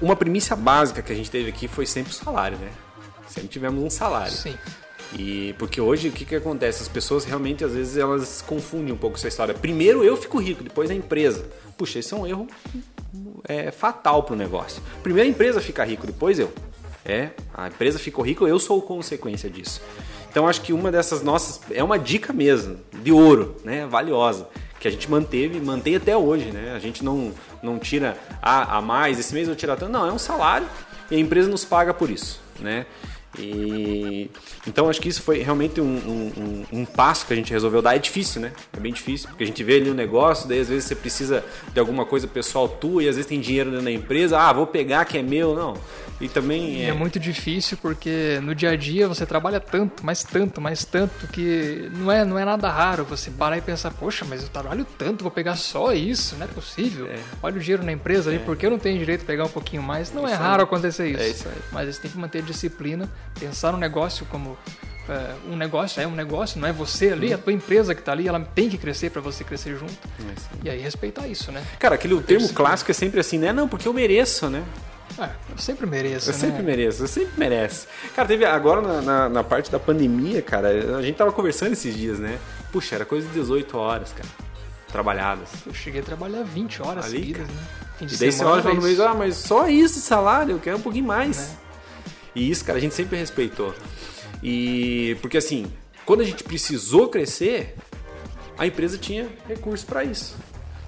Uma 0.00 0.14
primícia 0.14 0.54
básica 0.54 1.02
que 1.02 1.12
a 1.12 1.16
gente 1.16 1.28
teve 1.28 1.48
aqui 1.48 1.66
foi 1.66 1.84
sempre 1.84 2.12
o 2.12 2.14
salário, 2.14 2.56
né? 2.58 2.70
Sempre 3.38 3.48
tivemos 3.48 3.82
um 3.82 3.90
salário. 3.90 4.32
Sim. 4.32 4.56
E 5.16 5.54
porque 5.58 5.80
hoje 5.80 6.08
o 6.08 6.12
que, 6.12 6.24
que 6.24 6.34
acontece? 6.34 6.82
As 6.82 6.88
pessoas 6.88 7.24
realmente 7.24 7.64
às 7.64 7.72
vezes 7.72 7.96
elas 7.96 8.42
confundem 8.42 8.92
um 8.92 8.96
pouco 8.96 9.16
essa 9.16 9.28
história. 9.28 9.54
Primeiro 9.54 10.04
eu 10.04 10.16
fico 10.16 10.38
rico, 10.38 10.62
depois 10.62 10.90
a 10.90 10.94
empresa. 10.94 11.46
Puxa, 11.76 11.98
esse 11.98 12.12
é 12.12 12.16
um 12.16 12.26
erro 12.26 12.46
é, 13.44 13.70
fatal 13.70 14.22
para 14.22 14.34
o 14.34 14.36
negócio. 14.36 14.82
Primeiro 15.02 15.28
a 15.28 15.30
empresa 15.30 15.60
fica 15.60 15.84
rico, 15.84 16.06
depois 16.06 16.38
eu. 16.38 16.52
É, 17.04 17.30
a 17.54 17.68
empresa 17.68 17.98
ficou 17.98 18.22
rica, 18.22 18.44
eu 18.44 18.58
sou 18.58 18.82
consequência 18.82 19.48
disso. 19.48 19.80
Então 20.30 20.46
acho 20.46 20.60
que 20.60 20.74
uma 20.74 20.92
dessas 20.92 21.22
nossas 21.22 21.60
é 21.70 21.82
uma 21.82 21.98
dica 21.98 22.32
mesmo, 22.32 22.76
de 23.02 23.10
ouro, 23.10 23.56
né, 23.64 23.86
valiosa, 23.86 24.46
que 24.78 24.86
a 24.86 24.90
gente 24.90 25.10
manteve 25.10 25.56
e 25.56 25.60
mantém 25.60 25.96
até 25.96 26.14
hoje, 26.14 26.50
né? 26.52 26.74
A 26.76 26.78
gente 26.78 27.02
não 27.02 27.32
não 27.62 27.78
tira 27.78 28.16
a, 28.42 28.76
a 28.76 28.82
mais, 28.82 29.18
esse 29.18 29.32
mês 29.32 29.48
eu 29.48 29.56
tirar 29.56 29.76
tanto, 29.76 29.90
não, 29.90 30.06
é 30.06 30.12
um 30.12 30.18
salário 30.18 30.68
e 31.10 31.16
a 31.16 31.18
empresa 31.18 31.48
nos 31.48 31.64
paga 31.64 31.94
por 31.94 32.10
isso, 32.10 32.40
né? 32.60 32.84
E 33.38 34.30
então 34.66 34.88
acho 34.88 35.00
que 35.00 35.08
isso 35.08 35.22
foi 35.22 35.42
realmente 35.42 35.80
um, 35.80 35.84
um, 35.84 36.32
um, 36.36 36.80
um, 36.80 36.84
passo 36.84 37.26
que 37.26 37.32
a 37.32 37.36
gente 37.36 37.52
resolveu 37.52 37.82
dar. 37.82 37.96
É 37.96 37.98
difícil, 37.98 38.40
né? 38.40 38.52
É 38.72 38.80
bem 38.80 38.92
difícil, 38.92 39.28
porque 39.28 39.44
a 39.44 39.46
gente 39.46 39.62
vê 39.64 39.76
ali 39.76 39.90
um 39.90 39.94
negócio, 39.94 40.48
daí 40.48 40.60
às 40.60 40.68
vezes 40.68 40.84
você 40.84 40.94
precisa 40.94 41.44
de 41.72 41.80
alguma 41.80 42.06
coisa 42.06 42.26
pessoal 42.26 42.68
tua 42.68 43.02
e 43.02 43.08
às 43.08 43.16
vezes 43.16 43.28
tem 43.28 43.40
dinheiro 43.40 43.70
dentro 43.70 43.84
da 43.84 43.90
empresa, 43.90 44.38
ah, 44.38 44.52
vou 44.52 44.66
pegar 44.66 45.04
que 45.04 45.18
é 45.18 45.22
meu, 45.22 45.54
não. 45.54 45.74
E 46.20 46.28
também 46.28 46.84
é... 46.84 46.88
é 46.88 46.92
muito 46.92 47.18
difícil 47.18 47.76
porque 47.80 48.40
no 48.42 48.54
dia 48.54 48.70
a 48.70 48.76
dia 48.76 49.08
você 49.08 49.26
trabalha 49.26 49.60
tanto, 49.60 50.04
mas 50.04 50.22
tanto, 50.24 50.60
mas 50.60 50.84
tanto 50.84 51.26
que 51.28 51.90
não 51.94 52.10
é, 52.10 52.24
não 52.24 52.38
é 52.38 52.44
nada 52.44 52.70
raro 52.70 53.04
você 53.04 53.30
parar 53.30 53.58
e 53.58 53.60
pensar, 53.60 53.92
poxa, 53.92 54.24
mas 54.24 54.42
eu 54.42 54.48
trabalho 54.48 54.86
tanto, 54.96 55.22
vou 55.22 55.30
pegar 55.30 55.56
só 55.56 55.92
isso, 55.92 56.36
não 56.36 56.44
é 56.44 56.48
possível. 56.48 57.06
É. 57.06 57.18
Olha 57.42 57.56
o 57.56 57.60
dinheiro 57.60 57.84
na 57.84 57.92
empresa 57.92 58.30
ali, 58.30 58.38
é. 58.38 58.42
porque 58.42 58.66
eu 58.66 58.70
não 58.70 58.78
tenho 58.78 58.98
direito 58.98 59.20
de 59.20 59.26
pegar 59.26 59.44
um 59.44 59.50
pouquinho 59.50 59.82
mais. 59.82 60.12
Não 60.12 60.26
é 60.26 60.28
é 60.32 60.34
raro 60.34 60.62
acontecer 60.62 61.08
isso. 61.08 61.22
É 61.22 61.28
isso 61.28 61.48
aí. 61.48 61.56
Mas 61.72 61.94
você 61.94 62.02
tem 62.02 62.10
que 62.10 62.18
manter 62.18 62.42
disciplina, 62.42 63.08
pensar 63.38 63.72
no 63.72 63.78
negócio 63.78 64.26
como 64.26 64.56
é, 65.08 65.34
um 65.50 65.56
negócio 65.56 66.02
é 66.02 66.06
um 66.06 66.14
negócio, 66.14 66.60
não 66.60 66.68
é 66.68 66.72
você 66.72 67.10
ali, 67.10 67.32
a 67.32 67.38
tua 67.38 67.52
empresa 67.52 67.94
que 67.94 68.00
está 68.00 68.12
ali, 68.12 68.28
ela 68.28 68.40
tem 68.40 68.68
que 68.68 68.76
crescer 68.76 69.10
para 69.10 69.22
você 69.22 69.42
crescer 69.42 69.74
junto. 69.76 69.92
É 69.92 70.34
e 70.64 70.70
aí 70.70 70.80
respeitar 70.80 71.26
isso, 71.26 71.50
né? 71.50 71.64
Cara, 71.78 71.94
aquele 71.94 72.12
o 72.12 72.20
termo 72.20 72.48
clássico 72.50 72.90
é 72.90 72.94
sempre 72.94 73.18
assim, 73.18 73.38
né? 73.38 73.52
Não, 73.52 73.66
porque 73.66 73.88
eu 73.88 73.94
mereço, 73.94 74.50
né? 74.50 74.62
É, 75.18 75.30
eu 75.50 75.58
sempre 75.58 75.86
mereço. 75.86 76.28
Eu 76.28 76.34
né? 76.34 76.38
sempre 76.38 76.62
mereço, 76.62 77.02
eu 77.02 77.08
sempre 77.08 77.32
merece. 77.38 77.86
Cara, 78.14 78.28
teve 78.28 78.44
agora 78.44 78.82
na, 78.82 79.00
na, 79.00 79.28
na, 79.28 79.44
parte 79.44 79.70
da 79.70 79.78
pandemia, 79.78 80.42
cara, 80.42 80.68
a 80.68 81.02
gente 81.02 81.16
tava 81.16 81.32
conversando 81.32 81.72
esses 81.72 81.96
dias, 81.96 82.18
né? 82.18 82.38
Puxa, 82.70 82.94
era 82.94 83.04
coisa 83.06 83.26
de 83.26 83.32
18 83.32 83.78
horas, 83.78 84.12
cara. 84.12 84.28
Trabalhadas. 84.92 85.48
Eu 85.66 85.72
cheguei 85.72 86.02
a 86.02 86.04
trabalhar 86.04 86.42
20 86.44 86.82
horas 86.82 87.06
Ali, 87.06 87.18
seguidas, 87.18 87.46
cara. 87.46 87.52
né? 87.52 87.66
Fim 87.98 88.06
de 88.06 88.14
e 88.14 88.18
daí 88.18 88.32
você 88.32 88.44
olha 88.44 88.60
e 88.60 88.96
fala, 88.96 89.10
ah, 89.10 89.14
mas 89.14 89.36
só 89.36 89.68
isso 89.68 89.94
de 89.94 90.00
salário, 90.00 90.52
eu 90.52 90.60
quero 90.60 90.76
um 90.76 90.82
pouquinho 90.82 91.06
mais. 91.06 91.56
É. 91.64 91.67
E 92.38 92.48
isso, 92.48 92.64
cara, 92.64 92.78
a 92.78 92.80
gente 92.80 92.94
sempre 92.94 93.18
respeitou. 93.18 93.74
E 94.40 95.16
porque 95.20 95.36
assim, 95.36 95.66
quando 96.06 96.20
a 96.20 96.24
gente 96.24 96.44
precisou 96.44 97.08
crescer, 97.08 97.74
a 98.56 98.64
empresa 98.64 98.96
tinha 98.96 99.28
recurso 99.48 99.84
para 99.84 100.04
isso. 100.04 100.36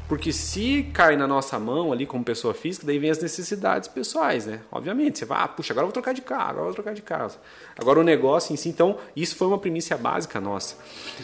Porque 0.08 0.32
se 0.32 0.90
cai 0.92 1.16
na 1.16 1.26
nossa 1.26 1.58
mão 1.58 1.92
ali 1.92 2.04
como 2.06 2.24
pessoa 2.24 2.52
física, 2.54 2.86
daí 2.86 2.98
vem 2.98 3.10
as 3.10 3.20
necessidades 3.20 3.88
pessoais, 3.88 4.46
né? 4.46 4.60
Obviamente, 4.70 5.18
você 5.18 5.24
vai, 5.24 5.40
ah, 5.40 5.48
puxa, 5.48 5.72
agora 5.72 5.84
eu 5.84 5.88
vou 5.88 5.92
trocar 5.92 6.12
de 6.12 6.20
carro, 6.20 6.50
agora 6.50 6.60
eu 6.60 6.64
vou 6.66 6.74
trocar 6.74 6.94
de 6.94 7.02
casa. 7.02 7.38
Agora 7.78 8.00
o 8.00 8.02
negócio 8.02 8.52
em 8.52 8.56
si, 8.56 8.68
então, 8.68 8.98
isso 9.14 9.36
foi 9.36 9.46
uma 9.46 9.58
primícia 9.58 9.96
básica 9.96 10.40
nossa. 10.40 10.76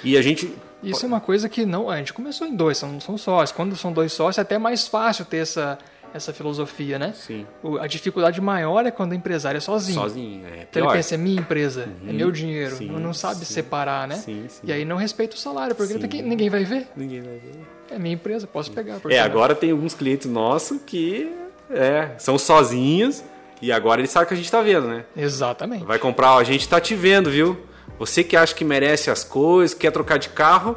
E 0.05 0.17
a 0.17 0.23
gente. 0.23 0.53
Isso 0.85 1.05
é 1.05 1.09
uma 1.09 1.21
coisa 1.21 1.49
que 1.49 1.67
não. 1.67 1.91
A 1.91 1.97
gente 1.97 2.13
começou 2.13 2.47
em 2.47 2.55
dois, 2.55 2.79
são, 2.79 3.01
são 3.01 3.19
sócios. 3.19 3.57
Quando 3.57 3.75
são 3.77 3.93
dois 3.93 4.13
sócios, 4.13 4.39
é 4.39 4.43
até 4.43 4.57
mais 4.57 4.87
fácil 4.87 5.25
ter 5.25 5.39
essa 5.39 5.79
essa 6.15 6.33
filosofia, 6.33 6.99
né? 6.99 7.13
Sim. 7.15 7.47
O, 7.63 7.79
a 7.79 7.87
dificuldade 7.87 8.41
maior 8.41 8.87
é 8.87 8.91
quando 8.91 9.13
o 9.13 9.15
empresário 9.15 9.59
é 9.59 9.61
sozinho. 9.61 10.01
Sozinho, 10.01 10.47
é. 10.47 10.67
Então 10.69 10.85
ele 10.85 10.93
pensa, 10.93 11.15
é 11.15 11.19
minha 11.19 11.41
empresa, 11.41 11.89
uhum. 12.03 12.11
é 12.11 12.13
meu 12.13 12.31
dinheiro. 12.31 12.77
Sim, 12.77 12.89
não 12.89 13.15
sabe 13.15 13.45
sim. 13.45 13.55
separar, 13.55 14.09
né? 14.09 14.17
Sim, 14.17 14.47
sim. 14.49 14.61
E 14.65 14.73
aí 14.73 14.85
não 14.85 14.97
respeita 14.97 15.37
o 15.37 15.39
salário, 15.39 15.75
porque 15.75 15.99
que, 16.07 16.23
ninguém 16.23 16.49
vai 16.49 16.65
ver. 16.65 16.89
Ninguém 16.97 17.21
vai 17.21 17.35
ver. 17.35 17.53
É 17.91 17.99
minha 17.99 18.15
empresa, 18.15 18.47
posso 18.47 18.73
pegar. 18.73 19.01
É, 19.09 19.21
agora 19.21 19.55
tem 19.55 19.71
alguns 19.71 19.95
clientes 19.95 20.27
nossos 20.29 20.81
que 20.85 21.33
é, 21.71 22.11
são 22.19 22.39
sozinhos 22.39 23.23
e 23.61 23.73
agora 23.73 24.01
eles 24.01 24.11
sabem 24.11 24.29
que 24.29 24.35
a 24.35 24.37
gente 24.37 24.51
tá 24.51 24.61
vendo, 24.61 24.89
né? 24.89 25.05
Exatamente. 25.17 25.85
Vai 25.85 25.99
comprar, 25.99 26.35
ó, 26.35 26.39
a 26.39 26.45
gente 26.45 26.69
tá 26.69 26.81
te 26.81 26.95
vendo, 26.95 27.31
viu? 27.31 27.59
Você 27.99 28.23
que 28.23 28.37
acha 28.37 28.55
que 28.55 28.65
merece 28.65 29.11
as 29.11 29.25
coisas, 29.25 29.75
quer 29.75 29.91
trocar 29.91 30.19
de 30.19 30.29
carro, 30.29 30.77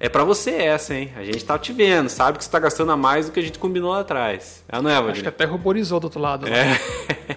é 0.00 0.08
para 0.08 0.22
você 0.22 0.52
essa, 0.52 0.94
hein? 0.94 1.12
A 1.16 1.24
gente 1.24 1.44
tá 1.44 1.58
te 1.58 1.72
vendo, 1.72 2.08
sabe 2.08 2.38
que 2.38 2.44
você 2.44 2.50
tá 2.50 2.58
gastando 2.60 2.92
a 2.92 2.96
mais 2.96 3.26
do 3.26 3.32
que 3.32 3.40
a 3.40 3.42
gente 3.42 3.58
combinou 3.58 3.90
lá 3.90 4.00
atrás. 4.00 4.62
É, 4.68 4.80
não 4.80 4.88
é, 4.88 4.96
Acho 4.96 5.22
que 5.22 5.28
até 5.28 5.44
ruborizou 5.44 5.98
do 5.98 6.04
outro 6.04 6.20
lado. 6.20 6.46
É. 6.46 6.78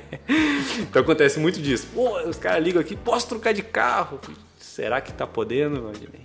então 0.79 1.01
acontece 1.01 1.39
muito 1.39 1.59
disso. 1.59 1.87
Pô, 1.93 2.19
os 2.21 2.37
caras 2.37 2.63
ligam 2.63 2.79
aqui, 2.79 2.95
posso 2.95 3.27
trocar 3.27 3.51
de 3.53 3.63
carro? 3.63 4.19
Será 4.59 5.01
que 5.01 5.11
tá 5.11 5.25
podendo, 5.25 5.81
Valdinei? 5.81 6.21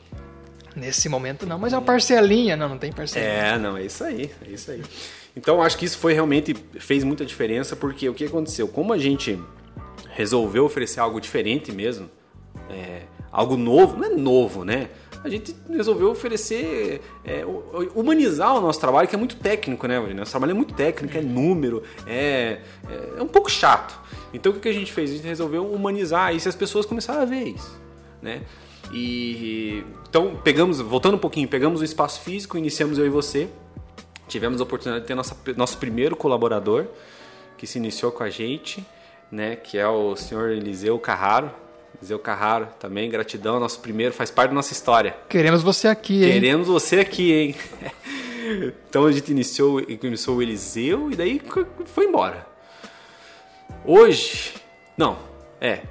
Nesse 0.74 1.08
momento 1.08 1.46
não, 1.46 1.58
mas 1.58 1.72
é 1.72 1.76
uma 1.76 1.82
parcelinha. 1.82 2.54
Não, 2.54 2.68
não 2.68 2.78
tem 2.78 2.92
parcelinha. 2.92 3.30
É, 3.30 3.58
não, 3.58 3.78
é 3.78 3.84
isso 3.84 4.04
aí, 4.04 4.30
é 4.46 4.50
isso 4.50 4.70
aí. 4.70 4.82
Então 5.34 5.62
acho 5.62 5.78
que 5.78 5.86
isso 5.86 5.96
foi 5.96 6.12
realmente, 6.12 6.54
fez 6.78 7.02
muita 7.02 7.24
diferença, 7.24 7.74
porque 7.74 8.08
o 8.10 8.14
que 8.14 8.24
aconteceu? 8.24 8.68
Como 8.68 8.92
a 8.92 8.98
gente 8.98 9.38
resolveu 10.10 10.66
oferecer 10.66 11.00
algo 11.00 11.18
diferente 11.18 11.72
mesmo, 11.72 12.10
é, 12.68 13.02
algo 13.32 13.56
novo, 13.56 13.96
não 13.96 14.04
é 14.04 14.10
novo, 14.10 14.64
né? 14.64 14.90
A 15.26 15.30
gente 15.30 15.54
resolveu 15.68 16.10
oferecer, 16.10 17.00
é, 17.24 17.44
humanizar 17.94 18.56
o 18.56 18.60
nosso 18.60 18.80
trabalho, 18.80 19.08
que 19.08 19.14
é 19.14 19.18
muito 19.18 19.36
técnico, 19.36 19.86
né, 19.86 19.98
Nosso 20.14 20.30
trabalho 20.30 20.52
é 20.52 20.54
muito 20.54 20.72
técnico, 20.74 21.16
é 21.16 21.20
número, 21.20 21.82
é, 22.06 22.60
é, 22.88 23.18
é, 23.18 23.22
um 23.22 23.26
pouco 23.26 23.50
chato. 23.50 23.98
Então 24.32 24.52
o 24.52 24.60
que 24.60 24.68
a 24.68 24.72
gente 24.72 24.92
fez? 24.92 25.10
A 25.10 25.14
gente 25.14 25.26
resolveu 25.26 25.66
humanizar 25.66 26.34
isso 26.34 26.46
e 26.46 26.50
as 26.50 26.54
pessoas 26.54 26.86
começaram 26.86 27.22
a 27.22 27.24
ver 27.24 27.44
isso, 27.44 27.80
né? 28.22 28.42
E 28.92 29.84
então 30.08 30.36
pegamos, 30.44 30.80
voltando 30.80 31.14
um 31.14 31.18
pouquinho, 31.18 31.48
pegamos 31.48 31.80
o 31.80 31.84
espaço 31.84 32.20
físico, 32.20 32.56
iniciamos 32.56 32.98
eu 32.98 33.06
e 33.06 33.10
você, 33.10 33.48
tivemos 34.28 34.60
a 34.60 34.64
oportunidade 34.64 35.02
de 35.02 35.08
ter 35.08 35.14
nossa, 35.14 35.36
nosso 35.56 35.76
primeiro 35.78 36.14
colaborador 36.14 36.86
que 37.58 37.66
se 37.66 37.78
iniciou 37.78 38.12
com 38.12 38.22
a 38.22 38.30
gente, 38.30 38.86
né, 39.30 39.56
que 39.56 39.76
é 39.76 39.88
o 39.88 40.14
senhor 40.14 40.50
Eliseu 40.50 40.98
Carraro, 40.98 41.50
Zeu 42.04 42.18
Carraro 42.18 42.68
também, 42.78 43.10
gratidão, 43.10 43.58
nosso 43.58 43.80
primeiro, 43.80 44.12
faz 44.12 44.30
parte 44.30 44.50
da 44.50 44.54
nossa 44.54 44.72
história. 44.72 45.16
Queremos 45.28 45.62
você 45.62 45.88
aqui, 45.88 46.24
hein? 46.24 46.32
Queremos 46.32 46.68
você 46.68 47.00
aqui, 47.00 47.32
hein? 47.32 47.54
então 48.88 49.06
a 49.06 49.12
gente 49.12 49.30
iniciou, 49.30 49.80
iniciou 49.80 50.36
o 50.36 50.42
Eliseu 50.42 51.10
e 51.10 51.16
daí 51.16 51.40
foi 51.86 52.06
embora. 52.06 52.46
Hoje, 53.84 54.54
não, 54.96 55.18
é, 55.60 55.82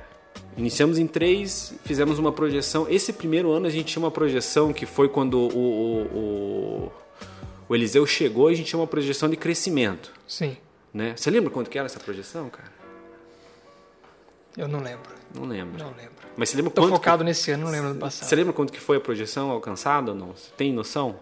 iniciamos 0.57 0.97
em 0.97 1.07
três, 1.07 1.73
fizemos 1.83 2.19
uma 2.19 2.31
projeção. 2.31 2.87
Esse 2.89 3.13
primeiro 3.13 3.51
ano 3.51 3.67
a 3.67 3.69
gente 3.69 3.85
tinha 3.93 4.03
uma 4.03 4.11
projeção 4.11 4.73
que 4.73 4.85
foi 4.85 5.07
quando 5.07 5.39
o, 5.39 5.57
o, 5.57 6.01
o, 6.17 6.91
o 7.69 7.75
Eliseu 7.75 8.05
chegou, 8.05 8.47
a 8.47 8.53
gente 8.53 8.67
tinha 8.67 8.79
uma 8.79 8.87
projeção 8.87 9.29
de 9.29 9.35
crescimento. 9.35 10.11
Sim. 10.27 10.57
Né? 10.93 11.13
Você 11.15 11.29
lembra 11.29 11.49
quanto 11.49 11.69
que 11.69 11.77
era 11.77 11.85
essa 11.85 11.99
projeção, 11.99 12.49
cara? 12.49 12.73
Eu 14.57 14.67
não 14.67 14.79
lembro. 14.79 15.14
Não 15.35 15.45
lembro. 15.45 15.77
Não 15.77 15.89
lembro. 15.89 16.13
Mas 16.37 16.49
você 16.49 16.57
lembra 16.57 16.71
Tô 16.71 16.87
focado 16.87 17.19
que... 17.19 17.25
nesse 17.25 17.51
ano, 17.51 17.65
não 17.65 17.71
lembro 17.71 17.93
do 17.93 17.99
passado. 17.99 18.27
Você 18.27 18.35
lembra 18.35 18.53
quanto 18.53 18.71
que 18.73 18.79
foi 18.79 18.97
a 18.97 18.99
projeção 18.99 19.51
alcançada 19.51 20.11
ou 20.11 20.17
não? 20.17 20.27
Você 20.27 20.49
tem 20.55 20.73
noção? 20.73 21.15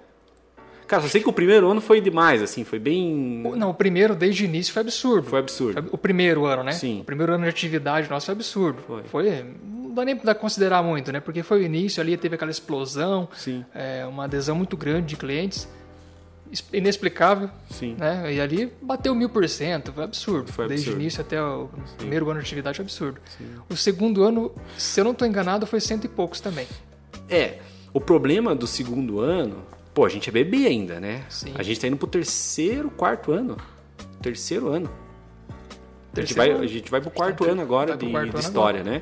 Cara, 0.88 1.02
só 1.02 1.08
sei 1.08 1.21
que 1.21 1.30
o 1.30 1.34
primeiro 1.34 1.69
ano 1.69 1.82
foi 1.82 2.02
demais, 2.02 2.41
assim, 2.41 2.63
foi 2.63 2.78
bem. 2.78 3.41
Não, 3.56 3.69
o 3.69 3.73
primeiro 3.73 4.15
desde 4.15 4.43
o 4.43 4.45
início 4.45 4.73
foi 4.73 4.82
absurdo. 4.82 5.30
Foi 5.30 5.39
absurdo. 5.39 5.89
O 5.91 5.97
primeiro 5.97 6.45
ano, 6.45 6.63
né? 6.63 6.71
Sim. 6.73 7.02
O 7.02 7.04
primeiro 7.04 7.34
ano 7.34 7.43
de 7.43 7.49
atividade 7.49 8.10
nosso 8.10 8.26
foi 8.26 8.34
absurdo. 8.34 8.82
Foi. 8.86 9.04
foi 9.04 9.45
não 9.63 9.93
dá 9.93 10.06
nem 10.06 10.15
para 10.15 10.36
considerar 10.36 10.84
muito, 10.84 11.12
né? 11.12 11.19
Porque 11.19 11.41
foi 11.43 11.62
o 11.62 11.63
início 11.63 12.02
ali, 12.02 12.17
teve 12.17 12.36
aquela 12.36 12.52
explosão, 12.52 13.30
Sim. 13.34 13.63
É, 13.73 14.06
uma 14.06 14.26
adesão 14.26 14.56
muito 14.56 14.76
grande 14.76 15.08
de 15.08 15.15
clientes 15.15 15.67
inexplicável. 16.72 17.50
Sim. 17.70 17.96
Né? 17.98 18.34
E 18.34 18.42
ali 18.42 18.72
bateu 18.82 19.13
mil 19.16 19.30
por 19.30 19.48
cento, 19.48 19.92
foi 19.94 20.04
absurdo. 20.04 20.52
Foi 20.52 20.68
Desde 20.68 20.86
absurdo. 20.86 21.00
o 21.00 21.02
início 21.02 21.22
até 21.22 21.42
o 21.42 21.70
Sim. 21.86 21.96
primeiro 21.98 22.30
ano 22.30 22.39
de 22.39 22.46
atividade, 22.46 22.78
foi 22.78 22.86
absurdo. 22.86 23.22
Sim. 23.38 23.46
O 23.70 23.76
segundo 23.76 24.24
ano, 24.24 24.51
se 24.78 24.99
eu 24.99 25.04
não 25.04 25.12
estou 25.12 25.28
enganado, 25.28 25.66
foi 25.66 25.80
cento 25.80 26.06
e 26.06 26.08
poucos 26.08 26.39
também. 26.39 26.68
É, 27.30 27.60
o 27.93 28.01
problema 28.01 28.56
do 28.56 28.68
segundo 28.68 29.20
ano, 29.20 29.64
pô, 29.93 30.06
a 30.06 30.10
gente 30.10 30.30
é 30.30 30.32
bebê 30.32 30.68
ainda, 30.68 30.99
né? 30.99 31.24
Sim. 31.30 31.54
A 31.56 31.64
gente 31.64 31.78
está 31.78 31.88
indo 31.88 31.97
pro 31.97 32.08
terceiro, 32.08 32.89
quarto 32.89 33.32
ano. 33.32 33.58
Terceiro 34.22 34.70
ano. 34.70 34.89
Terceiro 36.14 36.41
a, 36.41 36.45
gente 36.45 36.58
vai, 36.58 36.66
a 36.66 36.68
gente 36.68 36.91
vai 36.91 37.01
pro 37.01 37.12
quarto 37.12 37.43
ano 37.49 37.62
agora 37.62 37.97
de, 37.97 38.06
de 38.06 38.39
história, 38.39 38.82
agora. 38.82 38.99
né? 38.99 39.01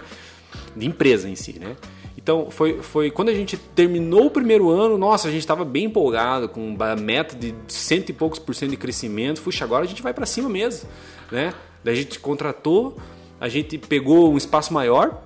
De 0.76 0.86
empresa 0.86 1.30
em 1.30 1.36
si, 1.36 1.60
né? 1.60 1.76
Então, 2.18 2.52
foi, 2.52 2.82
foi 2.82 3.10
quando 3.10 3.30
a 3.30 3.34
gente 3.34 3.58
terminou 3.58 4.28
o 4.28 4.32
primeiro 4.32 4.70
ano, 4.70 4.98
nossa, 4.98 5.28
a 5.28 5.32
gente 5.32 5.42
estava 5.42 5.66
bem 5.66 5.86
empolgado, 5.86 6.48
com 6.50 6.76
a 6.80 6.96
meta 6.96 7.36
de 7.36 7.54
cento 7.68 8.10
e 8.10 8.14
poucos 8.14 8.38
por 8.40 8.54
cento 8.54 8.72
de 8.72 8.78
crescimento. 8.78 9.42
Puxa, 9.42 9.64
agora 9.64 9.86
a 9.86 9.88
gente 9.88 10.02
vai 10.02 10.14
para 10.14 10.26
cima 10.26 10.48
mesmo, 10.48 10.88
né? 11.32 11.54
Daí 11.84 11.94
a 11.94 11.98
gente 11.98 12.20
contratou 12.20 12.98
a 13.42 13.50
gente 13.50 13.76
pegou 13.80 14.32
um 14.32 14.38
espaço 14.38 14.72
maior, 14.72 15.20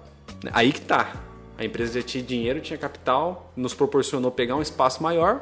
aí 0.53 0.71
que 0.71 0.79
tá. 0.79 1.21
A 1.57 1.65
empresa 1.65 1.99
já 1.99 2.01
tinha 2.01 2.23
dinheiro, 2.23 2.61
tinha 2.61 2.77
capital, 2.79 3.51
nos 3.57 3.73
proporcionou 3.73 4.31
pegar 4.31 4.55
um 4.55 4.61
espaço 4.61 5.03
maior, 5.03 5.41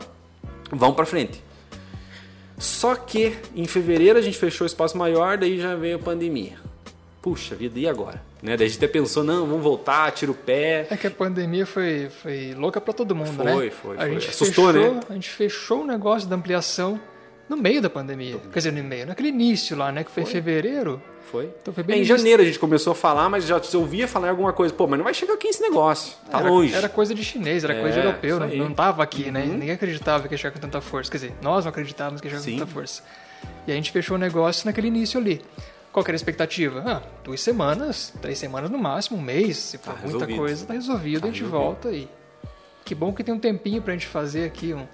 vão 0.72 0.92
para 0.92 1.06
frente. 1.06 1.40
Só 2.58 2.96
que 2.96 3.38
em 3.56 3.66
fevereiro 3.68 4.18
a 4.18 4.24
gente 4.24 4.40
fechou 4.40 4.66
o 4.66 4.68
espaço 4.68 4.98
maior, 4.98 5.38
daí 5.38 5.60
já 5.60 5.76
veio 5.76 5.98
a 5.98 6.00
pandemia. 6.00 6.58
Puxa 7.22 7.54
vida, 7.54 7.78
e 7.78 7.88
agora? 7.88 8.20
Né? 8.44 8.58
Daí 8.58 8.66
a 8.66 8.70
gente 8.70 8.78
até 8.78 8.88
pensou, 8.88 9.24
não, 9.24 9.48
vamos 9.48 9.64
voltar, 9.64 10.12
tira 10.12 10.30
o 10.30 10.36
pé. 10.36 10.86
É 10.90 10.98
que 10.98 11.08
a 11.08 11.12
pandemia 11.12 11.66
foi, 11.66 12.10
foi 12.22 12.54
louca 12.54 12.82
para 12.82 12.94
todo 12.94 13.16
mundo, 13.16 13.32
foi, 13.34 13.46
né? 13.46 13.54
Foi, 13.54 13.70
foi. 13.72 13.98
A 13.98 14.10
gente 14.10 14.30
Assustou, 14.30 14.74
fechou, 14.74 14.94
né? 14.96 15.00
A 15.10 15.14
gente 15.14 15.30
fechou 15.30 15.82
o 15.84 15.88
negócio 15.88 16.28
da 16.28 16.36
ampliação 16.36 17.00
no 17.48 17.56
meio 17.56 17.82
da 17.82 17.90
pandemia. 17.90 18.38
Quer 18.52 18.60
dizer, 18.60 18.74
no 18.74 18.84
meio, 18.84 19.06
naquele 19.08 19.30
início 19.30 19.78
lá, 19.78 19.94
né? 19.94 20.04
Que 20.04 20.12
foi, 20.12 20.24
Foi. 20.24 20.30
em 20.30 20.34
fevereiro. 20.34 21.02
Foi. 21.32 21.50
Então 21.62 21.74
foi 21.74 21.82
É, 21.84 21.86
bem 21.88 21.96
em 21.96 22.00
início. 22.00 22.18
janeiro 22.18 22.42
a 22.42 22.46
gente 22.46 22.60
começou 22.60 22.92
a 22.92 22.96
falar, 22.96 23.30
mas 23.30 23.46
já 23.46 23.60
ouvia 23.76 24.08
falar 24.10 24.30
alguma 24.30 24.52
coisa. 24.52 24.74
Pô, 24.74 24.86
mas 24.88 24.98
não 25.00 25.06
vai 25.06 25.14
chegar 25.14 25.36
aqui 25.36 25.48
esse 25.48 25.62
negócio. 25.62 26.14
Tá 26.30 26.40
era, 26.40 26.50
longe. 26.50 26.76
Era 26.76 26.90
coisa 26.90 27.16
de 27.16 27.24
chinês, 27.24 27.64
era 27.64 27.74
É, 27.74 27.82
coisa 27.82 28.00
de 28.02 28.06
europeu, 28.06 28.30
isso 28.38 28.40
não. 28.40 28.48
Uhum. 28.50 28.58
não 28.70 28.74
tava 28.74 29.02
aqui, 29.02 29.32
né? 29.32 29.46
Ninguém 29.46 29.72
acreditava 29.72 30.28
que 30.28 30.34
ia 30.34 30.38
chegar 30.38 30.52
com 30.52 30.60
tanta 30.60 30.82
força. 30.82 31.10
Quer 31.10 31.18
dizer, 31.18 31.34
nós 31.42 31.64
não 31.64 31.70
acreditávamos 31.70 32.20
que 32.20 32.28
ia 32.28 32.32
chegar 32.32 32.44
Sim. 32.44 32.52
com 32.54 32.60
tanta 32.60 32.72
força. 32.72 33.04
E 33.66 33.72
a 33.72 33.76
gente 33.76 33.90
fechou 33.92 34.16
o 34.16 34.20
negócio 34.20 34.66
naquele 34.66 34.88
início 34.88 35.18
ali. 35.20 35.42
Qual 35.94 36.04
que 36.04 36.10
era 36.12 36.16
a 36.16 36.18
expectativa? 36.18 36.84
Ah, 36.86 37.02
duas 37.24 37.40
semanas, 37.40 38.12
três 38.22 38.38
semanas 38.40 38.70
no 38.70 38.78
máximo, 38.80 39.18
um 39.18 39.22
mês, 39.22 39.58
se 39.58 39.78
for 39.78 39.94
Tá 39.94 40.00
muita 40.02 40.08
resolvido. 40.26 40.38
coisa, 40.38 40.66
tá 40.66 40.74
resolvido, 40.74 41.22
Tá 41.22 41.28
a 41.28 41.30
gente 41.32 41.44
resolvido. 41.44 41.64
volta 41.66 41.92
e. 41.92 42.10
Que 42.84 42.94
bom 42.96 43.14
que 43.14 43.24
tem 43.24 43.34
um 43.34 43.40
tempinho 43.40 43.82
pra 43.82 43.94
gente 43.94 44.08
fazer 44.08 44.44
aqui 44.46 44.74
um- 44.74 44.88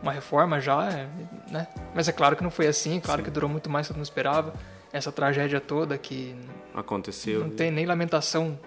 uma 0.00 0.12
reforma 0.12 0.60
já, 0.60 0.88
é, 0.90 1.08
né? 1.50 1.66
Mas 1.94 2.08
é 2.08 2.12
claro 2.12 2.36
que 2.36 2.42
não 2.42 2.50
foi 2.50 2.66
assim, 2.68 3.00
claro 3.00 3.22
que 3.22 3.30
durou 3.30 3.50
muito 3.50 3.68
mais 3.68 3.86
do 3.86 3.90
que 3.90 3.94
eu 3.94 3.98
não 3.98 4.02
esperava. 4.04 4.54
Essa 4.92 5.10
tragédia 5.10 5.60
toda 5.60 5.98
que 5.98 6.36
Aconteceu. 6.72 7.40
não 7.40 7.50
tem 7.50 7.70
nem 7.72 7.84
lamentação 7.84 8.58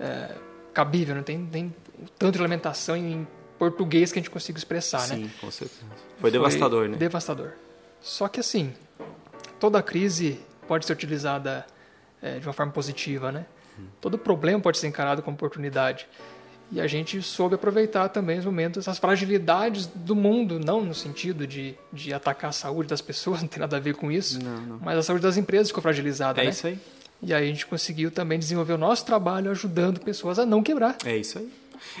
é, 0.00 0.34
cabível, 0.72 1.14
não 1.14 1.22
tem 1.22 1.36
nem 1.38 1.74
tanto 2.18 2.34
de 2.36 2.38
lamentação 2.42 2.96
em 2.96 3.26
português 3.58 4.12
que 4.12 4.18
a 4.18 4.22
gente 4.22 4.30
consiga 4.30 4.58
expressar, 4.58 5.00
né? 5.08 5.16
Sim, 5.16 5.30
com 5.40 5.50
certeza. 5.50 5.80
Foi, 6.18 6.30
devastador, 6.30 6.88
né? 6.88 6.96
Devastador. 6.96 7.52
Só 8.00 8.28
que 8.28 8.40
assim, 8.40 8.72
toda 9.60 9.82
crise 9.82 10.38
pode 10.66 10.86
ser 10.86 10.92
utilizada 10.92 11.64
é, 12.22 12.38
de 12.38 12.46
uma 12.46 12.52
forma 12.52 12.72
positiva, 12.72 13.30
né? 13.32 13.46
Todo 14.00 14.16
problema 14.16 14.58
pode 14.60 14.78
ser 14.78 14.86
encarado 14.86 15.22
como 15.22 15.34
oportunidade. 15.34 16.06
E 16.72 16.80
a 16.80 16.86
gente 16.86 17.20
soube 17.22 17.54
aproveitar 17.54 18.08
também 18.08 18.38
os 18.38 18.44
momentos, 18.44 18.88
as 18.88 18.98
fragilidades 18.98 19.86
do 19.86 20.16
mundo, 20.16 20.58
não 20.58 20.82
no 20.84 20.94
sentido 20.94 21.46
de, 21.46 21.74
de 21.92 22.12
atacar 22.12 22.50
a 22.50 22.52
saúde 22.52 22.88
das 22.88 23.00
pessoas, 23.00 23.40
não 23.42 23.48
tem 23.48 23.60
nada 23.60 23.76
a 23.76 23.80
ver 23.80 23.94
com 23.94 24.10
isso, 24.10 24.42
Não, 24.42 24.60
não. 24.62 24.78
mas 24.82 24.98
a 24.98 25.02
saúde 25.02 25.22
das 25.22 25.36
empresas 25.36 25.68
ficou 25.68 25.82
fragilizada, 25.82 26.40
É 26.40 26.44
né? 26.44 26.50
isso 26.50 26.66
aí. 26.66 26.78
E 27.22 27.32
aí 27.32 27.44
a 27.44 27.46
gente 27.46 27.66
conseguiu 27.66 28.10
também 28.10 28.38
desenvolver 28.38 28.72
o 28.74 28.78
nosso 28.78 29.04
trabalho 29.06 29.50
ajudando 29.50 30.00
pessoas 30.00 30.38
a 30.38 30.44
não 30.46 30.62
quebrar. 30.62 30.96
É 31.04 31.16
isso 31.16 31.38
aí. 31.38 31.50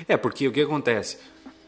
É, 0.08 0.16
porque 0.16 0.48
o 0.48 0.52
que 0.52 0.60
acontece? 0.60 1.18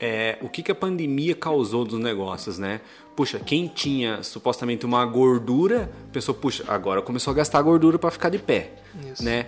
É, 0.00 0.38
o 0.40 0.48
que, 0.48 0.62
que 0.62 0.70
a 0.70 0.74
pandemia 0.74 1.34
causou 1.34 1.84
dos 1.84 1.98
negócios, 1.98 2.58
né? 2.58 2.80
Puxa, 3.16 3.40
quem 3.40 3.66
tinha 3.66 4.22
supostamente 4.22 4.86
uma 4.86 5.04
gordura, 5.04 5.90
pensou, 6.12 6.34
puxa, 6.34 6.64
agora 6.68 7.02
começou 7.02 7.32
a 7.32 7.34
gastar 7.34 7.60
gordura 7.62 7.98
para 7.98 8.10
ficar 8.10 8.28
de 8.28 8.38
pé, 8.38 8.74
Isso. 9.12 9.24
né? 9.24 9.46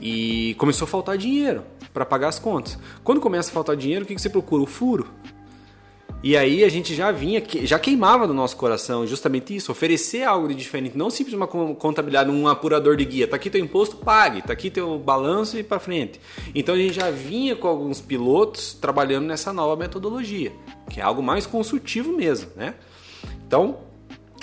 E 0.00 0.56
começou 0.58 0.86
a 0.86 0.88
faltar 0.88 1.16
dinheiro 1.16 1.62
para 1.94 2.04
pagar 2.04 2.28
as 2.28 2.40
contas. 2.40 2.76
Quando 3.04 3.20
começa 3.20 3.50
a 3.50 3.52
faltar 3.52 3.76
dinheiro, 3.76 4.04
o 4.04 4.08
que, 4.08 4.14
que 4.14 4.20
você 4.20 4.28
procura? 4.28 4.62
O 4.62 4.66
furo. 4.66 5.08
E 6.22 6.36
aí 6.36 6.62
a 6.62 6.68
gente 6.68 6.94
já 6.94 7.10
vinha, 7.10 7.42
já 7.64 7.78
queimava 7.78 8.28
no 8.28 8.34
nosso 8.34 8.56
coração 8.56 9.04
justamente 9.04 9.56
isso, 9.56 9.72
oferecer 9.72 10.22
algo 10.22 10.46
de 10.46 10.54
diferente, 10.54 10.96
não 10.96 11.10
simplesmente 11.10 11.40
uma 11.40 11.48
con- 11.48 11.74
contabilidade, 11.74 12.30
um 12.30 12.46
apurador 12.46 12.96
de 12.96 13.04
guia. 13.04 13.26
Tá 13.26 13.34
aqui 13.34 13.50
teu 13.50 13.60
imposto, 13.60 13.96
pague. 13.96 14.40
Tá 14.40 14.52
aqui 14.52 14.70
teu 14.70 14.98
balanço 14.98 15.58
e 15.58 15.64
para 15.64 15.80
frente. 15.80 16.20
Então 16.54 16.76
a 16.76 16.78
gente 16.78 16.92
já 16.92 17.10
vinha 17.10 17.56
com 17.56 17.66
alguns 17.66 18.00
pilotos 18.00 18.72
trabalhando 18.74 19.26
nessa 19.26 19.52
nova 19.52 19.74
metodologia, 19.74 20.52
que 20.88 21.00
é 21.00 21.02
algo 21.02 21.22
mais 21.22 21.44
consultivo 21.44 22.12
mesmo, 22.12 22.50
né? 22.54 22.74
Então 23.46 23.80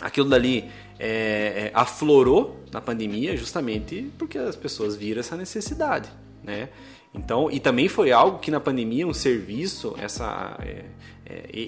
aquilo 0.01 0.27
dali 0.27 0.65
é, 0.99 1.07
é, 1.67 1.71
aflorou 1.73 2.59
na 2.73 2.82
pandemia 2.82 3.38
justamente 3.38 4.11
porque 4.17 4.38
as 4.38 4.55
pessoas 4.55 4.97
viram 4.97 5.21
essa 5.21 5.38
necessidade, 5.38 6.09
né? 6.43 6.69
Então, 7.13 7.49
e 7.49 7.59
também 7.59 7.88
foi 7.88 8.11
algo 8.11 8.38
que 8.38 8.51
na 8.51 8.59
pandemia, 8.59 9.07
um 9.07 9.13
serviço, 9.13 9.95
essa, 9.97 10.55
é, 10.59 10.86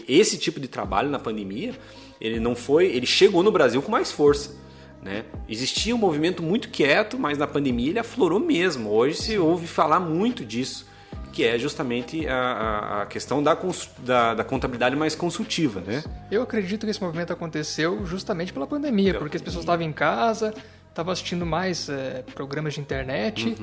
esse 0.07 0.37
tipo 0.37 0.59
de 0.59 0.67
trabalho 0.67 1.09
na 1.09 1.19
pandemia, 1.19 1.73
ele 2.19 2.39
não 2.39 2.55
foi, 2.55 2.85
ele 2.87 3.05
chegou 3.05 3.43
no 3.43 3.51
Brasil 3.51 3.81
com 3.81 3.91
mais 3.91 4.11
força, 4.11 4.55
né? 5.01 5.23
Existia 5.49 5.95
um 5.95 5.97
movimento 5.97 6.43
muito 6.43 6.69
quieto, 6.69 7.17
mas 7.17 7.37
na 7.37 7.47
pandemia 7.47 7.89
ele 7.89 7.99
aflorou 7.99 8.39
mesmo. 8.39 8.89
Hoje 8.91 9.15
se 9.17 9.37
ouve 9.37 9.65
falar 9.67 9.99
muito 9.99 10.45
disso, 10.45 10.85
que 11.33 11.43
é 11.43 11.57
justamente 11.57 12.27
a, 12.27 13.01
a- 13.03 13.05
questão 13.07 13.41
da, 13.41 13.57
da, 13.99 14.33
da 14.35 14.43
contabilidade 14.43 14.95
mais 14.95 15.15
consultiva, 15.15 15.81
né? 15.81 16.03
Eu 16.29 16.41
acredito 16.43 16.85
que 16.85 16.91
esse 16.91 17.01
movimento 17.01 17.31
aconteceu 17.33 18.05
justamente 18.05 18.51
pela 18.53 18.67
pandemia, 18.67 19.15
porque 19.15 19.37
as 19.37 19.41
pessoas 19.43 19.63
estavam 19.63 19.85
em 19.85 19.93
casa, 19.93 20.53
estavam 20.91 21.11
assistindo 21.11 21.45
mais 21.45 21.89
é, 21.89 22.23
programas 22.35 22.75
de 22.75 22.79
internet, 22.81 23.55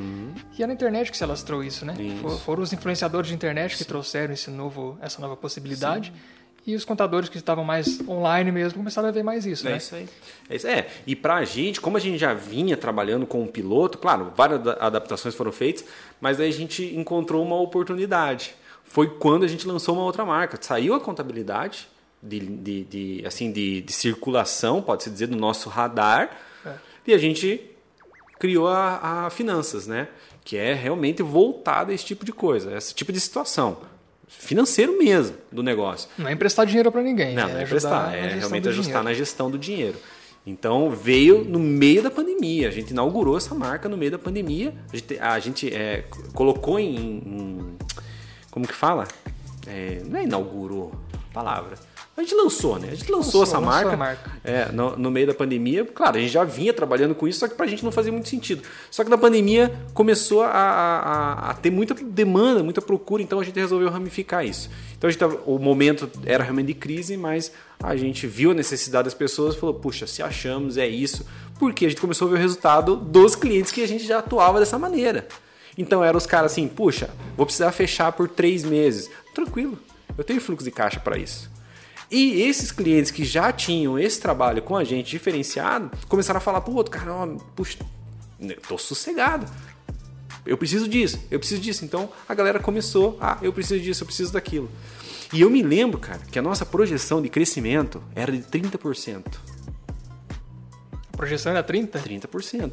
e 0.59 0.63
é 0.63 0.67
na 0.67 0.73
internet 0.73 1.11
que 1.11 1.17
se 1.17 1.23
alastrou 1.23 1.63
isso, 1.63 1.85
né? 1.87 1.95
Uhum. 1.99 2.07
Isso. 2.07 2.17
For- 2.23 2.39
Foram 2.41 2.63
os 2.63 2.73
influenciadores 2.73 3.29
de 3.29 3.35
internet 3.35 3.77
que 3.77 3.85
trouxeram 3.85 4.35
esse 4.35 4.51
novo, 4.51 4.99
essa 5.01 5.21
nova 5.21 5.37
possibilidade, 5.37 6.13
e 6.67 6.75
os 6.75 6.85
contadores 6.85 7.29
que 7.31 7.39
estavam 7.39 7.65
mais 7.65 8.01
online 8.09 8.51
mesmo 8.53 8.79
começaram 8.79 9.09
a 9.09 9.11
ver 9.13 9.23
mais 9.23 9.47
isso, 9.47 9.67
É 9.67 9.71
né? 9.73 9.77
isso 9.79 9.95
aí. 9.95 10.09
É, 10.51 10.57
isso. 10.57 10.67
é, 10.67 10.87
e 11.07 11.15
pra 11.17 11.43
gente, 11.45 11.81
como 11.81 11.97
a 11.97 12.01
gente 12.01 12.19
já 12.19 12.35
vinha 12.35 12.77
trabalhando 12.77 13.27
com 13.27 13.43
o 13.43 13.47
piloto, 13.47 13.97
claro, 13.99 14.33
várias 14.37 14.63
da- 14.63 14.75
adaptações 14.81 15.35
foram 15.35 15.53
feitas, 15.53 15.85
mas 16.21 16.41
aí 16.41 16.49
a 16.49 16.53
gente 16.53 16.85
encontrou 16.97 17.43
uma 17.45 17.57
oportunidade. 17.61 18.55
Foi 18.85 19.07
quando 19.09 19.45
a 19.45 19.49
gente 19.49 19.67
lançou 19.67 19.95
uma 19.95 20.05
outra 20.05 20.25
marca. 20.25 20.59
Saiu 20.61 20.95
a 20.95 21.01
contabilidade 21.01 21.89
de, 22.23 22.41
de, 22.41 22.85
de, 22.85 23.23
assim, 23.27 23.53
de, 23.53 23.83
de 23.83 23.93
circulação, 23.93 24.81
pode-se 24.83 25.11
dizer, 25.11 25.27
do 25.29 25.37
nosso 25.37 25.69
radar. 25.69 26.31
E 27.11 27.15
a 27.15 27.19
gente 27.19 27.61
criou 28.39 28.69
a, 28.69 29.27
a 29.27 29.31
finanças, 29.31 29.87
né? 29.87 30.09
Que 30.45 30.57
é 30.57 30.73
realmente 30.75 31.23
voltada 31.23 31.91
a 31.93 31.95
esse 31.95 32.05
tipo 32.05 32.25
de 32.25 32.33
coisa, 32.33 32.77
esse 32.77 32.95
tipo 32.95 33.13
de 33.13 33.21
situação. 33.21 33.79
Financeiro 34.27 34.97
mesmo 34.99 35.37
do 35.51 35.63
negócio. 35.63 36.09
Não 36.19 36.29
é 36.29 36.33
emprestar 36.33 36.67
dinheiro 36.67 36.93
para 36.93 37.03
ninguém, 37.03 37.35
Não, 37.35 37.45
é 37.45 37.53
não 37.53 37.59
é 37.59 37.63
ajudar 37.63 37.69
prestar, 37.71 38.07
na 38.11 38.17
é 38.17 38.35
realmente 38.35 38.69
ajustar 38.69 38.85
dinheiro. 38.85 39.05
na 39.05 39.15
gestão 39.15 39.51
do 39.51 39.59
dinheiro. 39.59 39.97
Então 40.47 40.91
veio 40.91 41.45
no 41.45 41.59
meio 41.59 42.03
da 42.03 42.11
pandemia, 42.11 42.69
a 42.69 42.71
gente 42.71 42.91
inaugurou 42.91 43.37
essa 43.37 43.55
marca 43.55 43.89
no 43.89 43.97
meio 43.97 44.11
da 44.11 44.19
pandemia, 44.19 44.75
a 44.93 44.97
gente, 44.97 45.19
a 45.19 45.39
gente, 45.39 45.75
é, 45.75 46.05
colocou 46.35 46.79
em, 46.79 46.95
em- 46.97 47.77
Como 48.51 48.67
que 48.67 48.75
fala? 48.75 49.07
É, 49.67 50.01
não 50.07 50.19
é 50.21 50.25
inaugurou 50.25 50.93
a 51.41 51.45
palavra. 51.45 51.75
A 52.17 52.23
gente 52.23 52.35
lançou, 52.35 52.81
né? 52.81 52.89
A 52.91 52.95
gente 52.97 53.13
lançou, 53.13 53.43
Lançou, 53.43 53.43
essa 53.45 53.59
lançou 53.61 53.93
marca, 53.93 53.97
marca. 53.97 54.31
é, 54.43 54.73
no, 54.73 54.97
no 54.97 55.09
meio 55.09 55.29
da 55.29 55.35
pandemia. 55.35 55.85
Claro, 55.85 56.17
a 56.17 56.21
gente 56.21 56.33
já 56.33 56.43
vinha 56.43 56.73
trabalhando 56.73 57.15
com 57.15 57.29
isso, 57.29 57.39
só 57.39 57.47
que 57.47 57.55
pra 57.55 57.65
gente 57.69 57.85
não 57.85 57.93
fazia 57.93 58.11
muito 58.11 58.29
sentido. 58.29 58.63
Só 58.91 59.05
que 59.05 59.11
na 59.11 59.17
pandemia 59.17 59.73
começou 59.95 60.43
a, 60.43 60.49
a- 60.51 61.51
a- 61.51 61.55
ter 61.55 61.71
muita 61.71 61.95
demanda, 61.95 62.61
muita 62.61 62.83
procura, 62.83 63.23
então 63.23 63.39
a 63.39 63.45
gente 63.45 63.55
resolveu 63.61 63.89
ramificar 63.89 64.45
isso. 64.45 64.69
Então 64.97 65.07
a 65.07 65.13
gente 65.13 65.25
o 65.47 65.59
momento 65.61 66.11
era 66.27 66.43
realmente 66.43 66.67
de 66.67 66.75
crise, 66.75 67.17
mas 67.17 67.53
a 67.81 67.95
gente 67.95 68.27
viu 68.27 68.51
a 68.51 68.55
necessidade 68.55 69.05
das 69.05 69.15
pessoas 69.15 69.55
e 69.55 69.59
falou: 69.61 69.77
puxa, 69.77 70.05
se 70.05 70.21
achamos, 70.21 70.77
é 70.77 70.89
isso. 70.89 71.25
Porque 71.57 71.87
a 71.87 71.89
gente 71.89 72.01
começou 72.01 72.27
a 72.27 72.31
ver 72.33 72.37
o 72.37 72.41
resultado 72.41 72.97
dos 72.97 73.37
clientes 73.37 73.71
que 73.71 73.81
a 73.83 73.87
gente 73.87 74.05
já 74.05 74.19
atuava 74.19 74.59
dessa 74.59 74.77
maneira. 74.77 75.29
Então 75.77 76.03
eram 76.03 76.19
os 76.19 76.27
caras 76.27 76.51
assim: 76.51 76.67
puxa, 76.67 77.11
vou 77.37 77.47
precisar 77.47 77.71
fechar 77.71 78.11
por 78.11 78.29
três 78.29 78.65
meses. 78.65 79.09
Tranquilo, 79.33 79.79
eu 80.19 80.25
tenho 80.25 80.41
fluxo 80.41 80.65
de 80.65 80.73
caixa 80.73 80.99
para 80.99 81.17
isso. 81.17 81.49
E 82.11 82.43
esses 82.43 82.73
clientes 82.73 83.11
que 83.11 83.25
já 83.25 83.53
tinham 83.53 83.99
esse 83.99 84.21
trabalho 84.21 84.61
com 84.63 84.77
a 84.77 84.83
gente 84.83 85.11
diferenciado, 85.11 85.91
começaram 86.09 86.39
a 86.39 86.41
falar 86.41 86.61
pro 86.61 86.75
outro, 86.75 86.91
cara, 86.91 87.15
ó, 87.15 87.27
puxa, 87.55 87.79
eu 88.41 88.61
tô 88.63 88.77
sossegado. 88.77 89.47
Eu 90.45 90.57
preciso 90.57 90.89
disso, 90.89 91.21
eu 91.31 91.39
preciso 91.39 91.61
disso. 91.61 91.85
Então 91.85 92.11
a 92.29 92.35
galera 92.35 92.59
começou, 92.59 93.17
ah, 93.21 93.39
eu 93.43 93.53
preciso 93.53 93.81
disso, 93.81 94.03
eu 94.03 94.07
preciso 94.07 94.33
daquilo. 94.33 94.69
E 95.33 95.43
eu 95.43 95.51
me 95.51 95.63
lembro, 95.63 96.01
cara, 96.01 96.21
que 96.33 96.39
a 96.39 96.43
nossa 96.43 96.65
projeção 96.65 97.21
de 97.23 97.29
crescimento 97.29 98.03
era 98.15 98.33
de 98.33 98.43
30%. 98.43 99.25
A 101.13 101.17
projeção 101.17 101.53
era 101.53 101.63
30? 101.63 101.99
30% 101.99 102.73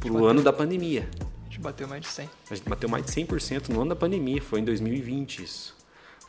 pro 0.00 0.24
ano 0.24 0.42
da 0.42 0.52
pandemia. 0.52 1.08
A 1.42 1.44
gente 1.44 1.60
bateu 1.60 1.86
mais 1.86 2.02
de 2.02 2.08
100. 2.08 2.30
A 2.50 2.54
gente 2.54 2.68
bateu 2.68 2.88
mais 2.88 3.06
de 3.06 3.12
100% 3.12 3.68
no 3.68 3.80
ano 3.82 3.90
da 3.90 3.96
pandemia, 3.96 4.42
foi 4.42 4.60
em 4.60 4.64
2020 4.64 5.44
isso. 5.44 5.81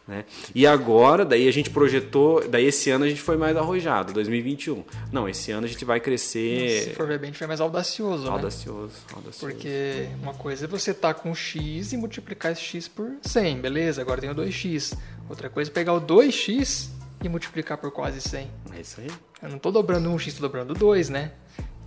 Né? 0.05 0.25
E 0.53 0.67
agora, 0.67 1.23
daí 1.23 1.47
a 1.47 1.51
gente 1.51 1.69
projetou, 1.69 2.45
daí 2.47 2.65
esse 2.65 2.89
ano 2.89 3.05
a 3.05 3.09
gente 3.09 3.21
foi 3.21 3.37
mais 3.37 3.55
arrojado, 3.55 4.11
2021. 4.11 4.83
Não, 5.11 5.29
esse 5.29 5.51
ano 5.51 5.65
a 5.65 5.69
gente 5.69 5.85
vai 5.85 5.99
Se 5.99 6.03
crescer 6.03 6.93
for 6.93 7.07
ver 7.07 7.19
bem, 7.19 7.29
a 7.29 7.31
gente 7.31 7.37
foi 7.37 7.47
mais 7.47 7.61
audacioso, 7.61 8.25
né? 8.25 8.29
audacioso, 8.29 8.93
audacioso. 9.15 9.39
Porque 9.39 10.09
uma 10.21 10.33
coisa 10.33 10.65
é 10.65 10.67
você 10.67 10.93
tá 10.93 11.13
com 11.13 11.33
x 11.33 11.93
e 11.93 11.97
multiplicar 11.97 12.51
esse 12.51 12.61
x 12.61 12.87
por 12.87 13.13
100, 13.21 13.61
beleza? 13.61 14.01
Agora 14.01 14.19
tem 14.19 14.29
o 14.29 14.35
2x. 14.35 14.97
Outra 15.29 15.49
coisa 15.49 15.71
é 15.71 15.73
pegar 15.73 15.93
o 15.93 16.01
2x 16.01 16.89
e 17.23 17.29
multiplicar 17.29 17.77
por 17.77 17.89
quase 17.91 18.19
100. 18.19 18.51
É 18.75 18.81
isso 18.81 18.99
aí. 18.99 19.07
Eu 19.41 19.49
não 19.49 19.57
tô 19.57 19.71
dobrando 19.71 20.09
um 20.09 20.19
x, 20.19 20.33
tô 20.33 20.41
dobrando 20.41 20.73
dois, 20.73 21.07
né? 21.07 21.31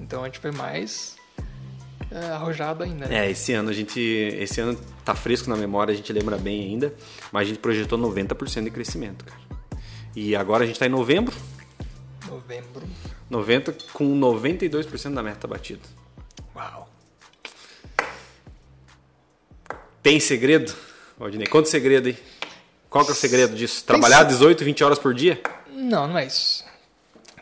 Então 0.01 0.23
a 0.23 0.27
gente 0.27 0.39
foi 0.39 0.53
mais 0.53 1.17
é, 2.17 2.31
arrojado 2.31 2.83
ainda. 2.83 3.07
Né? 3.07 3.27
É, 3.27 3.31
esse 3.31 3.53
ano 3.53 3.69
a 3.69 3.73
gente. 3.73 4.01
Esse 4.01 4.61
ano 4.61 4.79
tá 5.05 5.15
fresco 5.15 5.51
na 5.51 5.57
memória, 5.57 5.93
a 5.93 5.97
gente 5.97 6.11
lembra 6.13 6.39
bem 6.39 6.63
ainda, 6.63 6.95
mas 7.31 7.43
a 7.43 7.49
gente 7.51 7.59
projetou 7.59 7.99
90% 7.99 8.65
de 8.65 8.71
crescimento, 8.71 9.25
cara. 9.25 9.41
E 10.15 10.35
agora 10.35 10.65
a 10.65 10.67
gente 10.67 10.79
tá 10.79 10.87
em 10.87 10.91
novembro. 10.91 11.37
Novembro. 12.27 12.83
90 13.29 13.75
com 13.93 14.19
92% 14.19 15.13
da 15.13 15.23
meta 15.23 15.47
batida. 15.47 15.83
Uau. 16.55 16.89
Tem 20.03 20.19
segredo? 20.19 20.73
Valdinei, 21.19 21.47
conta 21.47 21.69
o 21.69 21.71
segredo 21.71 22.09
aí. 22.09 22.17
Qual 22.89 23.05
que 23.05 23.11
é 23.11 23.15
o 23.15 23.17
segredo 23.17 23.55
disso? 23.55 23.85
Trabalhar 23.85 24.23
18, 24.23 24.65
20 24.65 24.85
horas 24.85 24.99
por 24.99 25.13
dia? 25.13 25.41
Não, 25.71 26.07
não 26.07 26.17
é 26.17 26.25
isso. 26.25 26.65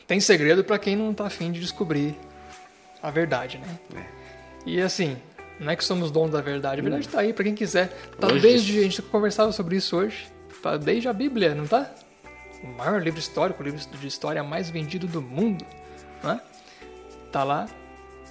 Tem 0.06 0.18
segredo 0.18 0.64
para 0.64 0.78
quem 0.78 0.96
não 0.96 1.14
tá 1.14 1.26
afim 1.26 1.52
de 1.52 1.60
descobrir 1.60 2.16
a 3.02 3.10
verdade, 3.10 3.58
né? 3.58 3.78
É. 3.94 4.23
E 4.66 4.80
assim, 4.80 5.16
não 5.58 5.70
é 5.70 5.76
que 5.76 5.84
somos 5.84 6.10
donos 6.10 6.32
da 6.32 6.40
verdade, 6.40 6.80
a 6.80 6.82
verdade 6.82 7.08
tá 7.08 7.20
aí 7.20 7.32
para 7.32 7.44
quem 7.44 7.54
quiser. 7.54 7.88
Tá 8.18 8.28
Longe 8.28 8.40
desde. 8.40 8.78
A 8.78 8.82
gente 8.82 9.02
conversava 9.02 9.52
sobre 9.52 9.76
isso 9.76 9.96
hoje. 9.96 10.26
Tá 10.62 10.76
desde 10.76 11.08
a 11.08 11.12
Bíblia, 11.12 11.54
não 11.54 11.66
tá? 11.66 11.90
O 12.62 12.68
maior 12.68 13.02
livro 13.02 13.20
histórico, 13.20 13.62
o 13.62 13.64
livro 13.64 13.78
de 13.78 14.06
história 14.06 14.42
mais 14.42 14.70
vendido 14.70 15.06
do 15.06 15.20
mundo, 15.20 15.64
né? 16.22 16.40
Tá 17.30 17.44
lá. 17.44 17.68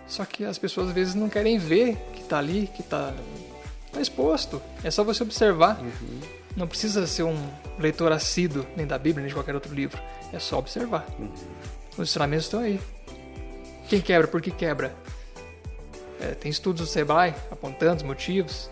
Só 0.07 0.25
que 0.25 0.43
as 0.43 0.57
pessoas 0.57 0.89
às 0.89 0.93
vezes 0.93 1.15
não 1.15 1.29
querem 1.29 1.57
ver 1.57 1.95
que 2.13 2.23
tá 2.23 2.39
ali, 2.39 2.69
que 2.75 2.83
tá, 2.83 3.13
tá 3.91 4.01
exposto. 4.01 4.61
É 4.83 4.89
só 4.89 5.03
você 5.03 5.23
observar. 5.23 5.79
Não 6.55 6.67
precisa 6.67 7.05
ser 7.07 7.23
um 7.23 7.37
leitor 7.79 8.11
assíduo, 8.11 8.65
nem 8.75 8.85
da 8.85 8.97
Bíblia, 8.97 9.21
nem 9.21 9.29
de 9.29 9.33
qualquer 9.33 9.55
outro 9.55 9.73
livro. 9.73 10.01
É 10.31 10.39
só 10.39 10.57
observar. 10.57 11.05
Os 11.93 12.09
ensinamentos 12.09 12.45
estão 12.45 12.59
aí. 12.59 12.79
Quem 13.87 14.01
quebra? 14.01 14.27
Por 14.27 14.41
que 14.41 14.51
quebra? 14.51 14.93
É, 16.23 16.33
tem 16.35 16.49
estudos 16.49 16.81
do 16.81 16.87
Sebrae 16.87 17.33
apontando 17.51 17.97
os 17.97 18.03
motivos. 18.03 18.69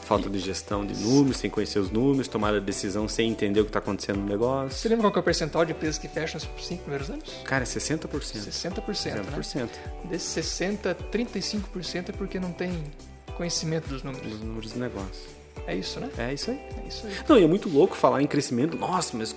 Falta 0.00 0.28
de 0.28 0.38
gestão 0.38 0.84
de 0.84 0.94
números, 1.00 1.36
sem 1.36 1.48
conhecer 1.48 1.78
os 1.78 1.90
números, 1.90 2.28
tomar 2.28 2.54
a 2.54 2.58
decisão 2.58 3.06
sem 3.06 3.30
entender 3.30 3.60
o 3.60 3.64
que 3.64 3.68
está 3.68 3.78
acontecendo 3.78 4.18
no 4.18 4.26
negócio. 4.26 4.76
Você 4.76 4.88
lembra 4.88 5.04
qual 5.04 5.12
que 5.12 5.18
é 5.18 5.20
o 5.20 5.24
percentual 5.24 5.64
de 5.64 5.72
empresas 5.72 5.98
que 5.98 6.08
fecham 6.08 6.38
os 6.38 6.64
cinco 6.66 6.82
primeiros 6.82 7.08
anos? 7.08 7.30
Cara, 7.44 7.62
é 7.62 7.66
60%. 7.66 8.08
60%, 8.08 9.14
né? 9.14 9.22
60%. 9.38 9.68
Desses 10.04 10.28
60, 10.28 10.96
35% 11.12 12.08
é 12.08 12.12
porque 12.12 12.40
não 12.40 12.52
tem 12.52 12.82
conhecimento 13.36 13.88
dos 13.88 14.02
números. 14.02 14.28
Dos 14.28 14.40
números 14.40 14.72
do 14.72 14.80
negócio. 14.80 15.30
É 15.66 15.76
isso, 15.76 16.00
né? 16.00 16.10
É 16.18 16.34
isso 16.34 16.50
aí. 16.50 16.60
É 16.84 16.88
isso 16.88 17.06
aí. 17.06 17.14
Não, 17.28 17.38
e 17.38 17.44
é 17.44 17.46
muito 17.46 17.68
louco 17.68 17.94
falar 17.94 18.22
em 18.22 18.26
crescimento. 18.26 18.76
Nossa, 18.76 19.16
mas 19.16 19.32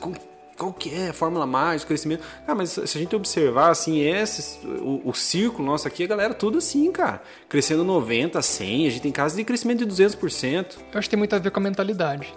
qual 0.57 0.71
que 0.71 0.93
é 0.93 1.11
fórmula 1.11 1.45
mais, 1.45 1.83
crescimento? 1.83 2.23
Ah, 2.47 2.55
mas 2.55 2.71
se 2.71 2.81
a 2.81 3.01
gente 3.01 3.15
observar, 3.15 3.71
assim, 3.71 3.99
esse, 3.99 4.65
o, 4.65 5.01
o 5.09 5.13
círculo 5.13 5.65
nosso 5.65 5.87
aqui, 5.87 6.03
a 6.03 6.07
galera 6.07 6.33
tudo 6.33 6.59
assim, 6.59 6.91
cara. 6.91 7.21
Crescendo 7.49 7.83
90, 7.83 8.41
100, 8.41 8.87
a 8.87 8.89
gente 8.89 9.01
tem 9.01 9.11
casos 9.11 9.37
de 9.37 9.43
crescimento 9.43 9.85
de 9.85 9.91
200%. 9.91 10.77
Eu 10.93 10.99
acho 10.99 11.07
que 11.07 11.09
tem 11.09 11.17
muito 11.17 11.35
a 11.35 11.39
ver 11.39 11.51
com 11.51 11.59
a 11.59 11.63
mentalidade. 11.63 12.33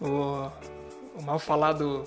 O, 0.00 0.50
o 1.16 1.22
mal 1.22 1.38
falado. 1.38 2.04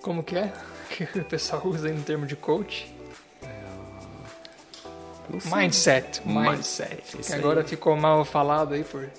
Como 0.00 0.22
que 0.22 0.36
é? 0.36 0.52
Que 0.88 1.18
o 1.18 1.24
pessoal 1.24 1.62
usa 1.66 1.88
aí 1.88 1.94
no 1.94 2.02
termo 2.02 2.26
de 2.26 2.36
coach. 2.36 2.94
Sei. 5.40 5.52
Mindset. 5.52 6.22
Mindset, 6.24 7.16
Mindset. 7.16 7.34
agora 7.34 7.64
ficou 7.64 7.96
mal 7.96 8.24
falado 8.24 8.74
aí 8.74 8.84
por 8.84 9.10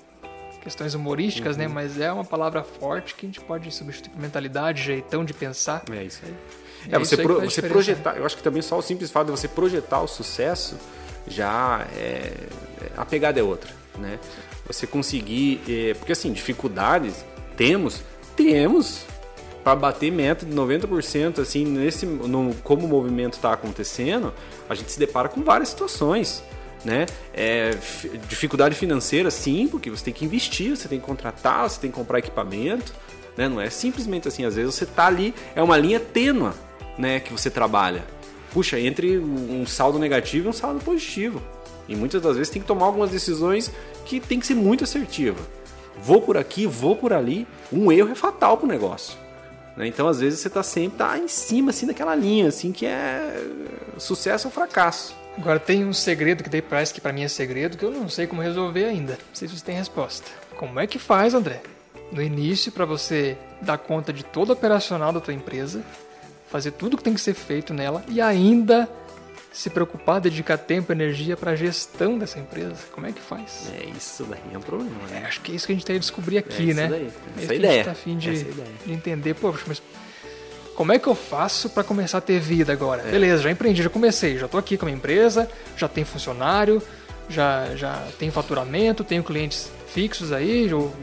questões 0.68 0.93
humorísticas, 0.93 1.55
né? 1.55 1.65
Mas 1.65 1.97
é 1.97 2.11
uma 2.11 2.26
palavra 2.26 2.61
forte 2.61 3.15
que 3.15 3.26
a 3.26 3.30
gente 3.30 3.39
pode 3.39 3.72
substituir 3.74 4.11
por 4.11 4.22
mentalidade, 4.22 4.84
jeitão 4.84 5.24
de 5.24 5.34
pensar. 5.34 5.82
É 5.89 6.03
isso 6.03 6.20
aí. 6.26 6.34
É 6.91 6.95
É, 6.95 6.99
você, 6.99 7.15
pro- 7.15 7.39
você 7.39 7.61
projetar, 7.61 8.18
eu 8.18 8.26
acho 8.26 8.36
que 8.36 8.43
também 8.43 8.61
só 8.61 8.78
o 8.78 8.82
simples 8.82 9.09
fato 9.09 9.28
de 9.28 9.32
você 9.32 9.47
projetar 9.47 10.01
o 10.01 10.07
sucesso 10.07 10.76
já 11.26 11.88
é, 11.95 12.01
é- 12.01 12.89
a 12.97 13.05
pegada 13.05 13.39
é 13.39 13.43
outra, 13.43 13.72
né? 13.97 14.20
Você 14.68 14.86
conseguir, 14.86 15.61
é, 15.70 15.93
porque 15.93 16.11
assim, 16.11 16.34
dificuldades 16.34 17.24
temos, 17.55 18.01
temos 18.36 19.05
para 19.63 19.74
bater 19.74 20.11
meta 20.11 20.45
de 20.45 20.53
90% 20.53 21.39
assim, 21.39 21.63
nesse 21.65 22.05
no, 22.05 22.53
como 22.55 22.86
o 22.86 22.89
movimento 22.89 23.34
está 23.36 23.53
acontecendo, 23.53 24.34
a 24.70 24.76
gente 24.76 24.91
se 24.91 24.99
depara 24.99 25.30
com 25.30 25.41
várias 25.41 25.70
situações. 25.70 26.43
Né? 26.86 27.05
É, 27.34 27.71
fi- 27.73 28.17
dificuldade 28.30 28.75
financeira, 28.75 29.32
sim, 29.32 29.67
porque 29.67 29.89
você 29.89 30.05
tem 30.05 30.13
que 30.13 30.23
investir, 30.23 30.75
você 30.78 30.88
tem 30.88 30.99
que 30.99 31.05
contratar, 31.05 31.69
você 31.69 31.80
tem 31.80 31.89
que 31.89 31.97
comprar 31.97 32.19
equipamento, 32.19 32.93
né? 33.36 33.49
Não 33.49 33.59
é 33.59 33.69
simplesmente 33.69 34.28
assim, 34.28 34.45
às 34.45 34.55
vezes 34.55 34.73
você 34.75 34.86
tá 34.86 35.07
ali, 35.07 35.34
é 35.55 35.61
uma 35.61 35.75
linha 35.78 35.99
tênua, 35.99 36.53
né, 36.97 37.19
que 37.19 37.32
você 37.32 37.49
trabalha. 37.49 38.05
Puxa, 38.51 38.80
entre 38.80 39.17
um 39.17 39.65
saldo 39.65 39.99
negativo 39.99 40.47
e 40.47 40.49
um 40.49 40.53
saldo 40.53 40.80
positivo. 40.80 41.41
E 41.88 41.95
muitas 41.95 42.21
das 42.21 42.36
vezes 42.38 42.51
tem 42.51 42.61
que 42.61 42.67
tomar 42.67 42.86
algumas 42.86 43.09
decisões 43.09 43.71
que 44.05 44.19
tem 44.19 44.39
que 44.39 44.45
ser 44.47 44.55
muito 44.55 44.84
assertiva. 44.84 45.39
Vou 46.01 46.21
por 46.21 46.38
aqui, 46.38 46.65
vou 46.67 46.95
por 46.95 47.11
ali. 47.11 47.47
Um 47.71 47.91
erro 47.91 48.11
é 48.11 48.15
fatal 48.15 48.57
pro 48.57 48.67
negócio. 48.67 49.17
né? 49.75 49.88
Então, 49.88 50.07
às 50.07 50.19
vezes 50.19 50.39
você 50.39 50.49
tá 50.49 50.63
sempre 50.63 50.97
tá 50.99 51.17
em 51.17 51.28
cima 51.28 51.71
assim 51.71 51.86
daquela 51.88 52.15
linha, 52.15 52.47
assim 52.47 52.71
que 52.71 52.86
é 52.86 53.43
sucesso 53.97 54.47
ou 54.47 54.51
fracasso. 54.51 55.15
Agora 55.38 55.59
tem 55.59 55.85
um 55.85 55.93
segredo 55.93 56.43
que 56.43 56.49
daí 56.49 56.61
parece 56.61 56.93
que 56.93 56.99
pra 56.99 57.13
mim 57.13 57.23
é 57.23 57.27
segredo 57.27 57.77
que 57.77 57.85
eu 57.85 57.91
não 57.91 58.09
sei 58.09 58.25
como 58.27 58.41
resolver 58.41 58.85
ainda. 58.85 59.13
Não 59.13 59.35
sei 59.35 59.47
se 59.47 59.57
você 59.57 59.63
tem 59.65 59.75
resposta. 59.75 60.29
Como 60.55 60.79
é 60.79 60.88
que 60.88 60.97
faz, 60.97 61.33
André? 61.33 61.61
No 62.11 62.21
início, 62.21 62.71
pra 62.71 62.85
você 62.85 63.38
dar 63.61 63.77
conta 63.77 64.11
de 64.11 64.23
todo 64.23 64.49
o 64.49 64.53
operacional 64.53 65.11
da 65.13 65.19
tua 65.19 65.33
empresa, 65.33 65.83
fazer 66.49 66.71
tudo 66.71 66.97
que 66.97 67.03
tem 67.03 67.13
que 67.13 67.21
ser 67.21 67.33
feito 67.33 67.73
nela 67.73 68.03
e 68.07 68.19
ainda 68.19 68.89
se 69.51 69.69
preocupar, 69.69 70.19
dedicar 70.21 70.57
tempo 70.57 70.91
e 70.91 70.93
energia 70.95 71.35
pra 71.35 71.55
gestão 71.55 72.17
dessa 72.17 72.39
empresa. 72.39 72.75
Como 72.91 73.05
é 73.07 73.11
que 73.11 73.21
faz? 73.21 73.71
É 73.79 73.85
isso 73.97 74.23
daí 74.25 74.39
é 74.53 74.57
um 74.57 74.61
problema, 74.61 74.91
É, 75.09 75.13
né? 75.19 75.25
acho 75.27 75.41
que 75.41 75.51
é 75.51 75.55
isso 75.55 75.65
que 75.65 75.71
a 75.73 75.75
gente 75.75 75.85
tem 75.85 75.95
que 75.95 75.99
descobrir 76.01 76.38
aqui, 76.39 76.61
É 76.61 76.65
isso 76.65 76.75
né? 76.75 76.88
daí, 76.88 77.03
É 77.03 77.07
essa 77.07 77.13
isso 77.35 77.41
é 77.41 77.43
a 77.43 77.47
que 77.47 77.55
ideia, 77.55 77.71
A 77.71 77.75
gente 77.77 77.85
tá 77.85 77.91
afim 77.91 78.17
de, 78.17 78.29
é 78.29 78.31
a 78.33 78.85
de 78.88 78.93
entender, 78.93 79.33
pô, 79.35 79.53
mas 79.67 79.81
como 80.78 80.91
é 80.91 80.99
que 80.99 81.07
eu 81.07 81.15
faço 81.15 81.71
para 81.71 81.84
começar 81.84 82.19
a 82.19 82.21
ter 82.21 82.39
vida 82.39 82.71
agora? 82.71 83.01
É. 83.01 83.09
Beleza, 83.09 83.41
já 83.41 83.49
empreendi, 83.49 83.82
já 83.82 83.89
comecei, 83.89 84.38
já 84.38 84.47
tô 84.47 84.59
aqui 84.59 84.78
com 84.78 84.86
a 84.86 84.88
minha 84.88 84.95
empresa, 84.95 85.49
já 85.75 85.88
tenho 85.88 86.05
funcionário, 86.05 86.80
já, 87.28 87.75
já 87.75 88.07
tenho 88.19 88.32
faturamento, 88.32 89.03
tenho 89.03 89.23
clientes 89.23 89.71
fixos 89.88 90.32
aí, 90.32 90.69
eu 90.69 90.93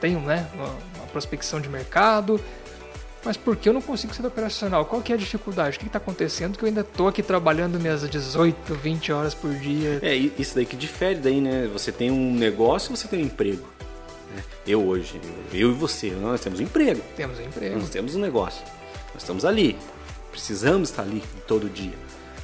tenho 0.00 0.20
né, 0.20 0.48
uma, 0.54 0.68
uma 0.96 1.06
prospecção 1.12 1.60
de 1.60 1.68
mercado. 1.68 2.40
Mas 3.22 3.36
por 3.36 3.54
que 3.56 3.68
eu 3.68 3.74
não 3.74 3.82
consigo 3.82 4.14
ser 4.14 4.24
operacional? 4.24 4.86
Qual 4.86 5.02
que 5.02 5.12
é 5.12 5.14
a 5.14 5.18
dificuldade? 5.18 5.76
O 5.76 5.80
que 5.80 5.86
está 5.86 5.98
acontecendo 5.98 6.56
que 6.56 6.64
eu 6.64 6.68
ainda 6.68 6.82
tô 6.82 7.06
aqui 7.06 7.22
trabalhando 7.22 7.78
minhas 7.78 8.08
18, 8.08 8.74
20 8.74 9.12
horas 9.12 9.34
por 9.34 9.52
dia? 9.52 9.98
É, 10.00 10.14
isso 10.14 10.54
daí 10.54 10.64
que 10.64 10.74
difere 10.74 11.16
daí, 11.16 11.42
né? 11.42 11.68
Você 11.70 11.92
tem 11.92 12.10
um 12.10 12.34
negócio 12.34 12.90
e 12.90 12.96
você 12.96 13.06
tem 13.06 13.22
um 13.22 13.26
emprego. 13.26 13.68
né? 14.34 14.42
Eu 14.66 14.82
hoje, 14.86 15.20
eu, 15.52 15.60
eu 15.60 15.70
e 15.72 15.74
você, 15.74 16.08
nós 16.12 16.40
temos 16.40 16.58
um 16.58 16.62
emprego. 16.62 17.02
Temos 17.14 17.38
um 17.38 17.42
emprego. 17.42 17.78
Nós 17.78 17.90
temos 17.90 18.14
um 18.14 18.20
negócio. 18.20 18.62
Nós 19.14 19.22
estamos 19.22 19.44
ali. 19.44 19.76
Precisamos 20.30 20.90
estar 20.90 21.02
ali 21.02 21.22
todo 21.46 21.68
dia. 21.68 21.94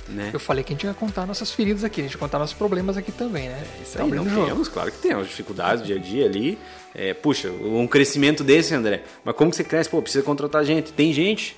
Né? 0.08 0.30
Eu 0.32 0.38
falei 0.38 0.62
que 0.62 0.72
a 0.72 0.76
gente 0.76 0.86
ia 0.86 0.94
contar 0.94 1.26
nossas 1.26 1.50
feridas 1.50 1.82
aqui, 1.82 2.00
a 2.00 2.04
gente 2.04 2.12
ia 2.12 2.18
contar 2.18 2.38
nossos 2.38 2.54
problemas 2.56 2.96
aqui 2.96 3.10
também, 3.10 3.48
né? 3.48 3.66
Isso 3.82 3.96
Tá 3.98 4.04
aí, 4.04 4.10
não 4.10 4.28
jogo. 4.28 4.46
temos, 4.46 4.68
claro 4.68 4.92
que 4.92 4.98
temos. 4.98 5.26
Dificuldades 5.26 5.82
do 5.82 5.86
dia 5.86 5.96
a 5.96 5.98
dia 5.98 6.26
ali. 6.26 6.58
É, 6.94 7.12
puxa, 7.12 7.50
um 7.50 7.86
crescimento 7.88 8.44
desse, 8.44 8.72
André. 8.74 9.02
Mas 9.24 9.34
como 9.34 9.50
que 9.50 9.56
você 9.56 9.64
cresce? 9.64 9.90
Pô, 9.90 10.00
precisa 10.00 10.22
contratar 10.24 10.64
gente. 10.64 10.92
Tem 10.92 11.12
gente 11.12 11.56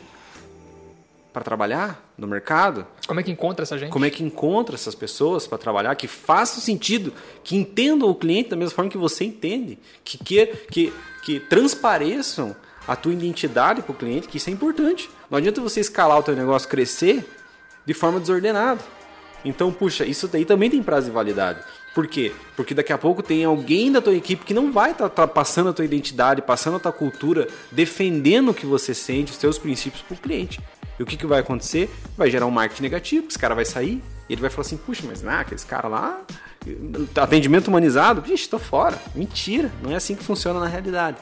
para 1.32 1.44
trabalhar 1.44 2.10
no 2.16 2.26
mercado? 2.26 2.86
Como 3.06 3.20
é 3.20 3.22
que 3.22 3.30
encontra 3.30 3.62
essa 3.64 3.78
gente? 3.78 3.90
Como 3.90 4.04
é 4.04 4.10
que 4.10 4.24
encontra 4.24 4.74
essas 4.74 4.94
pessoas 4.94 5.46
para 5.46 5.58
trabalhar 5.58 5.94
que 5.94 6.08
façam 6.08 6.60
sentido, 6.60 7.12
que 7.44 7.54
entendam 7.54 8.08
o 8.08 8.14
cliente 8.14 8.48
da 8.48 8.56
mesma 8.56 8.74
forma 8.74 8.90
que 8.90 8.98
você 8.98 9.24
entende, 9.24 9.78
que 10.02 10.18
que, 10.18 10.46
que, 10.70 10.92
que 11.22 11.38
transpareçam 11.40 12.56
a 12.88 12.96
tua 12.96 13.12
identidade 13.12 13.82
para 13.82 13.92
o 13.92 13.94
cliente, 13.94 14.26
que 14.26 14.38
isso 14.38 14.48
é 14.48 14.52
importante. 14.52 15.10
Não 15.30 15.36
adianta 15.36 15.60
você 15.60 15.78
escalar 15.78 16.18
o 16.18 16.22
teu 16.22 16.34
negócio, 16.34 16.66
crescer 16.68 17.30
de 17.84 17.92
forma 17.92 18.18
desordenada. 18.18 18.80
Então, 19.44 19.70
puxa, 19.70 20.06
isso 20.06 20.26
daí 20.26 20.46
também 20.46 20.70
tem 20.70 20.82
prazo 20.82 21.06
de 21.06 21.12
validade. 21.12 21.60
Por 21.94 22.06
quê? 22.06 22.32
Porque 22.56 22.74
daqui 22.74 22.92
a 22.92 22.98
pouco 22.98 23.22
tem 23.22 23.44
alguém 23.44 23.92
da 23.92 24.00
tua 24.00 24.14
equipe 24.14 24.44
que 24.44 24.54
não 24.54 24.72
vai 24.72 24.92
estar 24.92 25.08
passando 25.28 25.70
a 25.70 25.72
tua 25.72 25.84
identidade, 25.84 26.40
passando 26.40 26.76
a 26.76 26.80
tua 26.80 26.92
cultura, 26.92 27.46
defendendo 27.70 28.50
o 28.50 28.54
que 28.54 28.64
você 28.64 28.94
sente, 28.94 29.32
os 29.32 29.38
teus 29.38 29.58
princípios 29.58 30.02
para 30.02 30.14
o 30.14 30.18
cliente. 30.18 30.60
E 30.98 31.02
o 31.02 31.06
que, 31.06 31.16
que 31.16 31.26
vai 31.26 31.40
acontecer? 31.40 31.90
Vai 32.16 32.30
gerar 32.30 32.46
um 32.46 32.50
marketing 32.50 32.82
negativo, 32.82 33.26
esse 33.28 33.38
cara 33.38 33.54
vai 33.54 33.64
sair 33.64 34.02
e 34.28 34.32
ele 34.32 34.40
vai 34.40 34.50
falar 34.50 34.62
assim, 34.62 34.76
puxa, 34.76 35.02
mas 35.06 35.22
não, 35.22 35.32
aqueles 35.32 35.64
cara 35.64 35.88
lá, 35.88 36.20
atendimento 37.16 37.68
humanizado, 37.68 38.20
vixe, 38.20 38.48
tô 38.48 38.58
fora. 38.58 38.98
Mentira, 39.14 39.70
não 39.82 39.92
é 39.92 39.96
assim 39.96 40.14
que 40.14 40.24
funciona 40.24 40.58
na 40.58 40.66
realidade. 40.66 41.16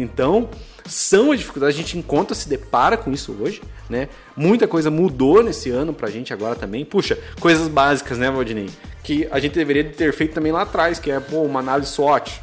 Então, 0.00 0.48
são 0.86 1.32
as 1.32 1.38
dificuldades, 1.38 1.76
a 1.76 1.78
gente 1.78 1.98
encontra, 1.98 2.34
se 2.34 2.48
depara 2.48 2.96
com 2.96 3.12
isso 3.12 3.36
hoje, 3.40 3.62
né? 3.88 4.08
Muita 4.36 4.66
coisa 4.66 4.90
mudou 4.90 5.42
nesse 5.42 5.70
ano 5.70 5.92
pra 5.92 6.10
gente 6.10 6.32
agora 6.32 6.54
também. 6.54 6.84
Puxa, 6.84 7.18
coisas 7.40 7.68
básicas, 7.68 8.18
né, 8.18 8.30
Valdinei? 8.30 8.70
Que 9.02 9.28
a 9.30 9.38
gente 9.38 9.54
deveria 9.54 9.84
ter 9.84 10.12
feito 10.12 10.34
também 10.34 10.52
lá 10.52 10.62
atrás, 10.62 10.98
que 10.98 11.10
é, 11.10 11.20
pô, 11.20 11.42
uma 11.42 11.60
análise 11.60 11.90
SWOT. 11.92 12.40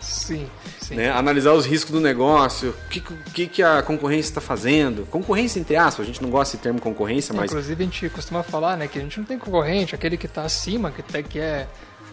Sim, 0.00 0.48
né? 0.90 1.10
Analisar 1.10 1.52
os 1.52 1.66
riscos 1.66 1.92
do 1.92 2.00
negócio, 2.00 2.70
o 2.70 2.88
que, 2.88 3.00
que, 3.00 3.46
que 3.46 3.62
a 3.62 3.82
concorrência 3.82 4.30
está 4.30 4.40
fazendo. 4.40 5.06
Concorrência, 5.06 5.58
entre 5.60 5.76
aspas, 5.76 6.04
a 6.04 6.06
gente 6.06 6.22
não 6.22 6.30
gosta 6.30 6.56
desse 6.56 6.62
termo 6.62 6.80
concorrência, 6.80 7.34
mas. 7.34 7.50
Inclusive, 7.50 7.82
a 7.82 7.86
gente 7.86 8.08
costuma 8.10 8.42
falar 8.42 8.76
né, 8.76 8.88
que 8.88 8.98
a 8.98 9.02
gente 9.02 9.18
não 9.18 9.26
tem 9.26 9.38
concorrente, 9.38 9.94
aquele 9.94 10.16
que 10.16 10.26
está 10.26 10.42
acima, 10.42 10.90
que, 10.90 11.02
tá, 11.02 11.22
que 11.22 11.38
é 11.38 11.66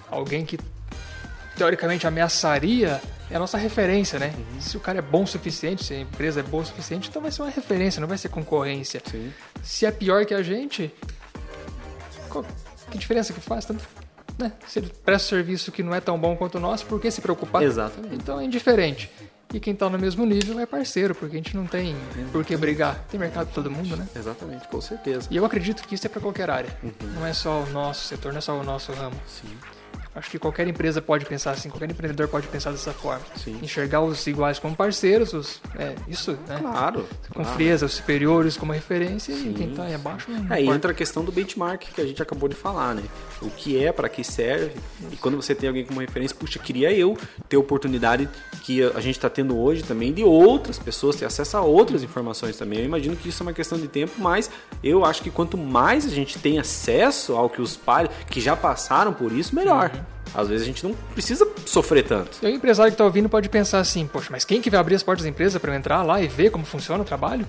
alguém 0.10 0.46
que 0.46 0.58
teoricamente 1.56 2.06
ameaçaria 2.06 3.02
é 3.30 3.36
a 3.36 3.40
nossa 3.40 3.58
referência, 3.58 4.20
né? 4.20 4.34
Uhum. 4.38 4.62
Se 4.62 4.78
o 4.78 4.80
cara 4.80 5.00
é 5.00 5.02
bom 5.02 5.24
o 5.24 5.28
suficiente, 5.28 5.84
se 5.84 5.94
a 5.94 6.00
empresa 6.00 6.42
é 6.42 6.44
boa 6.44 6.64
o 6.64 6.66
suficiente, 6.66 7.10
então 7.10 7.22
vai 7.22 7.32
ser 7.32 7.42
uma 7.42 7.50
referência, 7.50 8.00
não 8.00 8.08
vai 8.08 8.18
ser 8.18 8.30
concorrência. 8.30 9.02
Sim. 9.10 9.34
Se 9.64 9.86
é 9.86 9.92
pior 9.92 10.26
que 10.26 10.34
a 10.34 10.44
gente, 10.44 10.94
que 12.92 12.98
diferença 12.98 13.34
que 13.34 13.40
faz? 13.40 13.66
Tanto, 13.66 13.84
né? 14.38 14.52
Se 14.68 14.80
ele 14.80 14.92
presta 15.04 15.30
serviço 15.30 15.72
que 15.72 15.82
não 15.82 15.96
é 15.96 16.00
tão 16.00 16.20
bom 16.20 16.36
quanto 16.36 16.56
o 16.56 16.62
nosso, 16.62 16.86
por 16.86 17.00
que 17.00 17.10
se 17.10 17.22
preocupar? 17.22 17.64
Exatamente. 17.64 18.16
Então 18.16 18.40
é 18.40 18.46
indiferente. 18.46 19.10
E 19.54 19.60
quem 19.60 19.74
está 19.74 19.90
no 19.90 19.98
mesmo 19.98 20.26
nível 20.26 20.60
é 20.60 20.66
parceiro, 20.66 21.16
porque 21.16 21.36
a 21.36 21.40
gente 21.40 21.56
não 21.56 21.66
tem 21.66 21.96
por 22.32 22.44
que 22.44 22.58
brigar. 22.58 23.06
Tem 23.10 23.20
mercado 23.20 23.46
para 23.46 23.56
todo 23.56 23.72
mundo, 23.72 23.96
né? 23.96 24.06
Exatamente, 24.16 24.68
com 24.68 24.82
certeza. 24.82 25.28
E 25.32 25.38
eu 25.38 25.46
acredito 25.46 25.88
que 25.88 25.96
isso 25.96 26.06
é 26.06 26.10
para 26.10 26.20
qualquer 26.20 26.50
área. 26.50 26.78
Uhum. 26.84 26.92
Não 27.14 27.26
é 27.26 27.32
só 27.32 27.62
o 27.62 27.70
nosso 27.70 28.06
setor, 28.06 28.34
não 28.34 28.40
é 28.40 28.42
só 28.42 28.60
o 28.60 28.64
nosso 28.64 28.92
ramo. 28.92 29.16
Sim. 29.28 29.56
Acho 30.16 30.32
que 30.32 30.40
qualquer 30.40 30.66
empresa 30.66 31.02
pode 31.02 31.26
pensar 31.26 31.52
assim, 31.52 31.70
qualquer 31.70 31.92
empreendedor 31.92 32.30
pode 32.30 32.48
pensar 32.48 32.72
dessa 32.72 32.94
forma. 32.94 33.26
Sim. 33.36 33.60
Enxergar 33.62 34.02
os 34.02 34.26
iguais 34.26 34.58
como 34.58 34.74
parceiros, 34.74 35.34
os, 35.34 35.62
é, 35.78 35.94
isso, 36.08 36.38
né? 36.48 36.58
Claro. 36.58 37.06
Com 37.28 37.44
claro. 37.44 37.50
frieza, 37.50 37.86
os 37.86 37.92
superiores 37.92 38.56
como 38.56 38.72
referência 38.72 39.36
Sim. 39.36 39.50
e 39.50 39.54
quem 39.54 39.70
está 39.72 39.84
aí 39.84 39.94
abaixo 39.94 40.32
não 40.32 40.46
Aí 40.50 40.68
entra 40.70 40.92
a 40.92 40.94
questão 40.94 41.26
do 41.26 41.34
benchmark 41.34 41.82
que 41.94 42.00
a 42.00 42.06
gente 42.06 42.22
acabou 42.22 42.48
de 42.48 42.56
falar, 42.56 42.96
né? 42.96 43.04
O 43.42 43.50
que 43.50 43.84
é, 43.84 43.92
para 43.92 44.08
que 44.08 44.24
serve. 44.24 44.72
Isso. 45.02 45.10
E 45.12 45.18
quando 45.18 45.36
você 45.36 45.54
tem 45.54 45.68
alguém 45.68 45.84
como 45.84 46.00
referência, 46.00 46.36
puxa, 46.40 46.60
queria 46.60 46.94
eu 46.94 47.18
ter 47.50 47.58
oportunidade 47.58 48.30
que 48.64 48.82
a 48.84 49.02
gente 49.02 49.18
está 49.18 49.30
tendo 49.30 49.58
hoje 49.58 49.84
também 49.84 50.14
de 50.14 50.24
outras 50.24 50.80
pessoas 50.80 51.18
ter 51.18 51.26
acesso 51.26 51.58
a 51.58 51.62
outras 51.62 52.04
informações 52.04 52.56
também. 52.56 52.80
Eu 52.80 52.86
imagino 52.86 53.18
que 53.18 53.28
isso 53.28 53.44
é 53.44 53.46
uma 53.46 53.54
questão 53.54 53.78
de 53.78 53.90
tempo, 53.90 54.14
mas 54.18 54.50
eu 54.82 55.04
acho 55.04 55.22
que 55.22 55.30
quanto 55.30 55.58
mais 55.58 56.06
a 56.06 56.10
gente 56.10 56.40
tem 56.40 56.58
acesso 56.58 57.34
ao 57.34 57.50
que 57.50 57.62
os 57.62 57.76
pais 57.76 58.10
que 58.30 58.40
já 58.40 58.56
passaram 58.56 59.12
por 59.12 59.34
isso, 59.34 59.54
melhor. 59.54 59.92
Uhum. 59.94 60.05
Às 60.36 60.50
vezes 60.50 60.64
a 60.64 60.66
gente 60.66 60.84
não 60.86 60.94
precisa 61.14 61.48
sofrer 61.66 62.04
tanto. 62.04 62.38
E 62.42 62.46
o 62.46 62.50
empresário 62.50 62.92
que 62.92 62.96
está 62.96 63.06
ouvindo 63.06 63.30
pode 63.30 63.48
pensar 63.48 63.80
assim, 63.80 64.06
poxa, 64.06 64.28
mas 64.32 64.44
quem 64.44 64.62
que 64.62 64.70
vai 64.70 64.80
abrir 64.80 64.96
as 64.96 65.04
portas 65.04 65.24
da 65.24 65.30
empresa 65.30 65.60
para 65.60 65.72
eu 65.72 65.76
entrar 65.76 66.04
lá 66.04 66.22
e 66.22 66.28
ver 66.28 66.50
como 66.50 66.66
funciona 66.66 67.02
o 67.02 67.06
trabalho? 67.06 67.48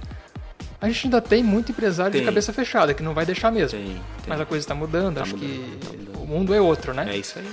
A 0.80 0.86
gente 0.88 1.06
ainda 1.06 1.20
tem 1.20 1.42
muito 1.42 1.72
empresário 1.72 2.12
tem. 2.12 2.20
de 2.20 2.24
cabeça 2.26 2.52
fechada, 2.52 2.94
que 2.94 3.02
não 3.02 3.14
vai 3.14 3.26
deixar 3.26 3.50
mesmo. 3.50 3.78
Tem, 3.78 3.88
tem. 3.88 4.02
Mas 4.26 4.40
a 4.40 4.44
coisa 4.46 4.62
está 4.62 4.74
mudando, 4.74 5.16
tá 5.16 5.22
acho 5.22 5.36
mudando, 5.36 5.50
que 5.50 5.86
tá 5.86 5.92
mudando. 5.92 6.22
o 6.22 6.26
mundo 6.26 6.54
é 6.54 6.60
outro, 6.60 6.94
né? 6.94 7.06
É 7.10 7.16
isso 7.16 7.38
aí. 7.38 7.48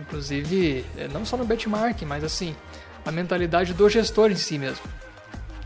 Inclusive, 0.00 0.84
é, 0.96 1.08
não 1.08 1.24
só 1.24 1.36
no 1.36 1.44
benchmark, 1.44 2.02
mas 2.02 2.24
assim, 2.24 2.54
a 3.04 3.10
mentalidade 3.10 3.74
do 3.74 3.88
gestor 3.88 4.30
em 4.30 4.36
si 4.36 4.58
mesmo. 4.58 4.84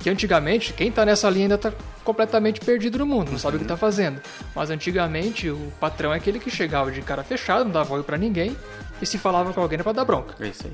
Que 0.01 0.11
antigamente, 0.11 0.73
quem 0.73 0.89
está 0.89 1.05
nessa 1.07 1.31
linha 1.31 1.45
ainda 1.45 1.55
está 1.55 1.73
completamente 2.03 2.61
perdido 2.61 2.99
no 2.99 3.07
mundo, 3.07 3.31
não 3.31 3.39
sabe 3.39 3.57
o 3.57 3.59
que 3.61 3.65
está 3.65 3.77
fazendo. 3.77 4.21
Mas 4.55 4.71
antigamente, 4.71 5.49
o 5.49 5.73
patrão 5.79 6.13
é 6.13 6.17
aquele 6.17 6.41
que 6.41 6.51
chegava 6.51 6.91
de 6.91 7.01
cara 7.03 7.23
fechada, 7.23 7.63
não 7.63 7.71
dava 7.71 7.95
oi 7.95 8.03
para 8.03 8.19
ninguém, 8.19 8.57
e 9.03 9.07
se 9.07 9.19
falava 9.19 9.53
com 9.53 9.61
alguém 9.61 9.75
era 9.75 9.83
pra 9.83 9.93
dar 9.93 10.05
bronca. 10.05 10.37
É 10.39 10.49
isso 10.49 10.65
aí. 10.65 10.73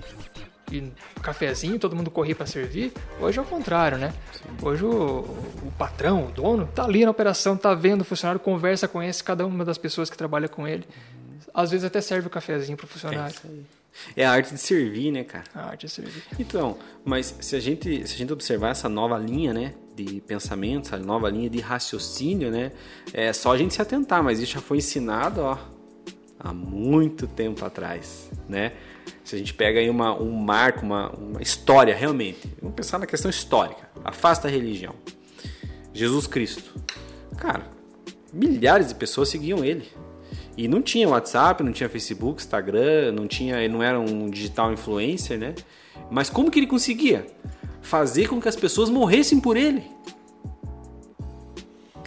E 0.71 0.93
cafezinho, 1.23 1.79
todo 1.79 1.97
mundo 1.97 2.11
corria 2.11 2.35
para 2.35 2.45
servir. 2.45 2.93
Hoje 3.19 3.39
é 3.39 3.43
o 3.43 3.45
contrário, 3.45 3.97
né? 3.97 4.13
Sim. 4.33 4.43
Hoje 4.61 4.85
o, 4.85 5.21
o, 5.63 5.73
patrão, 5.79 6.27
o 6.27 6.31
dono, 6.31 6.67
tá 6.67 6.85
ali 6.85 7.07
na 7.07 7.11
operação, 7.11 7.57
tá 7.57 7.75
vendo 7.75 8.03
o 8.03 8.05
funcionário, 8.05 8.39
conversa, 8.39 8.87
conhece 8.87 9.25
cada 9.25 9.47
uma 9.47 9.65
das 9.65 9.79
pessoas 9.79 10.11
que 10.11 10.17
trabalha 10.17 10.47
com 10.47 10.69
ele. 10.69 10.87
Às 11.55 11.71
vezes 11.71 11.87
até 11.87 12.03
serve 12.03 12.27
o 12.27 12.31
cafezinho 12.31 12.77
pro 12.77 12.87
funcionário. 12.87 13.25
É, 13.25 13.31
isso 13.31 13.41
aí. 13.47 13.65
é 14.15 14.27
a 14.27 14.31
arte 14.31 14.53
de 14.53 14.61
servir, 14.61 15.11
né, 15.11 15.25
cara? 15.25 15.45
A 15.55 15.71
arte 15.71 15.87
de 15.87 15.93
servir. 15.93 16.23
Então, 16.39 16.77
mas 17.03 17.35
se 17.41 17.57
a 17.57 17.61
gente, 17.61 18.07
se 18.07 18.15
a 18.15 18.19
gente 18.19 18.33
observar 18.33 18.73
essa 18.73 18.91
nova 18.91 19.17
linha, 19.17 19.55
né, 19.55 19.73
de 19.97 20.21
pensamento, 20.21 20.89
essa 20.89 20.99
nova 20.99 21.31
linha 21.31 21.49
de 21.49 21.61
raciocínio, 21.61 22.51
né, 22.51 22.73
é 23.15 23.33
só 23.33 23.53
a 23.53 23.57
gente 23.57 23.73
se 23.73 23.81
atentar, 23.81 24.23
mas 24.23 24.39
isso 24.39 24.53
já 24.53 24.61
foi 24.61 24.77
ensinado, 24.77 25.41
ó, 25.41 25.57
há 26.39 26.53
muito 26.53 27.27
tempo 27.27 27.65
atrás, 27.65 28.31
né? 28.49 28.73
Se 29.25 29.35
a 29.35 29.39
gente 29.39 29.53
pega 29.55 29.81
aí 29.81 29.91
uma, 29.91 30.15
um 30.15 30.31
marco, 30.33 30.85
uma, 30.85 31.11
uma 31.11 31.43
história 31.43 31.95
realmente, 31.95 32.49
vamos 32.61 32.77
pensar 32.77 32.99
na 32.99 33.07
questão 33.07 33.31
histórica, 33.31 33.89
afasta 34.05 34.49
a 34.49 34.51
religião. 34.51 34.95
Jesus 35.93 36.27
Cristo, 36.27 36.75
cara, 37.37 37.67
milhares 38.33 38.89
de 38.89 38.95
pessoas 38.95 39.29
seguiam 39.29 39.65
ele. 39.65 39.89
E 40.57 40.67
não 40.67 40.83
tinha 40.83 41.09
WhatsApp, 41.09 41.63
não 41.63 41.73
tinha 41.73 41.89
Facebook, 41.89 42.41
Instagram, 42.41 43.13
não 43.13 43.29
tinha, 43.29 43.61
ele 43.61 43.73
não 43.73 43.83
era 43.83 43.99
um 43.99 44.29
digital 44.29 44.73
influencer, 44.73 45.39
né? 45.39 45.55
Mas 46.11 46.29
como 46.29 46.51
que 46.51 46.59
ele 46.59 46.67
conseguia 46.67 47.27
fazer 47.81 48.29
com 48.29 48.41
que 48.41 48.49
as 48.49 48.57
pessoas 48.57 48.91
morressem 48.91 49.39
por 49.39 49.57
ele? 49.57 49.85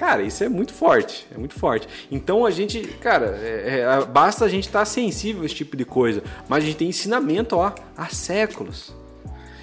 Cara, 0.02 0.24
isso 0.24 0.44
é 0.44 0.50
muito 0.50 0.74
forte, 0.74 1.28
é 1.32 1.38
muito 1.38 1.54
forte. 1.54 1.88
Então 2.10 2.44
a 2.44 2.50
gente, 2.50 2.82
cara, 3.00 3.40
é, 3.40 3.82
é, 3.82 4.06
basta 4.06 4.44
a 4.44 4.50
gente 4.50 4.66
estar 4.66 4.80
tá 4.80 4.86
sensível 4.86 5.44
a 5.44 5.46
esse 5.46 5.54
tipo 5.54 5.78
de 5.78 5.86
coisa, 5.86 6.24
mas 6.50 6.64
a 6.64 6.66
gente 6.66 6.78
tem 6.78 6.90
ensinamento 6.90 7.56
ó, 7.56 7.72
há 7.96 8.08
séculos. 8.08 8.96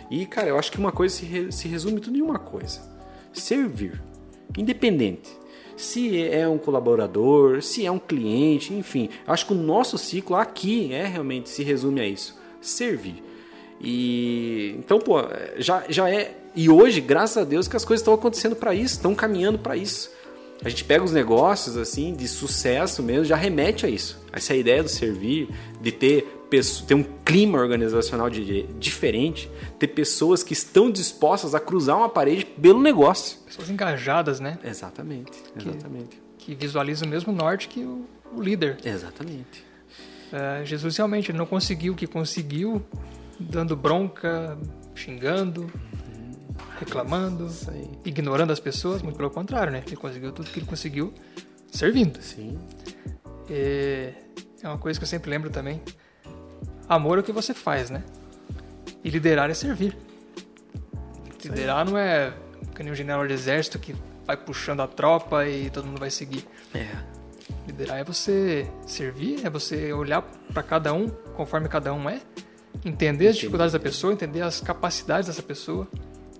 E, 0.08 0.24
cara, 0.26 0.46
eu 0.46 0.56
acho 0.56 0.70
que 0.70 0.78
uma 0.78 0.92
coisa 0.92 1.12
se, 1.12 1.24
re, 1.24 1.50
se 1.50 1.66
resume 1.66 1.98
tudo 1.98 2.16
em 2.16 2.22
uma 2.22 2.38
coisa: 2.38 2.80
servir, 3.32 4.00
independente. 4.56 5.28
Se 5.76 6.22
é 6.28 6.46
um 6.46 6.56
colaborador, 6.56 7.60
se 7.60 7.84
é 7.84 7.90
um 7.90 7.98
cliente, 7.98 8.72
enfim, 8.72 9.10
acho 9.26 9.44
que 9.44 9.52
o 9.52 9.56
nosso 9.56 9.98
ciclo 9.98 10.36
aqui 10.36 10.92
é 10.92 11.04
realmente 11.04 11.50
se 11.50 11.64
resume 11.64 12.00
a 12.00 12.06
isso: 12.06 12.38
servir. 12.60 13.24
E 13.80 14.76
então, 14.78 15.00
pô, 15.00 15.16
já, 15.56 15.82
já 15.88 16.08
é. 16.08 16.36
E 16.54 16.70
hoje, 16.70 17.00
graças 17.00 17.38
a 17.38 17.44
Deus, 17.44 17.66
que 17.66 17.76
as 17.76 17.84
coisas 17.84 18.02
estão 18.02 18.14
acontecendo 18.14 18.54
para 18.54 18.72
isso, 18.72 18.94
estão 18.94 19.16
caminhando 19.16 19.58
para 19.58 19.76
isso. 19.76 20.16
A 20.64 20.68
gente 20.68 20.84
pega 20.84 21.04
os 21.04 21.12
negócios 21.12 21.76
assim 21.76 22.14
de 22.14 22.26
sucesso 22.26 23.02
mesmo, 23.02 23.24
já 23.24 23.36
remete 23.36 23.86
a 23.86 23.88
isso. 23.88 24.20
Essa 24.32 24.54
ideia 24.54 24.82
do 24.82 24.88
servir, 24.88 25.48
de 25.80 25.92
ter, 25.92 26.42
ter 26.86 26.94
um 26.94 27.04
clima 27.24 27.58
organizacional 27.58 28.28
de, 28.28 28.64
diferente, 28.78 29.48
ter 29.78 29.88
pessoas 29.88 30.42
que 30.42 30.52
estão 30.52 30.90
dispostas 30.90 31.54
a 31.54 31.60
cruzar 31.60 31.96
uma 31.96 32.08
parede 32.08 32.44
pelo 32.44 32.82
negócio. 32.82 33.38
Pessoas 33.46 33.70
engajadas, 33.70 34.40
né? 34.40 34.58
Exatamente, 34.64 35.32
exatamente. 35.56 36.20
Que, 36.38 36.54
que 36.54 36.54
visualizam 36.56 37.06
o 37.06 37.10
mesmo 37.10 37.32
norte 37.32 37.68
que 37.68 37.80
o, 37.80 38.04
o 38.34 38.42
líder. 38.42 38.78
Exatamente. 38.84 39.64
É, 40.32 40.64
Jesus 40.64 40.96
realmente 40.96 41.32
não 41.32 41.46
conseguiu 41.46 41.92
o 41.92 41.96
que 41.96 42.06
conseguiu, 42.06 42.84
dando 43.38 43.76
bronca, 43.76 44.58
xingando, 44.94 45.70
reclamando, 46.78 47.48
ignorando 48.04 48.52
as 48.52 48.60
pessoas, 48.60 49.02
muito 49.02 49.16
pelo 49.16 49.30
contrário, 49.30 49.72
né? 49.72 49.82
Ele 49.86 49.96
conseguiu 49.96 50.32
tudo 50.32 50.50
que 50.50 50.58
ele 50.58 50.66
conseguiu 50.66 51.12
servindo. 51.70 52.20
Sim. 52.22 52.58
E 53.50 54.12
é 54.62 54.68
uma 54.68 54.78
coisa 54.78 54.98
que 54.98 55.04
eu 55.04 55.08
sempre 55.08 55.30
lembro 55.30 55.50
também. 55.50 55.80
Amor 56.88 57.18
é 57.18 57.20
o 57.20 57.24
que 57.24 57.32
você 57.32 57.52
faz, 57.52 57.90
né? 57.90 58.02
E 59.02 59.10
liderar 59.10 59.50
é 59.50 59.54
servir. 59.54 59.96
Liderar 61.44 61.84
não 61.84 61.96
é 61.96 62.32
que 62.74 62.82
nem 62.82 62.92
um 62.92 62.96
general 62.96 63.26
de 63.26 63.32
exército 63.32 63.78
que 63.78 63.94
vai 64.26 64.36
puxando 64.36 64.80
a 64.80 64.86
tropa 64.86 65.46
e 65.46 65.70
todo 65.70 65.86
mundo 65.86 65.98
vai 65.98 66.10
seguir. 66.10 66.46
É. 66.74 66.86
Liderar 67.66 67.98
é 67.98 68.04
você 68.04 68.70
servir, 68.86 69.44
é 69.44 69.50
você 69.50 69.92
olhar 69.92 70.22
para 70.52 70.62
cada 70.62 70.92
um 70.92 71.08
conforme 71.08 71.68
cada 71.68 71.92
um 71.92 72.08
é, 72.08 72.20
entender 72.84 73.28
as 73.28 73.36
dificuldades 73.36 73.72
da 73.72 73.80
pessoa, 73.80 74.12
entender 74.12 74.42
as 74.42 74.60
capacidades 74.60 75.28
dessa 75.28 75.42
pessoa 75.42 75.88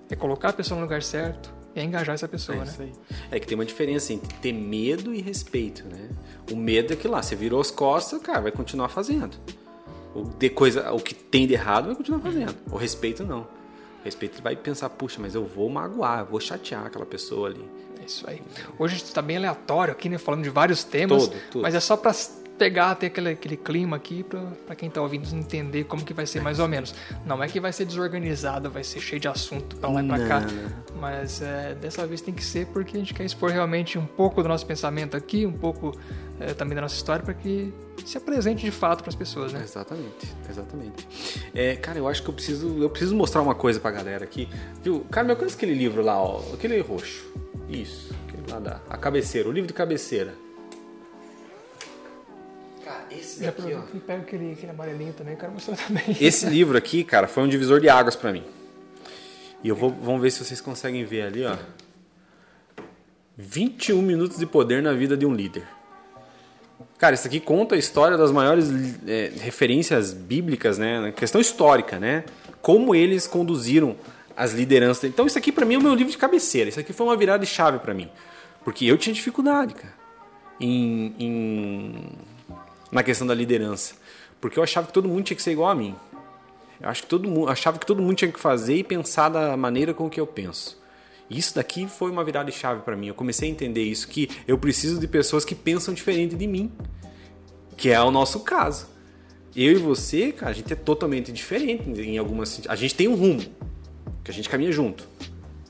é 0.09 0.15
colocar 0.15 0.49
a 0.49 0.53
pessoa 0.53 0.77
no 0.79 0.85
lugar 0.85 1.03
certo 1.03 1.53
e 1.75 1.79
é 1.79 1.83
engajar 1.83 2.15
essa 2.15 2.27
pessoa, 2.27 2.57
é 2.57 2.65
né? 2.65 2.91
É 3.31 3.39
que 3.39 3.47
tem 3.47 3.55
uma 3.55 3.65
diferença 3.65 4.11
entre 4.11 4.33
ter 4.35 4.53
medo 4.53 5.13
e 5.13 5.21
respeito, 5.21 5.85
né? 5.85 6.09
O 6.51 6.55
medo 6.55 6.93
é 6.93 6.95
que 6.95 7.07
lá, 7.07 7.21
você 7.21 7.35
virou 7.35 7.61
as 7.61 7.69
costas, 7.69 8.21
cara, 8.21 8.41
vai 8.41 8.51
continuar 8.51 8.89
fazendo. 8.89 9.37
O, 10.15 10.23
de 10.23 10.49
coisa, 10.49 10.91
o 10.91 10.99
que 10.99 11.13
tem 11.13 11.45
de 11.45 11.53
errado 11.53 11.85
vai 11.85 11.95
continuar 11.95 12.19
fazendo. 12.21 12.55
O 12.71 12.77
respeito 12.77 13.23
não. 13.23 13.41
O 13.41 14.05
respeito 14.05 14.41
vai 14.41 14.55
pensar, 14.55 14.89
puxa, 14.89 15.19
mas 15.21 15.35
eu 15.35 15.45
vou 15.45 15.69
magoar, 15.69 16.21
eu 16.21 16.25
vou 16.25 16.39
chatear 16.39 16.85
aquela 16.85 17.05
pessoa 17.05 17.49
ali. 17.49 17.63
É 18.01 18.05
isso 18.05 18.27
aí. 18.27 18.41
Hoje 18.79 18.95
está 18.95 19.21
bem 19.21 19.37
aleatório 19.37 19.91
aqui, 19.91 20.09
né? 20.09 20.17
Falando 20.17 20.43
de 20.43 20.49
vários 20.49 20.83
temas. 20.83 21.27
Tudo, 21.27 21.41
tudo. 21.51 21.61
Mas 21.61 21.75
é 21.75 21.79
só 21.79 21.95
para 21.95 22.13
pegar, 22.59 22.93
ter 22.95 23.07
aquele, 23.07 23.29
aquele 23.29 23.55
clima 23.55 23.95
aqui 23.95 24.23
para 24.23 24.75
quem 24.75 24.89
está 24.89 25.01
ouvindo 25.01 25.25
entender 25.33 25.85
como 25.85 26.03
que 26.03 26.13
vai 26.13 26.25
ser 26.25 26.41
mais 26.41 26.59
ou 26.59 26.67
menos. 26.67 26.93
Não 27.25 27.41
é 27.41 27.47
que 27.47 27.59
vai 27.59 27.71
ser 27.71 27.85
desorganizado, 27.85 28.69
vai 28.69 28.83
ser 28.83 28.99
cheio 28.99 29.19
de 29.19 29.27
assunto 29.29 29.77
para 29.77 29.89
lá 29.89 30.03
e 30.03 30.07
para 30.07 30.27
cá, 30.27 30.41
mas 30.99 31.41
é, 31.41 31.73
dessa 31.75 32.05
vez 32.05 32.19
tem 32.19 32.33
que 32.33 32.43
ser 32.43 32.67
porque 32.67 32.97
a 32.97 32.99
gente 32.99 33.13
quer 33.13 33.23
expor 33.23 33.49
realmente 33.49 33.97
um 33.97 34.05
pouco 34.05 34.43
do 34.43 34.49
nosso 34.49 34.65
pensamento 34.65 35.15
aqui, 35.15 35.45
um 35.45 35.53
pouco 35.53 35.97
é, 36.39 36.53
também 36.53 36.75
da 36.75 36.81
nossa 36.81 36.95
história 36.95 37.23
para 37.23 37.33
que 37.33 37.73
se 38.05 38.17
apresente 38.17 38.65
de 38.65 38.71
fato 38.71 39.01
para 39.01 39.09
as 39.09 39.15
pessoas, 39.15 39.53
né? 39.53 39.61
Exatamente, 39.63 40.35
exatamente. 40.49 41.07
É, 41.55 41.75
cara, 41.77 41.97
eu 41.97 42.07
acho 42.07 42.21
que 42.21 42.29
eu 42.29 42.33
preciso, 42.33 42.77
eu 42.81 42.89
preciso 42.89 43.15
mostrar 43.15 43.41
uma 43.41 43.55
coisa 43.55 43.79
para 43.79 43.91
a 43.91 43.93
galera 43.93 44.23
aqui. 44.23 44.49
Viu? 44.83 45.05
Cara, 45.09 45.25
me 45.25 45.31
alcança 45.31 45.55
aquele 45.55 45.73
livro 45.73 46.01
lá, 46.01 46.21
ó, 46.21 46.41
aquele 46.53 46.79
roxo. 46.81 47.25
Isso, 47.69 48.13
aquele 48.27 48.51
lá 48.51 48.59
da 48.59 48.81
a 48.89 48.97
cabeceira, 48.97 49.47
o 49.47 49.51
livro 49.51 49.67
de 49.67 49.73
cabeceira. 49.73 50.33
Esse 53.11 53.41
daqui, 53.41 53.73
ó. 53.73 53.81
E 53.93 53.99
pega 53.99 54.21
aquele, 54.21 54.53
aquele 54.53 54.71
amarelinho 54.71 55.13
também, 55.13 55.33
eu 55.33 55.39
quero 55.39 55.51
mostrar 55.51 55.75
também. 55.75 56.03
Esse 56.19 56.45
livro 56.49 56.77
aqui, 56.77 57.03
cara, 57.03 57.27
foi 57.27 57.43
um 57.43 57.47
divisor 57.47 57.79
de 57.79 57.89
águas 57.89 58.15
para 58.15 58.31
mim. 58.31 58.43
E 59.63 59.69
eu 59.69 59.75
vou, 59.75 59.89
vamos 59.89 60.21
ver 60.21 60.31
se 60.31 60.43
vocês 60.43 60.61
conseguem 60.61 61.03
ver 61.05 61.23
ali, 61.23 61.45
ó. 61.45 61.57
21 63.37 64.01
minutos 64.01 64.37
de 64.37 64.45
poder 64.45 64.81
na 64.81 64.93
vida 64.93 65.15
de 65.15 65.25
um 65.25 65.33
líder. 65.33 65.63
Cara, 66.97 67.15
isso 67.15 67.27
aqui 67.27 67.39
conta 67.39 67.75
a 67.75 67.77
história 67.77 68.17
das 68.17 68.31
maiores 68.31 68.69
é, 69.07 69.31
referências 69.39 70.13
bíblicas, 70.13 70.77
né? 70.77 71.13
Questão 71.15 71.39
histórica, 71.39 71.97
né? 71.97 72.25
Como 72.61 72.93
eles 72.93 73.25
conduziram 73.25 73.95
as 74.35 74.53
lideranças. 74.53 75.05
Então 75.05 75.25
isso 75.25 75.37
aqui 75.37 75.51
para 75.51 75.65
mim 75.65 75.75
é 75.75 75.77
o 75.77 75.81
meu 75.81 75.93
livro 75.93 76.11
de 76.11 76.17
cabeceira. 76.17 76.69
Isso 76.69 76.79
aqui 76.79 76.93
foi 76.93 77.05
uma 77.05 77.15
virada 77.15 77.45
de 77.45 77.49
chave 77.49 77.79
para 77.79 77.93
mim. 77.93 78.09
Porque 78.63 78.85
eu 78.85 78.97
tinha 78.97 79.13
dificuldade, 79.13 79.73
cara, 79.73 79.93
em, 80.59 81.15
em, 81.17 82.09
na 82.91 83.03
questão 83.03 83.25
da 83.25 83.33
liderança. 83.33 83.95
Porque 84.39 84.57
eu 84.57 84.63
achava 84.63 84.87
que 84.87 84.93
todo 84.93 85.07
mundo 85.07 85.23
tinha 85.23 85.37
que 85.37 85.43
ser 85.43 85.51
igual 85.51 85.69
a 85.69 85.75
mim. 85.75 85.95
Eu 86.81 86.89
acho 86.89 87.03
que 87.03 87.09
todo 87.09 87.27
mundo, 87.27 87.49
achava 87.49 87.77
que 87.77 87.85
todo 87.85 88.01
mundo 88.01 88.15
tinha 88.15 88.31
que 88.31 88.39
fazer 88.39 88.75
e 88.75 88.83
pensar 88.83 89.29
da 89.29 89.57
maneira 89.57 89.93
com 89.93 90.09
que 90.09 90.19
eu 90.19 90.25
penso. 90.25 90.79
Isso 91.29 91.53
daqui 91.53 91.87
foi 91.87 92.09
uma 92.09 92.23
virada 92.23 92.49
de 92.49 92.57
chave 92.57 92.81
para 92.81 92.95
mim. 92.95 93.07
Eu 93.07 93.13
comecei 93.13 93.49
a 93.49 93.51
entender 93.51 93.83
isso 93.83 94.07
que 94.07 94.29
eu 94.47 94.57
preciso 94.57 94.99
de 94.99 95.07
pessoas 95.07 95.45
que 95.45 95.53
pensam 95.53 95.93
diferente 95.93 96.35
de 96.35 96.47
mim, 96.47 96.71
que 97.77 97.89
é 97.89 98.01
o 98.01 98.09
nosso 98.09 98.39
caso. 98.39 98.87
Eu 99.55 99.73
e 99.73 99.75
você, 99.75 100.31
cara, 100.31 100.51
a 100.51 100.55
gente 100.55 100.71
é 100.71 100.75
totalmente 100.75 101.31
diferente 101.31 101.89
em 102.01 102.17
algumas 102.17 102.61
a 102.67 102.75
gente 102.75 102.95
tem 102.95 103.07
um 103.07 103.15
rumo 103.15 103.41
que 104.23 104.31
a 104.31 104.33
gente 104.33 104.49
caminha 104.49 104.71
junto. 104.71 105.07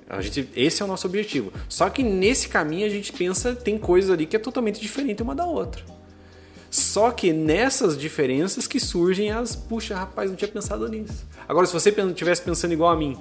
A 0.07 0.21
gente, 0.21 0.49
esse 0.55 0.81
é 0.81 0.85
o 0.85 0.87
nosso 0.87 1.07
objetivo. 1.07 1.51
Só 1.67 1.89
que 1.89 2.03
nesse 2.03 2.49
caminho 2.49 2.85
a 2.85 2.89
gente 2.89 3.11
pensa 3.11 3.55
tem 3.55 3.77
coisas 3.77 4.09
ali 4.09 4.25
que 4.25 4.35
é 4.35 4.39
totalmente 4.39 4.79
diferente 4.79 5.21
uma 5.21 5.35
da 5.35 5.45
outra. 5.45 5.83
Só 6.69 7.11
que 7.11 7.33
nessas 7.33 7.97
diferenças 7.97 8.67
que 8.67 8.79
surgem 8.79 9.31
as, 9.31 9.55
puxa, 9.55 9.95
rapaz, 9.95 10.29
não 10.29 10.37
tinha 10.37 10.47
pensado 10.47 10.87
nisso. 10.87 11.25
Agora, 11.47 11.65
se 11.65 11.73
você 11.73 11.89
estivesse 11.89 12.41
pensando 12.41 12.73
igual 12.73 12.91
a 12.91 12.95
mim, 12.95 13.17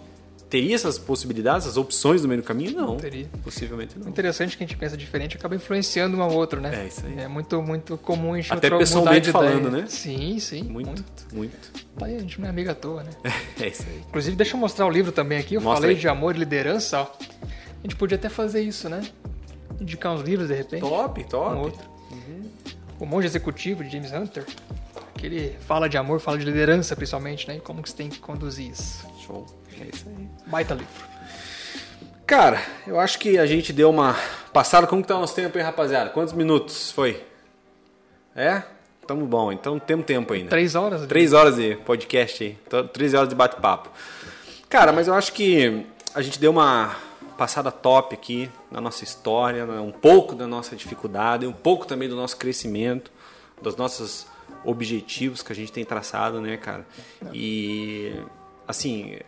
teria 0.51 0.75
essas 0.75 0.99
possibilidades, 0.99 1.67
essas 1.67 1.77
opções 1.77 2.23
no 2.23 2.29
meio 2.29 2.43
do 2.43 2.45
caminho? 2.45 2.73
Não. 2.73 2.87
não 2.89 2.97
teria. 2.97 3.27
Possivelmente 3.43 3.99
não. 3.99 4.09
Interessante 4.09 4.57
que 4.57 4.65
a 4.65 4.67
gente 4.67 4.77
pensa 4.77 4.97
diferente 4.97 5.37
acaba 5.37 5.55
influenciando 5.55 6.17
um 6.17 6.23
ao 6.23 6.33
outro, 6.33 6.61
né? 6.61 6.85
É 6.85 6.87
isso 6.87 7.07
aí. 7.07 7.21
É 7.21 7.29
muito, 7.29 7.61
muito 7.63 7.97
comum 7.99 8.35
a 8.35 8.37
gente 8.37 8.53
Até 8.53 8.71
pessoalmente 8.71 9.31
falando, 9.31 9.71
né? 9.71 9.87
Sim, 9.89 10.39
sim. 10.39 10.63
Muito, 10.65 10.89
muito. 10.89 11.27
muito. 11.33 11.73
Tá 11.99 12.07
aí, 12.07 12.17
a 12.17 12.21
gente 12.21 12.41
não 12.41 12.47
é 12.47 12.51
amiga 12.51 12.73
à 12.73 12.75
toa, 12.75 13.03
né? 13.03 13.11
é 13.61 13.69
isso 13.69 13.85
aí. 13.89 14.03
Inclusive, 14.09 14.37
deixa 14.37 14.57
eu 14.57 14.61
mostrar 14.61 14.87
o 14.87 14.91
livro 14.91 15.13
também 15.13 15.39
aqui. 15.39 15.55
Eu 15.55 15.61
Mostra 15.61 15.83
falei 15.83 15.97
aí. 15.97 16.01
de 16.01 16.09
amor 16.09 16.37
e 16.37 16.39
liderança, 16.39 17.01
ó. 17.01 17.07
A 17.43 17.83
gente 17.83 17.97
podia 17.97 18.17
até 18.17 18.29
fazer 18.29 18.61
isso, 18.61 18.89
né? 18.89 19.03
Indicar 19.81 20.13
uns 20.13 20.23
livros, 20.23 20.49
de 20.49 20.55
repente. 20.55 20.81
Top, 20.81 21.25
top. 21.25 21.57
Um 21.57 21.61
outro. 21.61 21.99
O 22.99 23.07
Monge 23.07 23.27
Executivo, 23.27 23.85
de 23.85 23.91
James 23.91 24.13
Hunter. 24.13 24.45
Que 25.15 25.27
ele 25.27 25.57
fala 25.67 25.89
de 25.89 25.97
amor, 25.97 26.21
fala 26.21 26.39
de 26.39 26.45
liderança, 26.45 26.95
principalmente, 26.95 27.49
né? 27.49 27.57
E 27.57 27.61
como 27.61 27.83
que 27.83 27.91
você 27.91 27.97
tem 27.97 28.09
que 28.09 28.19
conduzir 28.19 28.71
isso. 28.71 29.07
Show. 29.25 29.47
É 29.81 29.89
isso 29.95 30.07
aí. 30.09 30.29
Baita 30.47 30.75
livro. 30.75 30.93
Cara, 32.27 32.61
eu 32.87 33.01
acho 33.01 33.19
que 33.19 33.39
a 33.39 33.47
gente 33.47 33.73
deu 33.73 33.91
uma 33.91 34.15
passada. 34.53 34.87
Como 34.87 35.03
que 35.03 35.09
tá 35.09 35.17
o 35.17 35.21
nosso 35.21 35.35
tempo, 35.35 35.57
hein, 35.59 35.65
rapaziada? 35.65 36.11
Quantos 36.11 36.35
minutos 36.35 36.93
foi? 36.93 37.25
É? 38.37 38.63
Tamo 39.07 39.25
bom, 39.25 39.51
então 39.51 39.79
temos 39.79 40.05
tempo 40.05 40.35
ainda. 40.35 40.51
Três 40.51 40.75
horas? 40.75 41.07
Três 41.07 41.33
horas 41.33 41.57
de 41.57 41.77
podcast 41.77 42.45
aí. 42.45 42.59
Três 42.93 43.15
horas 43.15 43.29
de 43.29 43.35
bate-papo. 43.35 43.91
Cara, 44.69 44.93
mas 44.93 45.09
eu 45.09 45.15
acho 45.15 45.33
que 45.33 45.87
a 46.15 46.21
gente 46.21 46.39
deu 46.39 46.51
uma 46.51 46.95
passada 47.39 47.71
top 47.71 48.15
aqui 48.15 48.51
na 48.69 48.81
nossa 48.81 49.05
história, 49.05 49.65
né? 49.65 49.81
um 49.81 49.93
pouco 49.93 50.35
da 50.35 50.45
nossa 50.45 50.75
dificuldade, 50.75 51.47
um 51.47 51.53
pouco 51.53 51.87
também 51.87 52.09
do 52.09 52.17
nosso 52.17 52.37
crescimento, 52.37 53.13
dos 53.63 53.77
nossos 53.77 54.27
objetivos 54.65 55.41
que 55.41 55.53
a 55.53 55.55
gente 55.55 55.71
tem 55.71 55.85
traçado, 55.85 56.41
né, 56.41 56.57
cara? 56.57 56.85
E 57.33 58.13
assim, 58.67 59.19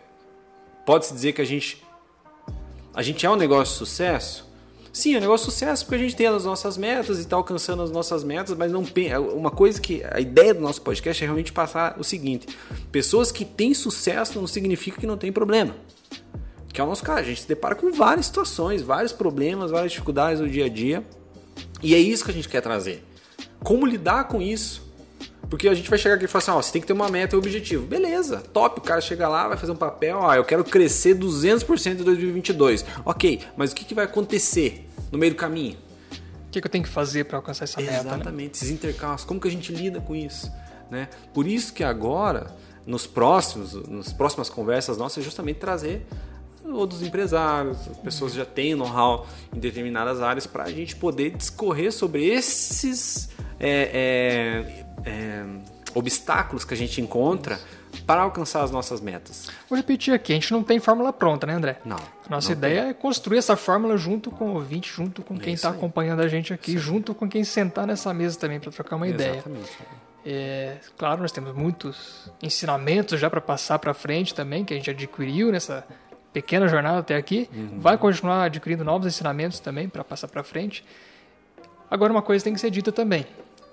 pode-se 0.85 1.13
dizer 1.13 1.31
que 1.31 1.41
a 1.41 1.45
gente 1.45 1.81
a 2.93 3.01
gente 3.01 3.25
é 3.25 3.29
um 3.29 3.37
negócio 3.37 3.73
de 3.73 3.77
sucesso? 3.77 4.51
Sim, 4.91 5.15
é 5.15 5.17
um 5.17 5.21
negócio 5.21 5.47
de 5.47 5.53
sucesso 5.53 5.85
porque 5.85 5.95
a 5.95 5.99
gente 5.99 6.15
tem 6.17 6.27
as 6.27 6.43
nossas 6.43 6.75
metas 6.75 7.17
e 7.17 7.21
está 7.21 7.37
alcançando 7.37 7.81
as 7.81 7.91
nossas 7.91 8.25
metas, 8.25 8.57
mas 8.57 8.73
não 8.73 8.83
uma 9.33 9.49
coisa 9.49 9.79
que 9.79 10.03
a 10.03 10.19
ideia 10.19 10.53
do 10.53 10.59
nosso 10.59 10.81
podcast 10.81 11.23
é 11.23 11.25
realmente 11.25 11.53
passar 11.53 11.97
o 11.97 12.03
seguinte: 12.03 12.45
pessoas 12.91 13.31
que 13.31 13.45
têm 13.45 13.73
sucesso 13.73 14.37
não 14.37 14.47
significa 14.47 14.99
que 14.99 15.07
não 15.07 15.15
tem 15.15 15.31
problema. 15.31 15.73
Que 16.71 16.79
é 16.79 16.83
o 16.83 16.87
nosso 16.87 17.03
caso, 17.03 17.19
a 17.19 17.23
gente 17.23 17.41
se 17.41 17.47
depara 17.47 17.75
com 17.75 17.91
várias 17.91 18.27
situações, 18.27 18.81
vários 18.81 19.11
problemas, 19.11 19.71
várias 19.71 19.91
dificuldades 19.91 20.39
no 20.39 20.49
dia 20.49 20.65
a 20.65 20.69
dia. 20.69 21.03
E 21.83 21.93
é 21.93 21.97
isso 21.97 22.23
que 22.23 22.31
a 22.31 22.33
gente 22.33 22.47
quer 22.47 22.61
trazer. 22.61 23.03
Como 23.63 23.85
lidar 23.85 24.27
com 24.27 24.41
isso? 24.41 24.89
Porque 25.49 25.67
a 25.67 25.73
gente 25.73 25.89
vai 25.89 25.99
chegar 25.99 26.15
aqui 26.15 26.23
e 26.23 26.27
falar 26.29 26.43
assim, 26.43 26.51
ó, 26.51 26.61
você 26.61 26.71
tem 26.71 26.81
que 26.81 26.87
ter 26.87 26.93
uma 26.93 27.09
meta 27.09 27.35
e 27.35 27.37
um 27.37 27.39
objetivo. 27.39 27.85
Beleza, 27.85 28.37
top, 28.53 28.79
o 28.79 28.81
cara 28.81 29.01
chega 29.01 29.27
lá, 29.27 29.49
vai 29.49 29.57
fazer 29.57 29.73
um 29.73 29.75
papel, 29.75 30.17
ó, 30.17 30.33
eu 30.33 30.45
quero 30.45 30.63
crescer 30.63 31.13
200% 31.13 31.99
em 31.99 32.03
2022. 32.03 32.85
Ok, 33.03 33.41
mas 33.57 33.73
o 33.73 33.75
que, 33.75 33.83
que 33.83 33.93
vai 33.93 34.05
acontecer 34.05 34.89
no 35.11 35.17
meio 35.17 35.33
do 35.33 35.35
caminho? 35.35 35.77
O 36.47 36.51
que, 36.51 36.61
que 36.61 36.67
eu 36.67 36.71
tenho 36.71 36.85
que 36.85 36.89
fazer 36.89 37.25
para 37.25 37.37
alcançar 37.37 37.65
essa 37.65 37.81
meta, 37.81 37.91
né? 37.91 37.99
Exatamente, 37.99 38.55
esses 38.55 38.69
intercalços, 38.69 39.25
como 39.25 39.41
que 39.41 39.47
a 39.49 39.51
gente 39.51 39.73
lida 39.73 39.99
com 39.99 40.15
isso? 40.15 40.49
Né? 40.89 41.09
Por 41.33 41.45
isso 41.45 41.73
que 41.73 41.83
agora, 41.83 42.55
nos 42.85 43.05
próximos, 43.05 43.73
nas 43.89 44.13
próximas 44.13 44.49
conversas 44.49 44.97
nossas, 44.97 45.21
é 45.21 45.25
justamente 45.25 45.57
trazer 45.57 46.05
outros 46.65 47.01
empresários, 47.01 47.77
pessoas 48.03 48.31
que 48.31 48.37
já 48.37 48.45
têm 48.45 48.75
know-how 48.75 49.27
em 49.53 49.59
determinadas 49.59 50.21
áreas, 50.21 50.47
para 50.47 50.63
a 50.63 50.71
gente 50.71 50.95
poder 50.95 51.31
discorrer 51.31 51.91
sobre 51.91 52.25
esses 52.25 53.29
é, 53.59 54.85
é, 55.05 55.09
é, 55.09 55.45
obstáculos 55.93 56.63
que 56.63 56.73
a 56.73 56.77
gente 56.77 57.01
encontra 57.01 57.59
para 58.05 58.21
alcançar 58.21 58.63
as 58.63 58.71
nossas 58.71 59.01
metas. 59.01 59.49
Vou 59.69 59.77
repetir 59.77 60.13
aqui, 60.13 60.31
a 60.31 60.35
gente 60.35 60.51
não 60.51 60.63
tem 60.63 60.79
fórmula 60.79 61.11
pronta, 61.11 61.45
né, 61.45 61.53
André? 61.53 61.79
Não. 61.83 61.99
Nossa 62.29 62.49
não 62.49 62.57
ideia 62.57 62.89
é 62.89 62.93
construir 62.93 63.37
essa 63.37 63.55
fórmula 63.55 63.97
junto 63.97 64.31
com 64.31 64.51
o 64.51 64.53
ouvinte, 64.55 64.91
junto 64.91 65.21
com 65.21 65.37
quem 65.37 65.53
isso 65.53 65.67
está 65.67 65.77
acompanhando 65.77 66.21
a 66.21 66.27
gente 66.27 66.53
aqui, 66.53 66.77
junto 66.77 67.13
com 67.13 67.27
quem 67.27 67.43
sentar 67.43 67.85
nessa 67.85 68.13
mesa 68.13 68.39
também 68.39 68.59
para 68.59 68.71
trocar 68.71 68.95
uma 68.95 69.05
tem. 69.05 69.15
ideia. 69.15 69.31
Exatamente. 69.33 69.71
É, 70.25 70.77
claro, 70.97 71.21
nós 71.21 71.31
temos 71.31 71.53
muitos 71.53 72.31
ensinamentos 72.41 73.19
já 73.19 73.29
para 73.29 73.41
passar 73.41 73.79
para 73.79 73.93
frente 73.93 74.33
também, 74.33 74.63
que 74.63 74.73
a 74.73 74.77
gente 74.77 74.89
adquiriu 74.89 75.51
nessa 75.51 75.85
pequena 76.33 76.67
jornada 76.67 76.99
até 76.99 77.15
aqui. 77.15 77.49
Uhum. 77.53 77.79
Vai 77.79 77.97
continuar 77.97 78.43
adquirindo 78.43 78.83
novos 78.83 79.07
ensinamentos 79.07 79.59
também 79.59 79.87
para 79.89 80.03
passar 80.03 80.27
para 80.27 80.43
frente. 80.43 80.83
Agora, 81.89 82.11
uma 82.11 82.21
coisa 82.21 82.43
tem 82.43 82.53
que 82.53 82.59
ser 82.59 82.69
dita 82.71 82.91
também: 82.91 83.25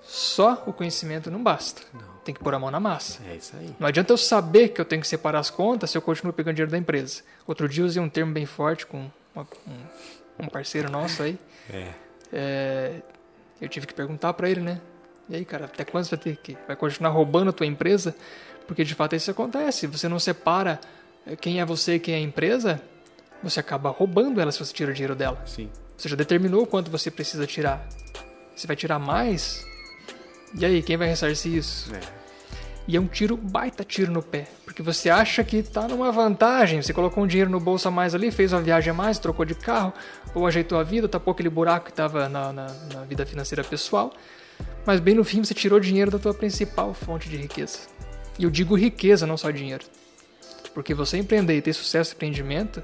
só 0.03 0.63
o 0.67 0.73
conhecimento 0.73 1.29
não 1.31 1.41
basta. 1.41 1.81
Tem 2.25 2.33
que 2.35 2.41
pôr 2.43 2.53
a 2.53 2.59
mão 2.59 2.69
na 2.69 2.79
massa. 2.79 3.21
É 3.27 3.35
isso 3.35 3.55
aí. 3.57 3.73
Não 3.79 3.87
adianta 3.87 4.13
eu 4.13 4.17
saber 4.17 4.69
que 4.69 4.79
eu 4.81 4.85
tenho 4.85 5.01
que 5.01 5.07
separar 5.07 5.39
as 5.39 5.49
contas 5.49 5.89
se 5.89 5.97
eu 5.97 6.01
continuo 6.01 6.33
pegando 6.33 6.55
dinheiro 6.55 6.71
da 6.71 6.77
empresa. 6.77 7.23
Outro 7.47 7.67
dia 7.67 7.81
eu 7.81 7.87
usei 7.87 8.01
um 8.01 8.09
termo 8.09 8.31
bem 8.33 8.45
forte 8.45 8.85
com 8.85 9.09
uma- 9.33 9.47
um, 9.67 10.43
um 10.45 10.47
parceiro 10.47 10.89
nosso 10.91 11.23
aí. 11.23 11.37
É. 11.71 11.87
É, 12.33 13.01
eu 13.61 13.69
tive 13.69 13.85
que 13.85 13.93
perguntar 13.93 14.33
para 14.33 14.49
ele, 14.49 14.59
né? 14.59 14.81
E 15.29 15.35
aí, 15.35 15.45
cara, 15.45 15.65
até 15.65 15.85
quando 15.85 16.05
você 16.05 16.15
vai 16.15 16.23
ter 16.23 16.35
que 16.37 16.57
vai 16.67 16.75
continuar 16.75 17.11
roubando 17.11 17.49
a 17.51 17.53
tua 17.53 17.65
empresa? 17.67 18.15
Porque 18.67 18.83
de 18.83 18.95
fato 18.95 19.15
isso 19.15 19.29
acontece. 19.29 19.85
Você 19.85 20.07
não 20.07 20.17
separa 20.17 20.79
quem 21.39 21.59
é 21.59 21.65
você 21.65 21.95
e 21.95 21.99
quem 21.99 22.13
é 22.13 22.17
a 22.17 22.21
empresa, 22.21 22.81
você 23.41 23.59
acaba 23.59 23.89
roubando 23.89 24.41
ela 24.41 24.51
se 24.51 24.59
você 24.59 24.73
tira 24.73 24.91
o 24.91 24.93
dinheiro 24.93 25.15
dela. 25.15 25.41
Sim. 25.45 25.69
Você 25.97 26.09
já 26.09 26.15
determinou 26.15 26.65
quanto 26.65 26.89
você 26.89 27.11
precisa 27.11 27.45
tirar. 27.45 27.87
Você 28.55 28.67
vai 28.67 28.75
tirar 28.75 28.99
mais? 28.99 29.65
E 30.57 30.65
aí, 30.65 30.81
quem 30.81 30.97
vai 30.97 31.07
ressarcir 31.07 31.53
isso? 31.53 31.93
É. 31.93 31.99
E 32.87 32.97
é 32.97 32.99
um 32.99 33.05
tiro, 33.05 33.37
baita 33.37 33.83
tiro 33.83 34.11
no 34.11 34.23
pé. 34.23 34.47
Porque 34.65 34.81
você 34.81 35.09
acha 35.09 35.43
que 35.43 35.61
tá 35.61 35.87
numa 35.87 36.11
vantagem. 36.11 36.81
Você 36.81 36.91
colocou 36.91 37.23
um 37.23 37.27
dinheiro 37.27 37.49
no 37.51 37.59
bolso 37.59 37.87
a 37.87 37.91
mais 37.91 38.15
ali, 38.15 38.31
fez 38.31 38.51
uma 38.51 38.61
viagem 38.61 38.89
a 38.89 38.93
mais, 38.93 39.19
trocou 39.19 39.45
de 39.45 39.53
carro, 39.53 39.93
ou 40.33 40.47
ajeitou 40.47 40.79
a 40.79 40.83
vida, 40.83 41.07
tapou 41.07 41.31
aquele 41.31 41.49
buraco 41.49 41.85
que 41.85 41.91
estava 41.91 42.27
na, 42.27 42.51
na, 42.51 42.67
na 42.91 43.01
vida 43.01 43.25
financeira 43.25 43.63
pessoal. 43.63 44.11
Mas 44.85 44.99
bem 44.99 45.13
no 45.13 45.23
fim 45.23 45.43
você 45.43 45.53
tirou 45.53 45.79
dinheiro 45.79 46.09
da 46.09 46.17
tua 46.17 46.33
principal 46.33 46.93
fonte 46.93 47.29
de 47.29 47.37
riqueza. 47.37 47.79
E 48.39 48.43
eu 48.43 48.49
digo 48.49 48.75
riqueza, 48.75 49.27
não 49.27 49.37
só 49.37 49.51
dinheiro. 49.51 49.85
Porque 50.73 50.93
você 50.93 51.17
empreender 51.17 51.57
e 51.57 51.61
ter 51.61 51.73
sucesso 51.73 52.11
no 52.11 52.15
empreendimento 52.15 52.81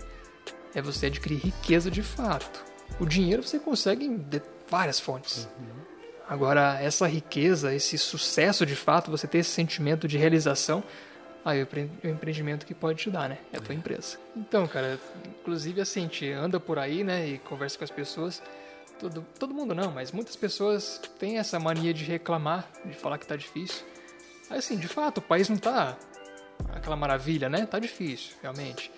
é 0.74 0.82
você 0.82 1.06
adquirir 1.08 1.38
riqueza 1.40 1.90
de 1.90 2.02
fato. 2.04 2.64
O 3.00 3.06
dinheiro 3.06 3.42
você 3.44 3.60
consegue 3.60 4.06
em 4.06 4.18
de- 4.18 4.42
várias 4.70 5.00
fontes. 5.00 5.48
Agora, 6.28 6.80
essa 6.82 7.08
riqueza, 7.08 7.74
esse 7.74 7.98
sucesso 7.98 8.66
de 8.66 8.76
fato, 8.76 9.12
você 9.12 9.28
ter 9.28 9.40
esse 9.40 9.52
sentimento 9.52 10.08
de 10.08 10.18
realização, 10.18 10.84
aí 11.44 11.60
é 11.60 11.62
o 11.62 11.64
empre- 11.64 11.92
é 12.04 12.08
o 12.08 12.12
empreendimento 12.12 12.66
que 12.66 12.74
pode 12.74 12.98
te 13.04 13.12
dar, 13.12 13.30
né? 13.30 13.38
É 13.54 13.58
a 13.58 13.62
tua 13.62 13.76
empresa. 13.76 14.18
Então, 14.36 14.68
cara, 14.68 15.00
inclusive 15.40 15.80
assim, 15.82 16.00
a 16.00 16.04
gente 16.04 16.32
anda 16.32 16.60
por 16.60 16.80
aí, 16.80 17.04
né, 17.04 17.28
e 17.28 17.38
conversa 17.38 17.78
com 17.78 17.84
as 17.84 17.92
pessoas. 17.92 18.42
Todo, 19.00 19.24
todo 19.38 19.54
mundo 19.54 19.76
não, 19.76 19.92
mas 19.92 20.12
muitas 20.12 20.36
pessoas 20.36 21.00
têm 21.20 21.38
essa 21.38 21.60
mania 21.60 21.94
de 21.94 22.04
reclamar, 22.06 22.68
de 22.84 22.94
falar 22.96 23.18
que 23.20 23.28
tá 23.28 23.36
difícil. 23.36 23.84
Aí, 24.50 24.58
assim, 24.58 24.78
de 24.78 24.88
fato, 24.88 25.20
o 25.20 25.22
país 25.22 25.48
não 25.50 25.58
tá 25.58 25.96
aquela 26.74 26.96
maravilha, 26.96 27.50
né? 27.50 27.66
Tá 27.66 27.80
difícil, 27.80 28.36
realmente. 28.42 28.92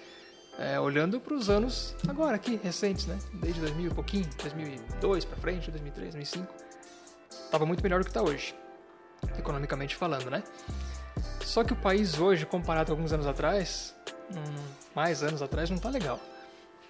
É, 0.59 0.79
olhando 0.79 1.19
para 1.19 1.35
os 1.35 1.49
anos 1.49 1.95
agora 2.07 2.35
aqui, 2.35 2.59
recentes, 2.63 3.05
né? 3.05 3.17
Desde 3.33 3.61
2000 3.61 3.91
e 3.91 3.93
pouquinho, 3.93 4.27
2002 4.41 5.25
para 5.25 5.37
frente, 5.37 5.69
2003, 5.69 6.13
2005. 6.15 6.53
Tava 7.51 7.65
muito 7.65 7.83
melhor 7.83 7.99
do 7.99 8.03
que 8.03 8.09
está 8.09 8.21
hoje, 8.21 8.55
economicamente 9.37 9.95
falando, 9.95 10.29
né? 10.29 10.43
Só 11.41 11.63
que 11.63 11.73
o 11.73 11.75
país 11.75 12.19
hoje, 12.19 12.45
comparado 12.45 12.87
com 12.87 12.93
alguns 12.93 13.13
anos 13.13 13.27
atrás, 13.27 13.95
hum, 14.31 14.63
mais 14.95 15.23
anos 15.23 15.41
atrás, 15.41 15.69
não 15.69 15.77
tá 15.77 15.89
legal. 15.89 16.19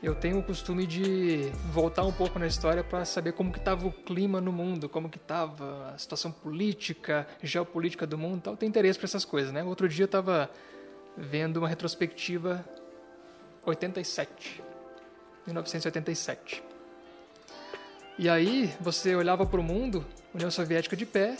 Eu 0.01 0.13
tenho 0.13 0.37
o 0.37 0.43
costume 0.43 0.85
de 0.85 1.49
voltar 1.73 2.03
um 2.03 2.11
pouco 2.11 2.37
na 2.37 2.45
história 2.45 2.83
para 2.83 3.03
saber 3.03 3.31
como 3.33 3.51
que 3.51 3.57
estava 3.57 3.87
o 3.87 3.91
clima 3.91 4.39
no 4.39 4.51
mundo, 4.51 4.87
como 4.87 5.09
que 5.09 5.17
estava 5.17 5.89
a 5.89 5.97
situação 5.97 6.31
política, 6.31 7.27
geopolítica 7.41 8.05
do 8.05 8.15
mundo, 8.15 8.41
tal. 8.41 8.55
Tenho 8.55 8.69
interesse 8.69 8.99
por 8.99 9.05
essas 9.05 9.25
coisas, 9.25 9.51
né? 9.51 9.63
Outro 9.63 9.89
dia 9.89 10.03
eu 10.03 10.05
estava 10.05 10.51
vendo 11.17 11.57
uma 11.57 11.67
retrospectiva 11.67 12.63
87, 13.65 14.63
1987. 15.47 16.63
E 18.19 18.29
aí 18.29 18.71
você 18.79 19.15
olhava 19.15 19.47
para 19.47 19.59
o 19.59 19.63
mundo, 19.63 20.05
União 20.31 20.51
Soviética 20.51 20.95
de 20.95 21.07
pé, 21.07 21.35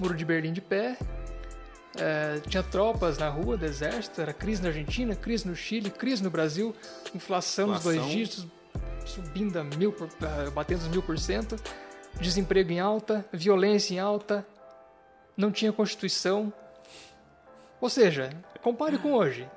Muro 0.00 0.14
de 0.14 0.24
Berlim 0.24 0.54
de 0.54 0.62
pé, 0.62 0.96
é, 1.96 2.40
tinha 2.40 2.62
tropas 2.62 3.18
na 3.18 3.28
rua 3.28 3.56
do 3.56 3.64
exército, 3.64 4.20
era 4.20 4.32
crise 4.32 4.62
na 4.62 4.68
Argentina, 4.68 5.14
crise 5.14 5.46
no 5.48 5.56
Chile, 5.56 5.90
crise 5.90 6.22
no 6.22 6.30
Brasil, 6.30 6.74
inflação, 7.14 7.68
nos 7.68 7.82
dois 7.82 8.04
dígitos, 8.06 8.46
subindo 9.04 9.56
a 9.56 9.64
mil, 9.64 9.92
por, 9.92 10.06
uh, 10.06 10.50
batendo 10.52 10.80
os 10.80 10.88
mil 10.88 11.02
por 11.02 11.18
cento, 11.18 11.56
desemprego 12.20 12.70
em 12.70 12.80
alta, 12.80 13.24
violência 13.32 13.94
em 13.94 13.98
alta, 13.98 14.46
não 15.36 15.50
tinha 15.50 15.72
constituição. 15.72 16.52
Ou 17.80 17.88
seja, 17.88 18.30
compare 18.62 18.98
com 18.98 19.12
hoje. 19.12 19.48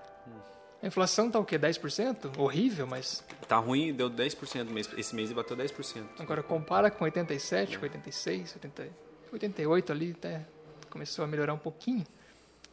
A 0.81 0.87
inflação 0.87 1.29
tá 1.29 1.37
o 1.37 1.45
quê? 1.45 1.59
10%? 1.59 2.39
Horrível, 2.39 2.87
mas. 2.87 3.23
Tá 3.47 3.57
ruim, 3.57 3.93
deu 3.93 4.09
10% 4.09 4.65
mês. 4.65 4.89
Esse 4.97 5.15
mês 5.15 5.31
bateu 5.31 5.55
10%. 5.55 6.03
Agora 6.19 6.41
compara 6.41 6.89
com 6.89 7.03
87, 7.03 7.77
com 7.77 7.83
86, 7.83 8.55
80, 8.55 8.89
88 9.31 9.91
ali, 9.91 10.11
até 10.17 10.45
começou 10.89 11.23
a 11.23 11.27
melhorar 11.27 11.53
um 11.53 11.59
pouquinho. 11.59 12.03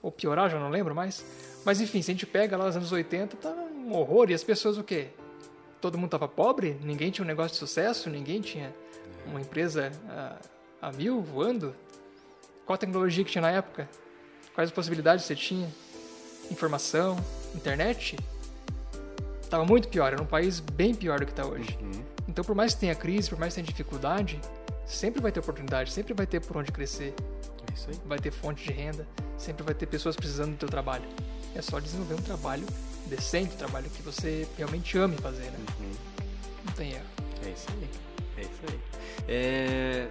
Ou 0.03 0.13
piorar, 0.13 0.51
já 0.51 0.59
não 0.59 0.71
lembro 0.71 0.95
mais. 0.95 1.25
Mas 1.65 1.81
enfim, 1.81 2.03
se 2.03 2.11
a 2.11 2.15
gente 2.15 2.27
pega 2.27 2.57
lá 2.57 2.67
nos 2.67 2.77
anos 2.77 2.93
80, 2.93 3.37
tá 3.37 3.51
um 3.51 3.95
horror. 3.95 4.31
E 4.31 4.35
as 4.35 4.45
pessoas 4.45 4.79
o 4.79 4.85
quê? 4.85 5.09
Todo 5.81 5.99
mundo 5.99 6.11
tava 6.11 6.29
pobre? 6.29 6.77
Ninguém 6.83 7.11
tinha 7.11 7.25
um 7.25 7.29
negócio 7.29 7.53
de 7.53 7.59
sucesso? 7.59 8.09
Ninguém 8.09 8.41
tinha 8.41 8.75
uma 9.27 9.41
empresa 9.41 9.93
a, 10.09 10.89
a 10.89 10.93
mil 10.93 11.21
voando? 11.21 11.75
Qual 12.65 12.75
a 12.75 12.79
tecnologia 12.79 13.25
que 13.25 13.31
tinha 13.31 13.43
na 13.43 13.51
época? 13.51 13.89
Quais 14.55 14.71
as 14.71 14.75
possibilidades 14.75 15.25
você 15.25 15.35
tinha? 15.35 15.69
Informação? 16.51 17.17
internet, 17.55 18.17
estava 19.41 19.65
muito 19.65 19.89
pior, 19.89 20.13
era 20.13 20.23
um 20.23 20.27
país 20.27 20.61
bem 20.61 20.95
pior 20.95 21.21
do 21.21 21.27
que 21.27 21.33
está 21.33 21.47
hoje. 21.47 21.77
Uhum. 21.81 22.05
Então, 22.29 22.45
por 22.45 22.55
mais 22.55 22.75
que 22.75 22.81
tenha 22.81 22.95
crise, 22.95 23.29
por 23.29 23.39
mais 23.39 23.55
que 23.55 23.61
tenha 23.61 23.67
dificuldade, 23.67 24.41
sempre 24.89 25.20
vai 25.20 25.30
ter 25.30 25.41
oportunidade, 25.41 25.93
sempre 25.93 26.14
vai 26.14 26.26
ter 26.26 26.41
por 26.41 26.57
onde 26.57 26.72
crescer. 26.72 27.14
É 27.70 27.74
isso 27.74 27.89
aí. 27.91 27.97
Vai 28.07 28.18
ter 28.18 28.30
fonte 28.30 28.64
de 28.64 28.72
renda, 28.72 29.07
sempre 29.36 29.62
vai 29.62 29.74
ter 29.74 29.86
pessoas 29.86 30.16
precisando 30.16 30.53
do 30.53 30.57
teu 30.57 30.68
trabalho. 30.68 31.05
É 31.55 31.62
só 31.62 31.78
desenvolver 31.78 32.14
um 32.14 32.22
trabalho 32.22 32.66
decente, 33.07 33.55
um 33.55 33.59
trabalho 33.59 33.89
que 33.91 34.03
você 34.03 34.47
realmente 34.57 34.97
ame 34.99 35.16
fazer, 35.18 35.45
né? 35.45 35.59
Uhum. 35.80 35.93
Não 36.66 36.72
tem 36.72 36.93
erro. 36.93 37.05
É 37.45 37.51
isso 37.51 37.66
aí. 37.70 37.89
É 38.36 38.41
isso 38.41 38.61
aí. 38.68 38.80
É... 39.28 40.09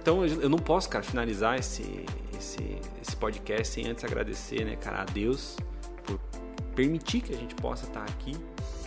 Então, 0.00 0.24
eu 0.24 0.48
não 0.48 0.58
posso, 0.58 0.88
cara, 0.88 1.04
finalizar 1.04 1.58
esse, 1.58 2.06
esse, 2.38 2.78
esse 3.02 3.16
podcast 3.16 3.74
sem 3.74 3.88
antes 3.88 4.04
agradecer, 4.04 4.64
né, 4.64 4.76
cara, 4.76 5.02
a 5.02 5.04
Deus 5.04 5.56
permitir 6.74 7.20
que 7.20 7.34
a 7.34 7.36
gente 7.36 7.56
possa 7.56 7.86
estar 7.86 8.04
aqui 8.04 8.32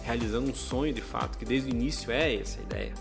realizando 0.03 0.49
um 0.49 0.55
sonho 0.55 0.93
de 0.93 1.01
fato, 1.01 1.37
que 1.37 1.43
desde 1.43 1.69
o 1.69 1.71
início 1.71 2.09
é 2.09 2.35
essa 2.35 2.61
ideia 2.61 2.93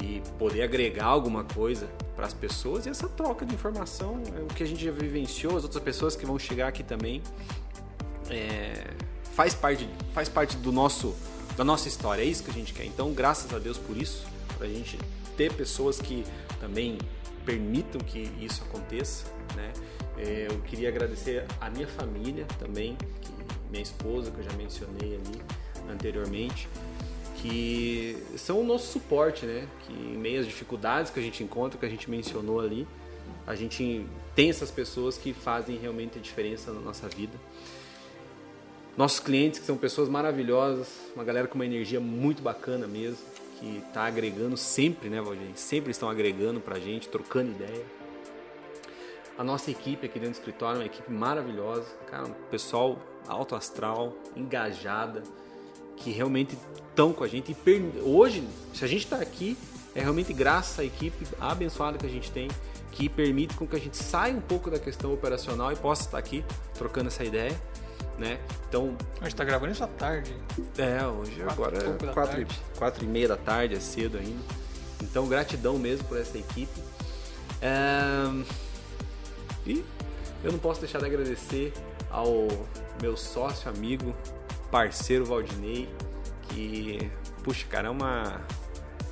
de 0.00 0.22
poder 0.38 0.62
agregar 0.62 1.06
alguma 1.06 1.44
coisa 1.44 1.86
para 2.16 2.26
as 2.26 2.34
pessoas 2.34 2.86
e 2.86 2.88
essa 2.88 3.08
troca 3.08 3.44
de 3.44 3.54
informação, 3.54 4.22
é 4.36 4.40
o 4.40 4.46
que 4.46 4.62
a 4.62 4.66
gente 4.66 4.84
já 4.84 4.90
vivenciou, 4.90 5.56
as 5.56 5.64
outras 5.64 5.82
pessoas 5.82 6.16
que 6.16 6.24
vão 6.24 6.38
chegar 6.38 6.68
aqui 6.68 6.82
também, 6.82 7.22
é, 8.30 8.94
faz 9.34 9.54
parte 9.54 9.88
faz 10.14 10.28
parte 10.28 10.56
do 10.56 10.72
nosso 10.72 11.14
da 11.56 11.64
nossa 11.64 11.88
história, 11.88 12.22
é 12.22 12.24
isso 12.24 12.42
que 12.42 12.50
a 12.50 12.54
gente 12.54 12.72
quer. 12.72 12.86
Então, 12.86 13.12
graças 13.12 13.52
a 13.52 13.58
Deus 13.58 13.76
por 13.76 13.96
isso, 13.96 14.24
para 14.56 14.66
a 14.66 14.70
gente 14.70 14.98
ter 15.36 15.52
pessoas 15.52 16.00
que 16.00 16.24
também 16.58 16.96
permitam 17.44 18.00
que 18.00 18.30
isso 18.40 18.62
aconteça, 18.62 19.26
né? 19.54 19.72
É, 20.16 20.46
eu 20.50 20.58
queria 20.60 20.88
agradecer 20.88 21.44
a 21.60 21.68
minha 21.68 21.86
família 21.86 22.46
também, 22.58 22.96
minha 23.70 23.82
esposa, 23.82 24.30
que 24.30 24.38
eu 24.38 24.44
já 24.44 24.52
mencionei 24.52 25.16
ali 25.16 25.42
anteriormente, 25.90 26.68
que 27.40 28.16
são 28.36 28.60
o 28.60 28.64
nosso 28.64 28.92
suporte, 28.92 29.46
né? 29.46 29.66
Que 29.86 29.92
em 29.92 30.16
meio 30.16 30.40
às 30.40 30.46
dificuldades 30.46 31.10
que 31.10 31.18
a 31.18 31.22
gente 31.22 31.42
encontra, 31.42 31.78
que 31.78 31.86
a 31.86 31.88
gente 31.88 32.10
mencionou 32.10 32.60
ali, 32.60 32.86
a 33.46 33.54
gente 33.54 34.04
tem 34.34 34.50
essas 34.50 34.70
pessoas 34.70 35.16
que 35.16 35.32
fazem 35.32 35.76
realmente 35.76 36.18
a 36.18 36.20
diferença 36.20 36.72
na 36.72 36.80
nossa 36.80 37.08
vida. 37.08 37.32
Nossos 38.96 39.20
clientes, 39.20 39.58
que 39.58 39.66
são 39.66 39.76
pessoas 39.76 40.08
maravilhosas, 40.08 40.88
uma 41.14 41.24
galera 41.24 41.48
com 41.48 41.54
uma 41.54 41.64
energia 41.64 42.00
muito 42.00 42.42
bacana 42.42 42.86
mesmo, 42.86 43.18
que 43.58 43.78
está 43.78 44.04
agregando 44.04 44.56
sempre, 44.56 45.08
né, 45.08 45.20
Valdir? 45.20 45.50
Sempre 45.54 45.90
estão 45.90 46.10
agregando 46.10 46.60
para 46.60 46.76
a 46.76 46.80
gente, 46.80 47.08
trocando 47.08 47.52
ideia. 47.52 47.84
A 49.38 49.44
nossa 49.44 49.70
equipe 49.70 50.04
aqui 50.04 50.18
dentro 50.18 50.34
do 50.34 50.38
escritório 50.38 50.76
é 50.76 50.80
uma 50.80 50.86
equipe 50.86 51.10
maravilhosa, 51.10 51.86
cara, 52.10 52.26
um 52.26 52.34
pessoal 52.50 52.98
alto 53.26 53.54
astral, 53.54 54.14
engajada, 54.36 55.22
que 56.00 56.10
realmente 56.10 56.56
estão 56.88 57.12
com 57.12 57.22
a 57.24 57.28
gente. 57.28 57.56
E 57.66 58.00
hoje, 58.02 58.46
se 58.74 58.84
a 58.84 58.88
gente 58.88 59.04
está 59.04 59.16
aqui, 59.16 59.56
é 59.94 60.00
realmente 60.00 60.32
graças 60.32 60.78
à 60.78 60.84
equipe 60.84 61.26
abençoada 61.40 61.98
que 61.98 62.06
a 62.06 62.10
gente 62.10 62.30
tem, 62.30 62.48
que 62.90 63.08
permite 63.08 63.54
com 63.54 63.66
que 63.66 63.76
a 63.76 63.78
gente 63.78 63.96
saia 63.96 64.34
um 64.34 64.40
pouco 64.40 64.70
da 64.70 64.78
questão 64.78 65.12
operacional 65.12 65.72
e 65.72 65.76
possa 65.76 66.02
estar 66.02 66.18
aqui 66.18 66.44
trocando 66.74 67.08
essa 67.08 67.24
ideia. 67.24 67.58
Né? 68.18 68.38
Então. 68.68 68.96
A 69.20 69.24
gente 69.24 69.32
está 69.32 69.44
gravando 69.44 69.72
isso 69.72 69.82
à 69.82 69.86
tarde. 69.86 70.34
É, 70.76 71.06
hoje 71.06 71.40
quatro 71.40 71.52
agora 71.52 71.78
é 71.78 72.12
quatro, 72.12 72.46
quatro 72.76 73.04
e 73.04 73.06
meia 73.06 73.28
da 73.28 73.36
tarde, 73.36 73.74
é 73.74 73.80
cedo 73.80 74.18
ainda. 74.18 74.42
Então, 75.02 75.26
gratidão 75.26 75.78
mesmo 75.78 76.06
por 76.06 76.18
essa 76.18 76.36
equipe. 76.36 76.80
É... 77.62 78.44
E 79.66 79.84
eu 80.44 80.52
não 80.52 80.58
posso 80.58 80.80
deixar 80.80 80.98
de 80.98 81.06
agradecer 81.06 81.72
ao 82.10 82.48
meu 83.00 83.16
sócio, 83.16 83.70
amigo, 83.70 84.14
parceiro 84.70 85.24
Valdinei, 85.24 85.88
que, 86.48 87.10
puxa, 87.42 87.66
cara, 87.68 87.88
é 87.88 87.90
uma, 87.90 88.40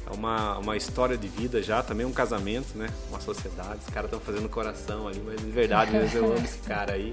é 0.07 0.15
uma, 0.15 0.59
uma 0.59 0.77
história 0.77 1.17
de 1.17 1.29
vida 1.29 1.63
já, 1.63 1.83
também 1.83 2.07
um 2.07 2.13
casamento, 2.13 2.77
né? 2.77 2.89
Uma 3.09 3.21
sociedade. 3.21 3.81
Os 3.87 3.93
caras 3.93 4.11
estão 4.13 4.21
fazendo 4.21 4.49
coração 4.49 5.09
ali, 5.09 5.23
mas 5.25 5.41
de 5.41 5.51
verdade 5.51 5.93
mesmo 5.93 6.19
eu 6.19 6.25
amo 6.27 6.45
esse 6.45 6.59
cara 6.59 6.95
aí. 6.95 7.13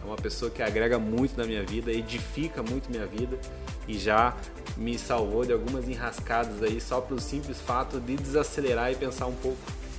É 0.00 0.04
uma 0.04 0.16
pessoa 0.16 0.50
que 0.50 0.62
agrega 0.62 0.98
muito 0.98 1.36
na 1.36 1.44
minha 1.44 1.64
vida, 1.64 1.90
edifica 1.90 2.62
muito 2.62 2.90
minha 2.90 3.06
vida 3.06 3.38
e 3.86 3.98
já 3.98 4.36
me 4.76 4.98
salvou 4.98 5.44
de 5.44 5.52
algumas 5.52 5.88
enrascadas 5.88 6.62
aí 6.62 6.80
só 6.80 7.00
pelo 7.00 7.20
simples 7.20 7.60
fato 7.60 7.98
de 7.98 8.16
desacelerar 8.16 8.92
e 8.92 8.94
pensar 8.94 9.26
um 9.26 9.34
pouco. 9.34 9.58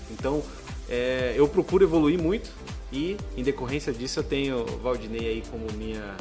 Então, 0.09 0.41
é, 0.87 1.33
eu 1.35 1.47
procuro 1.47 1.83
evoluir 1.83 2.19
muito, 2.19 2.49
e 2.91 3.17
em 3.37 3.43
decorrência 3.43 3.93
disso 3.93 4.19
eu 4.19 4.23
tenho 4.23 4.61
o 4.61 4.77
Valdinei 4.77 5.27
aí 5.27 5.43
como 5.49 5.71
minha, 5.73 6.15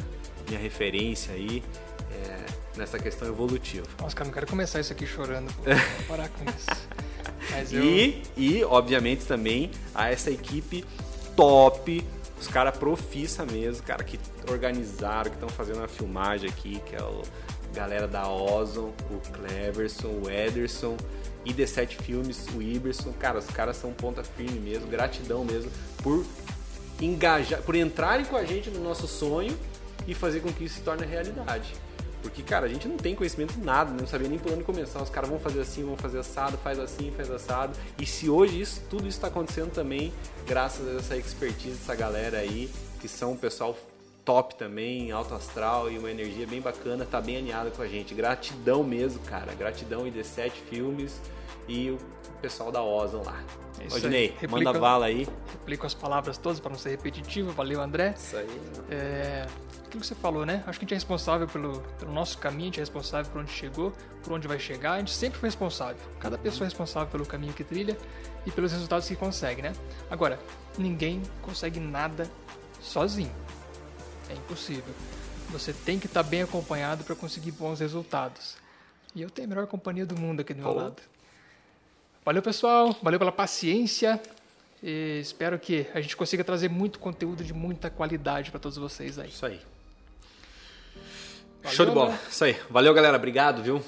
minha 0.49 0.59
referência 0.59 1.33
aí 1.33 1.63
é, 2.11 2.45
nessa 2.77 2.99
questão 2.99 3.27
evolutiva. 3.27 3.87
Nossa, 4.01 4.15
cara, 4.15 4.27
não 4.27 4.33
quero 4.33 4.47
começar 4.47 4.79
isso 4.79 4.91
aqui 4.91 5.05
chorando. 5.05 5.49
Vou 5.63 6.05
parar 6.07 6.29
com 6.29 6.43
isso. 6.49 6.87
Mas 7.51 7.71
eu... 7.71 7.83
e, 7.83 8.23
e, 8.35 8.63
obviamente, 8.63 9.25
também 9.25 9.71
a 9.93 10.09
essa 10.09 10.29
equipe 10.29 10.83
top, 11.35 12.03
os 12.39 12.47
caras 12.47 12.77
profissa 12.77 13.45
mesmo, 13.45 13.83
cara, 13.83 14.03
que 14.03 14.19
organizaram, 14.49 15.29
que 15.29 15.35
estão 15.35 15.49
fazendo 15.49 15.83
a 15.83 15.87
filmagem 15.87 16.49
aqui, 16.49 16.81
que 16.85 16.95
é 16.95 17.01
o 17.01 17.21
galera 17.73 18.07
da 18.07 18.27
Ozon, 18.27 18.91
o 19.09 19.19
Cleverson, 19.31 20.07
o 20.07 20.29
Ederson 20.29 20.97
e 21.45 21.53
D7 21.53 22.01
Filmes, 22.01 22.47
o 22.55 22.61
Iberson. 22.61 23.13
Cara, 23.13 23.39
os 23.39 23.45
caras 23.45 23.77
são 23.77 23.93
ponta 23.93 24.23
firme 24.23 24.59
mesmo, 24.59 24.87
gratidão 24.87 25.45
mesmo 25.45 25.71
por 26.01 26.25
engajar, 27.01 27.61
por 27.61 27.75
entrarem 27.75 28.25
com 28.25 28.35
a 28.35 28.43
gente 28.43 28.69
no 28.69 28.83
nosso 28.83 29.07
sonho 29.07 29.57
e 30.09 30.15
fazer 30.15 30.39
com 30.39 30.51
que 30.51 30.63
isso 30.63 30.75
se 30.75 30.81
torne 30.81 31.05
realidade. 31.05 31.73
Porque, 32.21 32.43
cara, 32.43 32.65
a 32.65 32.69
gente 32.69 32.87
não 32.87 32.97
tem 32.97 33.15
conhecimento 33.15 33.53
de 33.53 33.61
nada, 33.61 33.91
não 33.91 34.05
sabia 34.05 34.27
nem 34.27 34.37
por 34.37 34.51
onde 34.51 34.63
começar. 34.63 35.01
Os 35.01 35.09
caras 35.09 35.29
vão 35.29 35.39
fazer 35.39 35.61
assim, 35.61 35.83
vão 35.85 35.95
fazer 35.95 36.19
assado, 36.19 36.57
faz 36.57 36.77
assim, 36.77 37.13
faz 37.15 37.31
assado. 37.31 37.77
E 37.97 38.05
se 38.05 38.29
hoje 38.29 38.59
isso, 38.59 38.81
tudo 38.89 39.07
isso 39.07 39.17
está 39.17 39.27
acontecendo 39.27 39.71
também, 39.71 40.11
graças 40.45 40.85
a 40.87 40.99
essa 40.99 41.15
expertise 41.15 41.77
dessa 41.77 41.95
galera 41.95 42.39
aí, 42.39 42.69
que 42.99 43.07
são 43.07 43.33
um 43.33 43.37
pessoal 43.37 43.77
top 44.25 44.55
também, 44.55 45.11
alto 45.11 45.33
astral 45.33 45.89
e 45.89 45.97
uma 45.97 46.11
energia 46.11 46.45
bem 46.45 46.59
bacana, 46.59 47.05
tá 47.05 47.21
bem 47.21 47.37
alinhada 47.37 47.71
com 47.71 47.81
a 47.81 47.87
gente. 47.87 48.13
Gratidão 48.13 48.83
mesmo, 48.83 49.21
cara. 49.21 49.53
Gratidão 49.53 50.05
e 50.05 50.11
D7 50.11 50.51
Filmes 50.69 51.21
e 51.69 51.91
o 51.91 51.97
pessoal 52.41 52.71
da 52.71 52.83
Ozon 52.83 53.21
lá. 53.23 53.41
É 53.79 53.93
Odinei, 53.93 54.35
manda 54.49 54.73
bala 54.73 55.05
aí. 55.05 55.27
Replico 55.51 55.85
as 55.85 55.93
palavras 55.93 56.37
todas 56.37 56.59
para 56.59 56.71
não 56.71 56.77
ser 56.77 56.89
repetitivo. 56.89 57.51
Valeu, 57.51 57.79
André. 57.79 58.15
Isso 58.17 58.35
aí. 58.35 58.61
É, 58.89 59.45
aquilo 59.85 60.01
que 60.01 60.07
você 60.07 60.15
falou, 60.15 60.45
né? 60.45 60.63
Acho 60.65 60.79
que 60.79 60.83
a 60.83 60.87
gente 60.87 60.93
é 60.93 60.97
responsável 60.97 61.47
pelo, 61.47 61.79
pelo 61.99 62.11
nosso 62.11 62.39
caminho, 62.39 62.63
a 62.63 62.65
gente 62.65 62.79
é 62.79 62.81
responsável 62.81 63.31
por 63.31 63.39
onde 63.39 63.51
chegou, 63.51 63.93
por 64.23 64.33
onde 64.33 64.47
vai 64.47 64.59
chegar. 64.59 64.93
A 64.93 64.99
gente 64.99 65.13
sempre 65.13 65.39
foi 65.39 65.47
responsável. 65.47 66.01
Cada 66.19 66.37
pessoa 66.37 66.65
é 66.65 66.67
responsável 66.67 67.07
pelo 67.09 67.25
caminho 67.25 67.53
que 67.53 67.63
trilha 67.63 67.95
e 68.45 68.51
pelos 68.51 68.71
resultados 68.71 69.07
que 69.07 69.15
consegue, 69.15 69.61
né? 69.61 69.71
Agora, 70.09 70.39
ninguém 70.77 71.21
consegue 71.41 71.79
nada 71.79 72.29
sozinho. 72.81 73.31
É 74.27 74.33
impossível. 74.33 74.93
Você 75.51 75.71
tem 75.71 75.99
que 75.99 76.07
estar 76.07 76.23
bem 76.23 76.41
acompanhado 76.41 77.03
para 77.03 77.15
conseguir 77.15 77.51
bons 77.51 77.79
resultados. 77.79 78.57
E 79.15 79.21
eu 79.21 79.29
tenho 79.29 79.47
a 79.47 79.49
melhor 79.49 79.67
companhia 79.67 80.05
do 80.05 80.19
mundo 80.19 80.41
aqui 80.41 80.53
do 80.53 80.61
meu 80.61 80.73
Pô. 80.73 80.79
lado. 80.79 81.01
Valeu, 82.29 82.43
pessoal. 82.43 82.95
Valeu 83.01 83.17
pela 83.17 83.31
paciência. 83.31 84.21
E 84.83 85.17
espero 85.19 85.57
que 85.57 85.87
a 85.95 85.99
gente 85.99 86.15
consiga 86.15 86.43
trazer 86.43 86.69
muito 86.69 86.99
conteúdo 86.99 87.43
de 87.43 87.55
muita 87.55 87.89
qualidade 87.89 88.51
para 88.51 88.59
todos 88.59 88.77
vocês 88.77 89.17
aí. 89.17 89.29
Isso 89.29 89.47
aí. 89.47 89.59
Valeu, 91.63 91.75
Show 91.75 91.85
de 91.87 91.91
bola. 91.91 92.11
Né? 92.11 92.19
Isso 92.29 92.43
aí. 92.43 92.55
Valeu, 92.69 92.93
galera. 92.93 93.17
Obrigado, 93.17 93.63
viu? 93.63 93.83